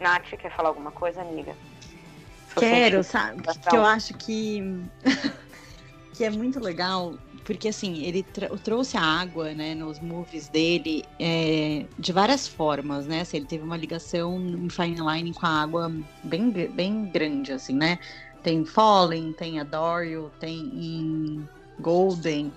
Nath, 0.00 0.30
quer 0.38 0.50
falar 0.52 0.68
alguma 0.68 0.92
coisa, 0.92 1.20
amiga? 1.20 1.54
Quero, 2.56 3.02
sabe? 3.02 3.42
Que 3.68 3.76
eu 3.76 3.84
acho 3.84 4.14
que, 4.14 4.62
que 6.14 6.24
é 6.24 6.30
muito 6.30 6.60
legal 6.60 7.14
porque 7.48 7.68
assim, 7.68 8.04
ele 8.04 8.22
trouxe 8.62 8.98
a 8.98 9.00
água, 9.00 9.54
né, 9.54 9.74
nos 9.74 9.98
movies 10.00 10.50
dele 10.50 11.02
é, 11.18 11.86
de 11.98 12.12
várias 12.12 12.46
formas, 12.46 13.06
né? 13.06 13.22
Assim, 13.22 13.38
ele 13.38 13.46
teve 13.46 13.64
uma 13.64 13.74
ligação 13.78 14.38
em 14.38 14.68
Fine 14.68 14.98
Line 15.00 15.32
com 15.32 15.46
a 15.46 15.62
água 15.62 15.90
bem, 16.24 16.50
bem 16.50 17.06
grande, 17.06 17.52
assim, 17.52 17.74
né? 17.74 17.98
Tem 18.42 18.66
Fallen, 18.66 19.32
tem 19.32 19.58
Adore 19.58 20.10
You, 20.10 20.30
tem 20.38 20.58
em 20.58 21.48
Golden 21.80 22.52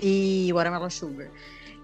e 0.00 0.50
Watermelon 0.50 0.88
Sugar. 0.88 1.30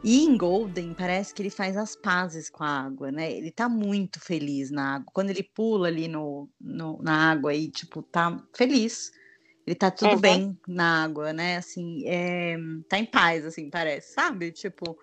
E 0.03 0.25
em 0.25 0.35
Golden, 0.35 0.95
parece 0.95 1.35
que 1.35 1.43
ele 1.43 1.51
faz 1.51 1.77
as 1.77 1.95
pazes 1.95 2.49
com 2.49 2.65
a 2.65 2.87
água, 2.87 3.13
né? 3.13 3.31
Ele 3.31 3.51
tá 3.51 3.69
muito 3.69 4.19
feliz 4.19 4.71
na 4.71 4.95
água. 4.95 5.07
Quando 5.13 5.29
ele 5.29 5.43
pula 5.43 5.89
ali 5.89 6.09
no, 6.09 6.49
no 6.59 6.99
na 7.03 7.31
água 7.31 7.53
e, 7.53 7.69
tipo, 7.69 8.03
tá 8.03 8.43
feliz 8.57 9.13
ele 9.67 9.77
tá 9.77 9.91
tudo 9.91 10.19
bem 10.19 10.59
na 10.67 11.05
água, 11.05 11.33
né? 11.33 11.57
Assim, 11.57 12.03
é, 12.07 12.57
tá 12.89 12.99
em 12.99 13.05
paz, 13.05 13.45
assim, 13.45 13.71
parece, 13.71 14.13
sabe? 14.13 14.51
Tipo, 14.51 14.99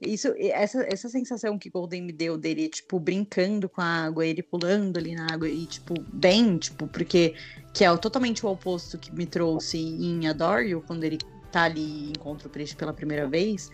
isso, 0.00 0.32
essa, 0.38 0.82
essa 0.82 1.08
sensação 1.08 1.58
que 1.58 1.68
Golden 1.68 2.02
me 2.02 2.12
deu 2.12 2.38
dele, 2.38 2.68
tipo, 2.68 2.98
brincando 2.98 3.68
com 3.68 3.80
a 3.80 4.06
água, 4.06 4.26
ele 4.26 4.42
pulando 4.42 4.96
ali 4.96 5.14
na 5.14 5.26
água 5.30 5.48
e, 5.48 5.66
tipo, 5.66 5.94
bem, 6.12 6.56
tipo, 6.56 6.86
porque 6.86 7.34
que 7.74 7.84
é 7.84 7.96
totalmente 7.96 8.46
o 8.46 8.48
oposto 8.48 8.96
que 8.96 9.14
me 9.14 9.26
trouxe 9.26 9.78
em 9.78 10.26
Adore 10.26 10.70
You, 10.70 10.82
quando 10.86 11.04
ele 11.04 11.18
tá 11.52 11.64
ali 11.64 12.08
e 12.08 12.10
encontra 12.10 12.48
o 12.48 12.50
peixe 12.50 12.74
pela 12.74 12.92
primeira 12.92 13.26
vez. 13.26 13.70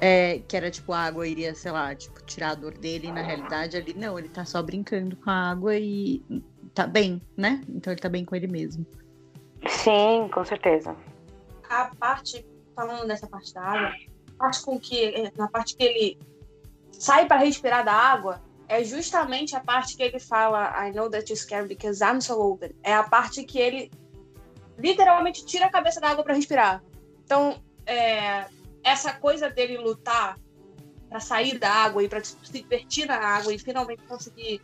É, 0.00 0.38
que 0.46 0.56
era 0.56 0.70
tipo, 0.70 0.92
a 0.92 1.00
água 1.00 1.26
iria, 1.26 1.52
sei 1.56 1.72
lá, 1.72 1.92
tipo, 1.94 2.22
tirar 2.24 2.50
a 2.50 2.54
dor 2.54 2.78
dele, 2.78 3.08
e 3.08 3.12
na 3.12 3.22
realidade 3.22 3.76
ali 3.76 3.94
não, 3.94 4.16
ele 4.16 4.28
tá 4.28 4.44
só 4.44 4.62
brincando 4.62 5.16
com 5.16 5.28
a 5.30 5.50
água 5.50 5.76
e 5.76 6.22
tá 6.72 6.86
bem, 6.86 7.20
né? 7.36 7.64
Então 7.68 7.92
ele 7.92 8.00
tá 8.00 8.08
bem 8.08 8.24
com 8.24 8.36
ele 8.36 8.46
mesmo. 8.46 8.86
Sim, 9.66 10.28
com 10.32 10.44
certeza. 10.44 10.96
A 11.68 11.90
parte, 11.98 12.46
falando 12.74 13.06
dessa 13.06 13.26
parte 13.26 13.52
da 13.54 13.62
água, 13.62 13.92
parte 14.38 14.62
com 14.62 14.78
que, 14.78 15.04
eh, 15.04 15.32
na 15.36 15.48
parte 15.48 15.76
que 15.76 15.84
ele 15.84 16.18
sai 16.92 17.26
para 17.26 17.38
respirar 17.38 17.84
da 17.84 17.92
água, 17.92 18.42
é 18.68 18.84
justamente 18.84 19.56
a 19.56 19.60
parte 19.60 19.96
que 19.96 20.02
ele 20.02 20.20
fala 20.20 20.72
I 20.86 20.92
know 20.92 21.10
that 21.10 21.30
you're 21.30 21.36
scared 21.36 21.68
because 21.68 22.02
I'm 22.02 22.20
so 22.20 22.40
open. 22.40 22.74
É 22.82 22.94
a 22.94 23.02
parte 23.02 23.42
que 23.44 23.58
ele 23.58 23.90
literalmente 24.78 25.44
tira 25.44 25.66
a 25.66 25.70
cabeça 25.70 26.00
da 26.00 26.10
água 26.10 26.22
para 26.22 26.34
respirar. 26.34 26.82
Então, 27.24 27.60
é, 27.86 28.46
essa 28.84 29.12
coisa 29.12 29.50
dele 29.50 29.78
lutar 29.78 30.38
para 31.08 31.20
sair 31.20 31.58
da 31.58 31.70
água 31.70 32.02
e 32.02 32.08
para 32.08 32.22
se 32.22 32.36
divertir 32.52 33.06
na 33.06 33.16
água 33.16 33.52
e 33.52 33.58
finalmente 33.58 34.02
conseguir 34.02 34.60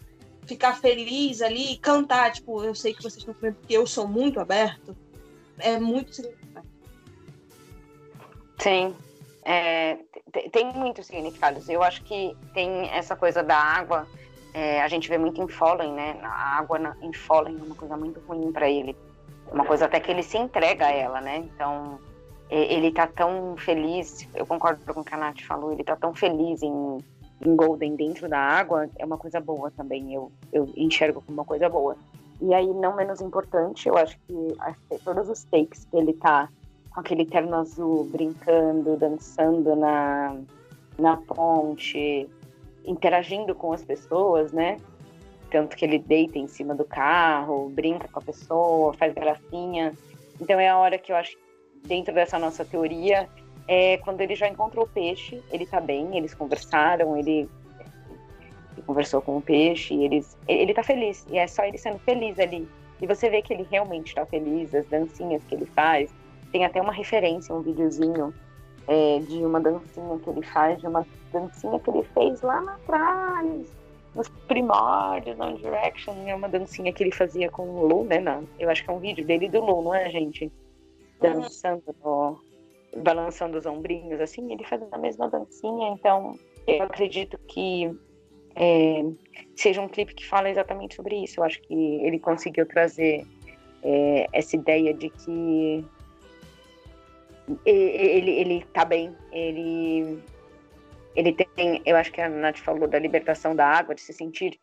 ficar 0.46 0.74
feliz 0.74 1.42
ali 1.42 1.76
cantar, 1.78 2.32
tipo, 2.32 2.62
eu 2.62 2.74
sei 2.74 2.94
que 2.94 3.02
vocês 3.02 3.18
estão 3.18 3.34
falando 3.34 3.56
porque 3.56 3.76
eu 3.76 3.86
sou 3.86 4.06
muito 4.06 4.40
aberto, 4.40 4.96
é 5.58 5.78
muito 5.78 6.14
significante. 6.14 6.68
Sim, 8.58 8.94
é, 9.44 9.98
tem 10.52 10.72
muitos 10.72 11.06
significados. 11.06 11.68
Eu 11.68 11.82
acho 11.82 12.02
que 12.04 12.36
tem 12.52 12.88
essa 12.90 13.14
coisa 13.16 13.42
da 13.42 13.56
água, 13.56 14.06
é, 14.52 14.80
a 14.82 14.88
gente 14.88 15.08
vê 15.08 15.18
muito 15.18 15.42
em 15.42 15.48
Fallen, 15.48 15.92
né? 15.92 16.18
A 16.22 16.58
água 16.58 16.78
na, 16.78 16.96
em 17.02 17.12
Fallen 17.12 17.58
é 17.58 17.62
uma 17.62 17.74
coisa 17.74 17.96
muito 17.96 18.20
ruim 18.20 18.52
para 18.52 18.68
ele. 18.68 18.96
É 19.50 19.54
uma 19.54 19.64
coisa 19.64 19.86
até 19.86 20.00
que 20.00 20.10
ele 20.10 20.22
se 20.22 20.38
entrega 20.38 20.86
a 20.86 20.92
ela, 20.92 21.20
né? 21.20 21.38
Então, 21.38 21.98
ele 22.50 22.92
tá 22.92 23.06
tão 23.06 23.56
feliz, 23.56 24.28
eu 24.34 24.46
concordo 24.46 24.80
com 24.92 25.00
o 25.00 25.04
que 25.04 25.14
a 25.14 25.16
Nath 25.16 25.40
falou, 25.40 25.72
ele 25.72 25.82
tá 25.82 25.96
tão 25.96 26.14
feliz 26.14 26.62
em 26.62 26.98
em 27.44 27.56
Golden 27.56 27.96
dentro 27.96 28.28
da 28.28 28.38
água 28.38 28.88
é 28.96 29.04
uma 29.04 29.18
coisa 29.18 29.40
boa 29.40 29.70
também. 29.70 30.14
Eu, 30.14 30.30
eu 30.52 30.68
enxergo 30.76 31.22
como 31.22 31.38
uma 31.38 31.44
coisa 31.44 31.68
boa. 31.68 31.96
E 32.40 32.52
aí, 32.52 32.66
não 32.66 32.96
menos 32.96 33.20
importante, 33.20 33.88
eu 33.88 33.96
acho 33.96 34.18
que 34.26 34.98
todos 35.04 35.28
os 35.28 35.44
takes 35.44 35.84
que 35.84 35.96
ele 35.96 36.12
tá 36.14 36.48
com 36.90 37.00
aquele 37.00 37.24
terno 37.24 37.54
azul, 37.56 38.04
brincando, 38.04 38.96
dançando 38.96 39.74
na, 39.74 40.36
na 40.98 41.16
ponte, 41.16 42.28
interagindo 42.84 43.54
com 43.54 43.72
as 43.72 43.84
pessoas, 43.84 44.52
né? 44.52 44.78
Tanto 45.50 45.76
que 45.76 45.84
ele 45.84 45.98
deita 45.98 46.38
em 46.38 46.46
cima 46.46 46.74
do 46.74 46.84
carro, 46.84 47.68
brinca 47.70 48.08
com 48.08 48.18
a 48.18 48.22
pessoa, 48.22 48.92
faz 48.94 49.14
gracinha. 49.14 49.92
Então 50.40 50.58
é 50.58 50.68
a 50.68 50.76
hora 50.76 50.98
que 50.98 51.12
eu 51.12 51.16
acho, 51.16 51.36
dentro 51.86 52.12
dessa 52.12 52.38
nossa 52.38 52.64
teoria, 52.64 53.28
é 53.66 53.96
quando 53.98 54.20
ele 54.20 54.34
já 54.34 54.48
encontrou 54.48 54.84
o 54.84 54.88
peixe, 54.88 55.42
ele 55.50 55.66
tá 55.66 55.80
bem, 55.80 56.16
eles 56.16 56.34
conversaram, 56.34 57.16
ele, 57.16 57.48
ele 58.72 58.82
conversou 58.86 59.22
com 59.22 59.36
o 59.36 59.42
peixe, 59.42 59.94
eles, 59.94 60.36
ele 60.46 60.74
tá 60.74 60.82
feliz, 60.82 61.26
e 61.30 61.38
é 61.38 61.46
só 61.46 61.64
ele 61.64 61.78
sendo 61.78 61.98
feliz 61.98 62.38
ali. 62.38 62.68
E 63.00 63.06
você 63.06 63.28
vê 63.28 63.42
que 63.42 63.52
ele 63.52 63.66
realmente 63.70 64.14
tá 64.14 64.24
feliz, 64.26 64.74
as 64.74 64.86
dancinhas 64.86 65.42
que 65.44 65.54
ele 65.54 65.66
faz. 65.66 66.14
Tem 66.52 66.64
até 66.64 66.80
uma 66.80 66.92
referência, 66.92 67.54
um 67.54 67.60
videozinho 67.60 68.32
é, 68.86 69.18
de 69.20 69.44
uma 69.44 69.60
dancinha 69.60 70.18
que 70.18 70.30
ele 70.30 70.42
faz, 70.42 70.78
de 70.78 70.86
uma 70.86 71.06
dancinha 71.32 71.78
que 71.80 71.90
ele 71.90 72.02
fez 72.14 72.42
lá 72.42 72.60
atrás, 72.60 73.74
nos 74.14 74.28
primórdios 74.46 75.38
One 75.40 75.58
Direction. 75.58 76.14
É 76.26 76.34
uma 76.34 76.48
dancinha 76.48 76.92
que 76.92 77.02
ele 77.02 77.12
fazia 77.12 77.50
com 77.50 77.68
o 77.68 77.86
Lu, 77.86 78.04
né? 78.04 78.20
Não, 78.20 78.44
eu 78.58 78.70
acho 78.70 78.84
que 78.84 78.90
é 78.90 78.92
um 78.92 79.00
vídeo 79.00 79.24
dele 79.24 79.48
do 79.48 79.60
Lu, 79.60 79.82
não 79.82 79.94
é, 79.94 80.08
gente? 80.10 80.52
Dançando 81.20 81.82
no, 82.04 82.38
balançando 82.96 83.58
os 83.58 83.66
ombrinhos, 83.66 84.20
assim, 84.20 84.52
ele 84.52 84.64
faz 84.64 84.82
a 84.92 84.98
mesma 84.98 85.28
dancinha, 85.28 85.90
então 85.90 86.38
eu 86.66 86.82
acredito 86.82 87.38
que 87.48 87.90
é, 88.56 89.02
seja 89.56 89.80
um 89.80 89.88
clipe 89.88 90.14
que 90.14 90.26
fala 90.26 90.48
exatamente 90.48 90.94
sobre 90.94 91.16
isso. 91.16 91.40
Eu 91.40 91.44
acho 91.44 91.60
que 91.62 91.74
ele 91.74 92.18
conseguiu 92.18 92.66
trazer 92.66 93.26
é, 93.82 94.26
essa 94.32 94.56
ideia 94.56 94.94
de 94.94 95.10
que 95.10 95.84
ele, 97.66 98.30
ele 98.30 98.64
tá 98.72 98.84
bem, 98.84 99.14
ele, 99.32 100.18
ele 101.14 101.32
tem, 101.32 101.82
eu 101.84 101.96
acho 101.96 102.10
que 102.10 102.20
a 102.20 102.28
Nath 102.28 102.58
falou 102.58 102.88
da 102.88 102.98
libertação 102.98 103.54
da 103.54 103.66
água, 103.66 103.94
de 103.94 104.00
se 104.00 104.12
sentir 104.12 104.58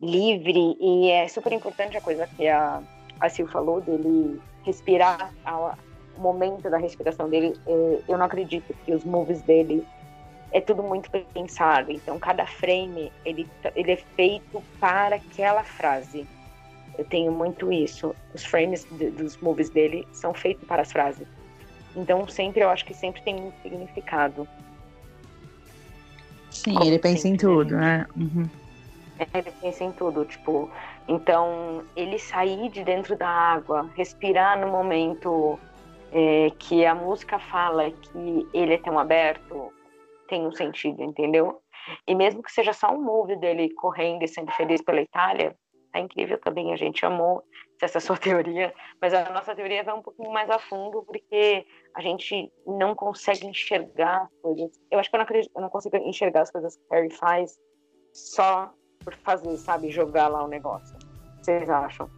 livre, 0.00 0.76
e 0.80 1.10
é 1.10 1.28
super 1.28 1.52
importante 1.52 1.96
a 1.96 2.00
coisa 2.00 2.26
que 2.26 2.48
a, 2.48 2.82
a 3.20 3.28
Sil 3.30 3.46
falou, 3.46 3.80
dele 3.80 4.40
respirar 4.64 5.32
a, 5.44 5.78
momento 6.18 6.68
da 6.68 6.78
respiração 6.78 7.28
dele, 7.28 7.54
é, 7.66 8.00
eu 8.08 8.18
não 8.18 8.24
acredito 8.24 8.74
que 8.84 8.92
os 8.92 9.04
moves 9.04 9.40
dele 9.42 9.86
é 10.52 10.60
tudo 10.60 10.82
muito 10.82 11.10
pensado. 11.10 11.92
Então, 11.92 12.18
cada 12.18 12.46
frame 12.46 13.12
ele, 13.24 13.48
ele 13.74 13.92
é 13.92 13.96
feito 14.16 14.62
para 14.80 15.16
aquela 15.16 15.62
frase. 15.62 16.26
Eu 16.96 17.04
tenho 17.04 17.30
muito 17.30 17.72
isso. 17.72 18.14
Os 18.34 18.44
frames 18.44 18.86
de, 18.90 19.10
dos 19.10 19.36
movies 19.38 19.70
dele 19.70 20.06
são 20.12 20.34
feitos 20.34 20.66
para 20.66 20.82
as 20.82 20.90
frases. 20.90 21.26
Então, 21.94 22.26
sempre 22.28 22.62
eu 22.62 22.70
acho 22.70 22.84
que 22.84 22.94
sempre 22.94 23.22
tem 23.22 23.36
um 23.36 23.52
significado. 23.62 24.48
Sim, 26.50 26.74
Como 26.74 26.84
ele 26.84 26.98
pensa 26.98 27.22
sempre, 27.22 27.34
em 27.34 27.36
tudo, 27.36 27.76
né? 27.76 28.06
Uhum. 28.16 28.48
É, 29.18 29.38
ele 29.38 29.52
pensa 29.60 29.84
em 29.84 29.92
tudo, 29.92 30.24
tipo. 30.24 30.70
Então, 31.06 31.82
ele 31.96 32.18
sair 32.18 32.68
de 32.70 32.84
dentro 32.84 33.16
da 33.16 33.28
água, 33.28 33.88
respirar 33.96 34.58
no 34.60 34.68
momento 34.68 35.58
é, 36.12 36.50
que 36.58 36.84
a 36.84 36.94
música 36.94 37.38
fala 37.38 37.90
que 37.90 38.48
ele 38.52 38.74
é 38.74 38.78
tão 38.78 38.98
aberto, 38.98 39.72
tem 40.28 40.46
um 40.46 40.52
sentido, 40.52 41.02
entendeu? 41.02 41.60
E 42.06 42.14
mesmo 42.14 42.42
que 42.42 42.52
seja 42.52 42.72
só 42.72 42.92
um 42.92 43.02
move 43.02 43.36
dele 43.36 43.72
correndo 43.74 44.22
e 44.22 44.28
sendo 44.28 44.52
feliz 44.52 44.82
pela 44.82 45.00
Itália, 45.00 45.56
tá 45.92 46.00
incrível 46.00 46.38
também, 46.38 46.72
a 46.72 46.76
gente 46.76 47.04
amou 47.04 47.42
essa 47.80 48.00
sua 48.00 48.16
teoria, 48.16 48.74
mas 49.00 49.14
a 49.14 49.30
nossa 49.30 49.54
teoria 49.54 49.82
vai 49.82 49.94
um 49.94 50.02
pouquinho 50.02 50.30
mais 50.30 50.50
a 50.50 50.58
fundo, 50.58 51.02
porque 51.02 51.66
a 51.94 52.00
gente 52.00 52.52
não 52.66 52.94
consegue 52.94 53.46
enxergar 53.46 54.22
as 54.22 54.40
coisas. 54.40 54.80
Eu 54.90 54.98
acho 54.98 55.10
que 55.10 55.16
eu 55.16 55.18
não, 55.18 55.24
acredito, 55.24 55.52
eu 55.54 55.62
não 55.62 55.70
consigo 55.70 55.96
enxergar 55.96 56.42
as 56.42 56.50
coisas 56.50 56.76
que 56.76 56.82
Harry 56.90 57.10
faz 57.10 57.58
só 58.12 58.72
por 59.04 59.14
fazer, 59.14 59.56
sabe? 59.56 59.90
Jogar 59.90 60.28
lá 60.28 60.44
o 60.44 60.48
negócio. 60.48 60.96
Vocês 61.40 61.70
acham? 61.70 62.17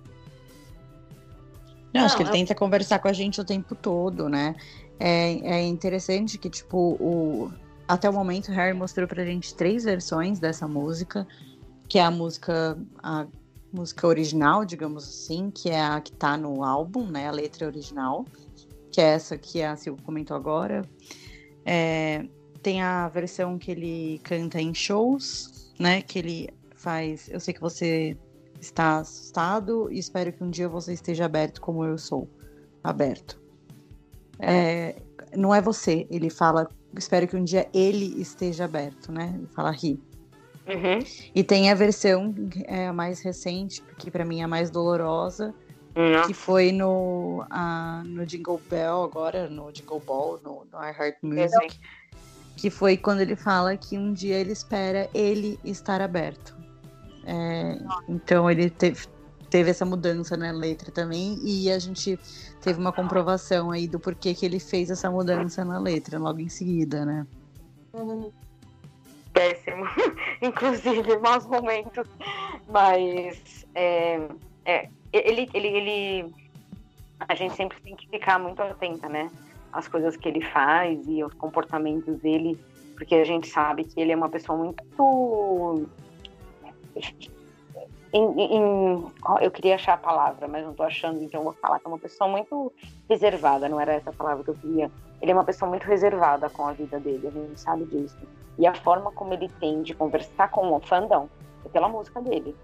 Não, 1.92 2.04
acho 2.04 2.16
que 2.16 2.22
ele 2.22 2.30
eu- 2.30 2.32
tenta 2.34 2.54
conversar 2.54 2.98
com 2.98 3.08
a 3.08 3.12
gente 3.12 3.40
o 3.40 3.44
tempo 3.44 3.74
todo, 3.74 4.28
né? 4.28 4.54
É, 4.98 5.32
é 5.56 5.62
interessante 5.62 6.38
que, 6.38 6.48
tipo, 6.48 6.96
o, 7.00 7.50
até 7.88 8.08
o 8.08 8.12
momento 8.12 8.50
o 8.50 8.54
Harry 8.54 8.76
mostrou 8.76 9.08
pra 9.08 9.24
gente 9.24 9.54
três 9.54 9.84
versões 9.84 10.38
dessa 10.38 10.68
música, 10.68 11.26
que 11.88 11.98
é 11.98 12.02
a 12.02 12.10
música, 12.10 12.78
a 13.02 13.26
música 13.72 14.06
original, 14.06 14.64
digamos 14.64 15.04
assim, 15.08 15.50
que 15.50 15.70
é 15.70 15.80
a 15.80 16.00
que 16.00 16.12
tá 16.12 16.36
no 16.36 16.62
álbum, 16.62 17.06
né? 17.06 17.28
A 17.28 17.32
letra 17.32 17.66
original, 17.66 18.24
que 18.92 19.00
é 19.00 19.04
essa 19.04 19.36
que 19.36 19.62
a 19.62 19.74
Silvia 19.74 20.04
comentou 20.04 20.36
agora. 20.36 20.82
É, 21.64 22.26
tem 22.62 22.82
a 22.82 23.08
versão 23.08 23.58
que 23.58 23.70
ele 23.70 24.20
canta 24.22 24.60
em 24.60 24.74
shows, 24.74 25.72
né? 25.78 26.02
Que 26.02 26.18
ele 26.18 26.50
faz. 26.76 27.28
Eu 27.28 27.40
sei 27.40 27.54
que 27.54 27.60
você 27.60 28.16
está 28.60 28.98
assustado 28.98 29.90
e 29.90 29.98
espero 29.98 30.32
que 30.32 30.44
um 30.44 30.50
dia 30.50 30.68
você 30.68 30.92
esteja 30.92 31.24
aberto 31.24 31.60
como 31.60 31.84
eu 31.84 31.96
sou. 31.98 32.28
Aberto. 32.84 33.40
É, 34.38 34.96
não 35.36 35.54
é 35.54 35.60
você, 35.60 36.06
ele 36.10 36.30
fala, 36.30 36.68
espero 36.96 37.26
que 37.28 37.36
um 37.36 37.44
dia 37.44 37.68
ele 37.74 38.20
esteja 38.20 38.64
aberto, 38.64 39.12
né? 39.12 39.32
Ele 39.36 39.46
fala 39.48 39.70
ri. 39.70 40.00
Uhum. 40.66 40.98
E 41.34 41.42
tem 41.42 41.70
a 41.70 41.74
versão 41.74 42.34
é 42.64 42.92
mais 42.92 43.20
recente, 43.20 43.82
que 43.98 44.10
pra 44.10 44.24
mim 44.24 44.40
é 44.40 44.44
a 44.44 44.48
mais 44.48 44.70
dolorosa, 44.70 45.54
Não. 45.94 46.26
que 46.26 46.32
foi 46.32 46.70
no, 46.70 47.44
a- 47.50 48.02
no 48.06 48.24
Jingle 48.24 48.60
Bell 48.70 49.02
agora, 49.02 49.48
no 49.48 49.70
Jingle 49.72 50.00
Ball, 50.00 50.38
no, 50.44 50.64
no 50.72 50.78
I 50.78 50.90
Heart 50.96 51.16
Music, 51.22 51.80
que 52.56 52.70
foi 52.70 52.96
quando 52.96 53.20
ele 53.20 53.36
fala 53.36 53.76
que 53.76 53.98
um 53.98 54.12
dia 54.12 54.36
ele 54.36 54.52
espera 54.52 55.08
ele 55.12 55.58
estar 55.64 56.00
aberto. 56.00 56.56
É, 57.30 57.78
então 58.08 58.50
ele 58.50 58.68
teve, 58.68 59.06
teve 59.48 59.70
essa 59.70 59.84
mudança 59.84 60.36
na 60.36 60.50
letra 60.50 60.90
também, 60.90 61.38
e 61.44 61.70
a 61.70 61.78
gente 61.78 62.18
teve 62.60 62.80
uma 62.80 62.92
comprovação 62.92 63.70
aí 63.70 63.86
do 63.86 64.00
porquê 64.00 64.34
que 64.34 64.44
ele 64.44 64.58
fez 64.58 64.90
essa 64.90 65.08
mudança 65.08 65.64
na 65.64 65.78
letra 65.78 66.18
logo 66.18 66.40
em 66.40 66.48
seguida, 66.48 67.04
né? 67.04 67.24
Uhum. 67.92 68.32
péssimo, 69.32 69.84
inclusive 70.42 71.18
maus 71.18 71.46
momentos, 71.46 72.08
mas 72.68 73.64
é, 73.76 74.28
é, 74.64 74.88
ele, 75.12 75.48
ele, 75.54 75.68
ele, 75.68 76.34
a 77.28 77.34
gente 77.36 77.54
sempre 77.54 77.80
tem 77.80 77.94
que 77.94 78.08
ficar 78.08 78.40
muito 78.40 78.60
atenta, 78.60 79.08
né, 79.08 79.30
às 79.72 79.86
coisas 79.86 80.16
que 80.16 80.28
ele 80.28 80.44
faz 80.46 81.06
e 81.06 81.22
aos 81.22 81.34
comportamentos 81.34 82.18
dele, 82.18 82.58
porque 82.96 83.14
a 83.14 83.24
gente 83.24 83.48
sabe 83.48 83.84
que 83.84 84.00
ele 84.00 84.10
é 84.10 84.16
uma 84.16 84.28
pessoa 84.28 84.58
muito 84.58 84.82
em- 88.12 88.56
em- 88.56 89.04
eu 89.40 89.50
queria 89.50 89.76
achar 89.76 89.94
a 89.94 89.98
palavra, 89.98 90.48
mas 90.48 90.64
não 90.64 90.74
tô 90.74 90.82
achando, 90.82 91.22
então 91.22 91.42
vou 91.42 91.52
falar 91.52 91.78
que 91.78 91.86
é 91.86 91.88
uma 91.88 91.98
pessoa 91.98 92.28
muito 92.28 92.72
reservada, 93.08 93.68
não 93.68 93.80
era 93.80 93.94
essa 93.94 94.10
a 94.10 94.12
palavra 94.12 94.42
que 94.44 94.50
eu 94.50 94.54
queria. 94.54 94.90
Ele 95.22 95.30
é 95.30 95.34
uma 95.34 95.44
pessoa 95.44 95.68
muito 95.68 95.84
reservada 95.84 96.48
com 96.50 96.66
a 96.66 96.72
vida 96.72 96.98
dele, 96.98 97.26
a 97.26 97.30
gente 97.30 97.60
sabe 97.60 97.84
disso. 97.84 98.18
E 98.58 98.66
a 98.66 98.74
forma 98.74 99.12
como 99.12 99.32
ele 99.32 99.48
tem 99.60 99.82
de 99.82 99.94
conversar 99.94 100.50
com 100.50 100.72
o 100.72 100.80
fandom 100.80 101.28
é 101.64 101.68
pela 101.68 101.88
música 101.88 102.20
dele. 102.20 102.54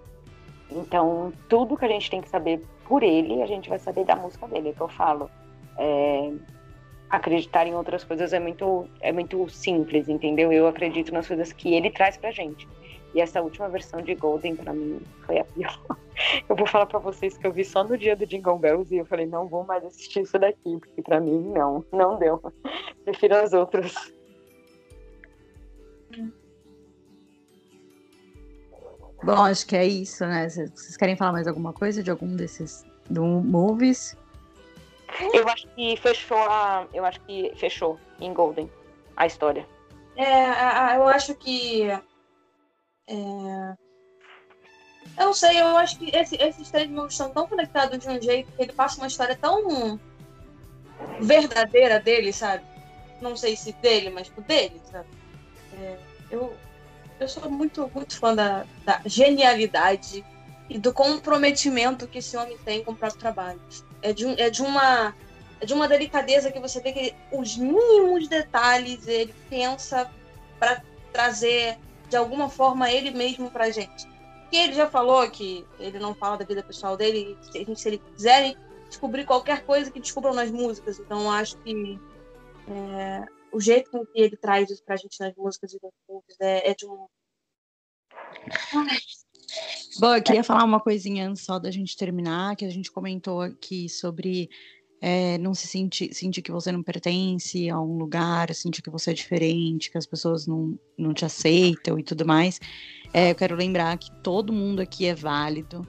Então, 0.70 1.33
tudo 1.49 1.77
que 1.77 1.85
a 1.85 1.89
gente 1.89 2.11
tem 2.11 2.20
que 2.20 2.29
saber 2.29 2.64
por 2.89 3.03
ele, 3.03 3.43
a 3.43 3.47
gente 3.47 3.68
vai 3.68 3.79
saber 3.79 4.05
da 4.05 4.16
música 4.16 4.49
dele, 4.49 4.70
é 4.70 4.72
que 4.72 4.81
eu 4.81 4.89
falo. 4.89 5.31
É, 5.79 6.33
acreditar 7.09 7.66
em 7.66 7.74
outras 7.74 8.03
coisas 8.03 8.33
é 8.33 8.41
muito, 8.41 8.89
é 9.01 9.12
muito 9.12 9.49
simples, 9.49 10.09
entendeu? 10.09 10.53
Eu 10.53 10.66
acredito 10.66 11.12
nas 11.12 11.29
coisas 11.29 11.53
que 11.53 11.72
ele 11.74 11.91
traz 11.91 12.16
pra 12.16 12.33
gente. 12.33 12.68
E 13.14 13.20
essa 13.20 13.40
última 13.40 13.68
versão 13.68 14.02
de 14.02 14.14
Golden, 14.14 14.57
pra 14.57 14.72
mim, 14.72 15.00
foi 15.24 15.38
a 15.38 15.44
pior. 15.44 15.78
Eu 16.48 16.57
vou 16.57 16.66
falar 16.66 16.86
pra 16.86 16.98
vocês 16.98 17.36
que 17.36 17.46
eu 17.46 17.52
vi 17.52 17.62
só 17.62 17.84
no 17.84 17.96
dia 17.98 18.16
do 18.16 18.26
Jingle 18.26 18.59
Bells 18.59 18.90
e 18.94 18.96
eu 18.96 19.04
falei, 19.04 19.26
não 19.26 19.46
vou 19.46 19.64
mais 19.64 19.84
assistir 19.84 20.20
isso 20.22 20.38
daqui, 20.38 20.78
porque 20.78 21.02
pra 21.02 21.20
mim, 21.20 21.42
não, 21.52 21.84
não 21.92 22.18
deu. 22.18 22.40
Prefiro 23.04 23.36
as 23.36 23.52
outras. 23.52 23.92
Bom, 29.22 29.42
acho 29.44 29.66
que 29.66 29.76
é 29.76 29.84
isso, 29.84 30.24
né? 30.26 30.48
Vocês 30.48 30.70
vocês 30.70 30.96
querem 30.96 31.16
falar 31.16 31.32
mais 31.32 31.46
alguma 31.46 31.72
coisa 31.72 32.02
de 32.02 32.11
algum 32.11 32.34
desses 32.36 32.84
do 33.11 33.22
movies? 33.24 34.16
Eu 35.32 35.48
acho 35.48 35.66
que 35.74 35.96
fechou 35.96 36.36
a. 36.38 36.86
Eu 36.92 37.04
acho 37.04 37.20
que 37.22 37.52
fechou 37.57 37.98
em 38.20 38.32
Golden 38.32 38.70
a 39.16 39.26
história. 39.26 39.66
É, 40.16 40.44
a- 40.46 40.86
a- 40.92 40.94
eu 40.96 41.09
acho 41.09 41.34
que. 41.34 41.88
É, 43.09 43.74
Eu 45.18 45.26
não 45.26 45.32
sei, 45.34 45.61
eu 45.61 45.76
acho 45.78 45.98
que 45.98 46.14
esse- 46.14 46.36
esses 46.36 46.70
três 46.70 46.90
mundos 46.90 47.12
estão 47.12 47.30
tão 47.30 47.46
conectados 47.46 47.98
de 47.98 48.09
um 48.09 48.20
jeito 48.20 48.52
que 48.52 48.62
ele 48.62 48.72
passa 48.72 48.98
uma 49.00 49.07
história 49.07 49.36
tão 49.36 49.98
verdadeira 51.20 52.00
dele, 52.00 52.32
sabe? 52.32 52.64
Não 53.20 53.36
sei 53.36 53.57
se 53.57 53.72
dele, 53.74 54.11
mas 54.11 54.26
tipo, 54.26 54.42
dele, 54.42 54.80
sabe? 54.90 55.07
É, 55.80 55.96
eu, 56.30 56.54
eu 57.18 57.28
sou 57.28 57.50
muito, 57.50 57.90
muito 57.94 58.18
fã 58.18 58.34
da, 58.34 58.66
da 58.84 59.00
genialidade 59.07 60.24
e 60.68 60.78
do 60.78 60.92
comprometimento 60.92 62.07
que 62.09 62.18
esse 62.18 62.36
homem 62.36 62.59
tem 62.64 62.84
com 62.84 62.92
o 62.92 62.96
próprio 62.96 63.20
trabalho. 63.20 63.61
É 64.02 64.12
de, 64.12 64.26
um- 64.26 64.34
é 64.36 64.50
de 64.50 64.62
uma 64.62 65.14
é 65.59 65.64
de 65.64 65.72
uma 65.72 65.88
delicadeza 65.88 66.52
que 66.52 66.61
você 66.61 66.80
vê 66.82 66.92
que 66.92 66.98
ele- 66.98 67.14
os 67.32 67.57
mínimos 67.57 68.28
detalhes 68.28 69.07
ele 69.09 69.34
pensa 69.48 70.11
para 70.59 70.82
trazer 71.11 71.78
de 72.09 72.16
alguma 72.16 72.48
forma 72.48 72.90
ele 72.90 73.11
mesmo 73.11 73.50
pra 73.50 73.70
gente. 73.70 74.07
Porque 74.42 74.57
ele 74.57 74.74
já 74.74 74.88
falou 74.88 75.28
que 75.30 75.66
ele 75.78 75.98
não 75.98 76.14
fala 76.14 76.36
da 76.36 76.44
vida 76.44 76.62
pessoal 76.62 76.96
dele, 76.96 77.36
se, 77.42 77.52
gente- 77.52 77.80
se 77.80 77.88
ele 77.88 77.98
quiserem 77.98 78.57
descobrir 78.88 79.24
qualquer 79.24 79.64
coisa 79.64 79.90
que 79.90 80.00
descubram 80.00 80.32
nas 80.32 80.50
músicas. 80.50 80.98
Então 81.00 81.30
acho 81.30 81.57
que 81.59 81.98
é, 82.68 83.24
o 83.52 83.61
jeito 83.61 83.90
com 83.90 84.07
que 84.07 84.20
ele 84.20 84.36
traz 84.36 84.70
isso 84.70 84.84
pra 84.84 84.96
gente 84.96 85.18
nas 85.18 85.34
músicas 85.34 85.72
e 85.72 85.78
nos 85.82 85.92
filmes 86.07 86.36
é, 86.40 86.70
é 86.70 86.74
de 86.74 86.86
um. 86.86 87.07
Bom, 89.98 90.14
eu 90.14 90.22
queria 90.22 90.44
falar 90.44 90.64
uma 90.64 90.80
coisinha 90.80 91.28
antes 91.28 91.42
só 91.42 91.59
da 91.59 91.70
gente 91.70 91.96
terminar, 91.96 92.54
que 92.54 92.64
a 92.64 92.70
gente 92.70 92.90
comentou 92.92 93.40
aqui 93.40 93.88
sobre 93.88 94.50
é, 95.01 95.38
não 95.38 95.55
se 95.55 95.66
sentir, 95.66 96.14
sentir 96.14 96.42
que 96.42 96.51
você 96.51 96.72
não 96.72 96.82
pertence 96.82 97.68
a 97.68 97.80
um 97.80 97.99
lugar, 97.99 98.53
sentir 98.55 98.82
que 98.82 98.90
você 98.90 99.11
é 99.11 99.14
diferente, 99.14 99.90
que 99.90 99.99
as 99.99 100.07
pessoas 100.07 100.47
não, 100.47 100.78
não 100.97 101.12
te 101.12 101.24
aceitam 101.24 101.99
e 101.99 102.03
tudo 102.03 102.24
mais. 102.26 102.61
É, 103.12 103.30
eu 103.30 103.34
quero 103.34 103.55
lembrar 103.55 103.97
que 103.99 104.11
todo 104.22 104.53
mundo 104.53 104.80
aqui 104.80 105.07
é 105.07 105.14
válido. 105.14 105.86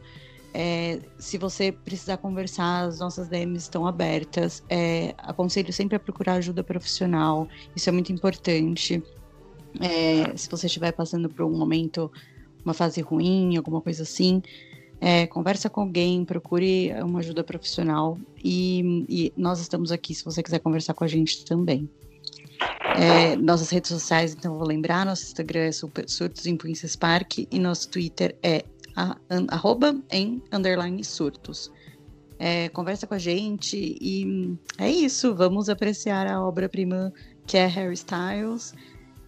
É, 0.53 0.99
se 1.17 1.37
você 1.37 1.71
precisar 1.71 2.17
conversar, 2.17 2.87
as 2.87 2.99
nossas 2.99 3.27
DMs 3.27 3.63
estão 3.63 3.85
abertas. 3.85 4.63
É, 4.69 5.13
aconselho 5.17 5.71
sempre 5.71 5.95
a 5.95 5.99
procurar 5.99 6.33
ajuda 6.33 6.63
profissional, 6.63 7.47
isso 7.75 7.89
é 7.89 7.91
muito 7.91 8.11
importante. 8.11 9.01
É, 9.79 10.35
se 10.35 10.49
você 10.49 10.67
estiver 10.67 10.91
passando 10.91 11.29
por 11.29 11.45
um 11.45 11.55
momento 11.55 12.11
uma 12.63 12.73
fase 12.73 13.01
ruim, 13.01 13.55
alguma 13.55 13.79
coisa 13.81 14.03
assim, 14.03 14.41
é, 14.99 15.27
conversa 15.27 15.69
com 15.69 15.81
alguém, 15.81 16.25
procure 16.25 16.91
uma 17.03 17.19
ajuda 17.19 17.43
profissional 17.43 18.17
e, 18.43 19.05
e 19.07 19.33
nós 19.37 19.59
estamos 19.59 19.91
aqui 19.91 20.15
se 20.15 20.25
você 20.25 20.41
quiser 20.41 20.59
conversar 20.59 20.93
com 20.93 21.03
a 21.03 21.07
gente 21.07 21.45
também. 21.45 21.89
É, 22.95 23.35
nossas 23.35 23.69
redes 23.69 23.91
sociais, 23.91 24.33
então 24.33 24.57
vou 24.57 24.67
lembrar, 24.67 25.05
nosso 25.05 25.23
Instagram 25.23 25.65
é 25.65 25.71
super, 25.71 26.09
Surtos 26.09 26.47
em 26.47 26.57
Princess 26.57 26.95
Park 26.95 27.39
e 27.39 27.59
nosso 27.59 27.89
Twitter 27.89 28.35
é 28.41 28.65
a, 28.95 29.15
an, 29.29 29.45
arroba 29.49 29.95
em 30.09 30.41
underline 30.51 31.03
surtos. 31.03 31.71
É, 32.39 32.69
conversa 32.69 33.05
com 33.05 33.13
a 33.13 33.19
gente 33.19 33.77
e 34.01 34.57
é 34.79 34.89
isso, 34.89 35.35
vamos 35.35 35.69
apreciar 35.69 36.27
a 36.27 36.41
obra-prima 36.41 37.13
que 37.45 37.57
é 37.57 37.67
Harry 37.67 37.93
Styles. 37.93 38.73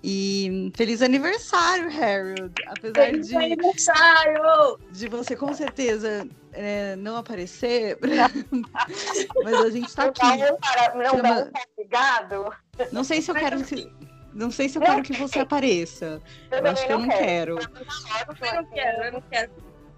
E 0.02 0.72
feliz 0.76 1.02
aniversário, 1.02 1.88
Harold! 1.88 2.54
Apesar 2.68 3.06
Feliz 3.06 3.28
de, 3.28 3.36
aniversário! 3.36 4.80
de 4.92 5.08
você 5.10 5.36
com 5.36 5.54
certeza 5.54 6.26
é, 6.54 6.96
não 6.96 7.18
aparecer, 7.18 7.98
mas 9.44 9.54
a 9.56 9.70
gente 9.70 9.94
tá 9.94 10.06
aqui. 10.06 10.22
Não, 10.22 10.58
para, 10.58 10.96
não 10.96 11.52
convidado. 11.76 12.54
Não 12.94 13.04
sei 13.04 13.22
se 13.22 13.30
eu 13.30 13.36
quero 13.36 13.62
que. 13.64 13.92
Não 14.34 14.50
sei 14.52 14.70
se 14.70 14.78
eu 14.78 14.82
quero 14.82 15.04
que 15.04 15.14
você 15.14 15.40
apareça. 15.40 16.22
Eu 16.50 16.66
acho 16.72 16.86
que 16.86 16.94
eu 16.94 17.00
não 17.00 17.10
quero. 17.10 17.60
Eu 17.60 18.56
não 18.56 18.66
quero, 18.66 19.04
eu 19.04 19.12
não 19.12 19.22
quero. 19.22 19.52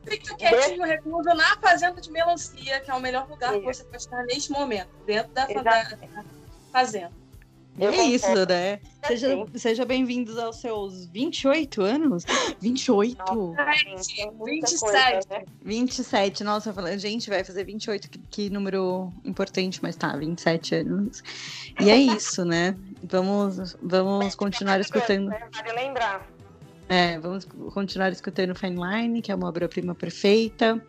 Fica 0.03 0.35
quietinho, 0.35 0.83
recluso 0.83 1.29
na 1.29 1.57
fazenda 1.57 2.01
de 2.01 2.11
melancia, 2.11 2.79
que 2.79 2.89
é 2.89 2.93
o 2.93 2.99
melhor 2.99 3.29
lugar 3.29 3.53
que 3.53 3.61
você 3.61 3.83
pode 3.83 3.97
estar 3.97 4.23
neste 4.23 4.51
momento, 4.51 4.89
dentro 5.05 5.31
da 5.31 5.47
fazenda. 6.71 7.20
Eu 7.79 7.91
é 7.91 8.03
isso, 8.03 8.27
né? 8.47 8.79
Seja, 9.07 9.45
seja 9.55 9.85
bem-vindos 9.85 10.37
aos 10.37 10.57
seus 10.57 11.05
28 11.05 11.81
anos? 11.81 12.25
28? 12.59 13.55
Gente, 13.77 14.15
tem 14.15 14.31
muita 14.31 14.67
27. 14.67 14.79
coisa, 14.79 15.27
né? 15.29 15.45
27, 15.63 16.43
nossa, 16.43 16.69
eu 16.69 16.73
falei, 16.73 16.99
gente, 16.99 17.29
vai 17.29 17.43
fazer 17.43 17.63
28, 17.63 18.09
que, 18.09 18.19
que 18.29 18.49
número 18.49 19.11
importante, 19.23 19.79
mas 19.81 19.95
tá, 19.95 20.15
27 20.15 20.75
anos. 20.75 21.23
E 21.79 21.89
é 21.89 21.95
isso, 21.95 22.43
né? 22.43 22.75
Vamos, 23.03 23.75
vamos 23.81 24.35
continuar 24.35 24.79
escutando. 24.79 25.29
Né? 25.29 25.47
Vale 25.51 25.73
lembrar. 25.73 26.27
É, 26.89 27.17
vamos 27.19 27.45
continuar 27.73 28.11
escutando 28.11 28.53
Fine 28.53 28.75
Line, 28.75 29.21
que 29.21 29.31
é 29.31 29.35
uma 29.35 29.47
obra-prima 29.47 29.95
perfeita. 29.95 30.85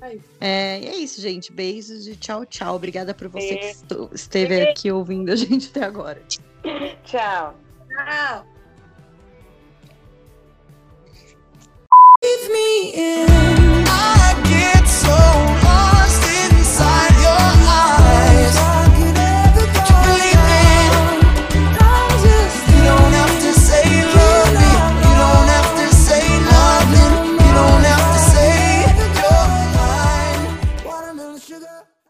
Aí. 0.00 0.20
É, 0.40 0.80
e 0.80 0.86
é 0.88 0.96
isso, 0.96 1.20
gente. 1.20 1.52
Beijos 1.52 2.06
e 2.06 2.16
tchau, 2.16 2.44
tchau. 2.44 2.76
Obrigada 2.76 3.14
por 3.14 3.28
você 3.28 3.48
que 3.48 3.54
Beijo. 3.60 3.68
estu- 3.82 4.10
esteve 4.12 4.62
aqui 4.62 4.90
ouvindo 4.92 5.30
a 5.32 5.36
gente 5.36 5.68
até 5.70 5.84
agora. 5.84 6.22
Tchau. 7.04 7.54
Tchau. 7.88 8.46
Leave 12.22 12.48
me 12.50 12.92
in. 12.94 13.26
I 13.88 14.34
give 14.44 15.55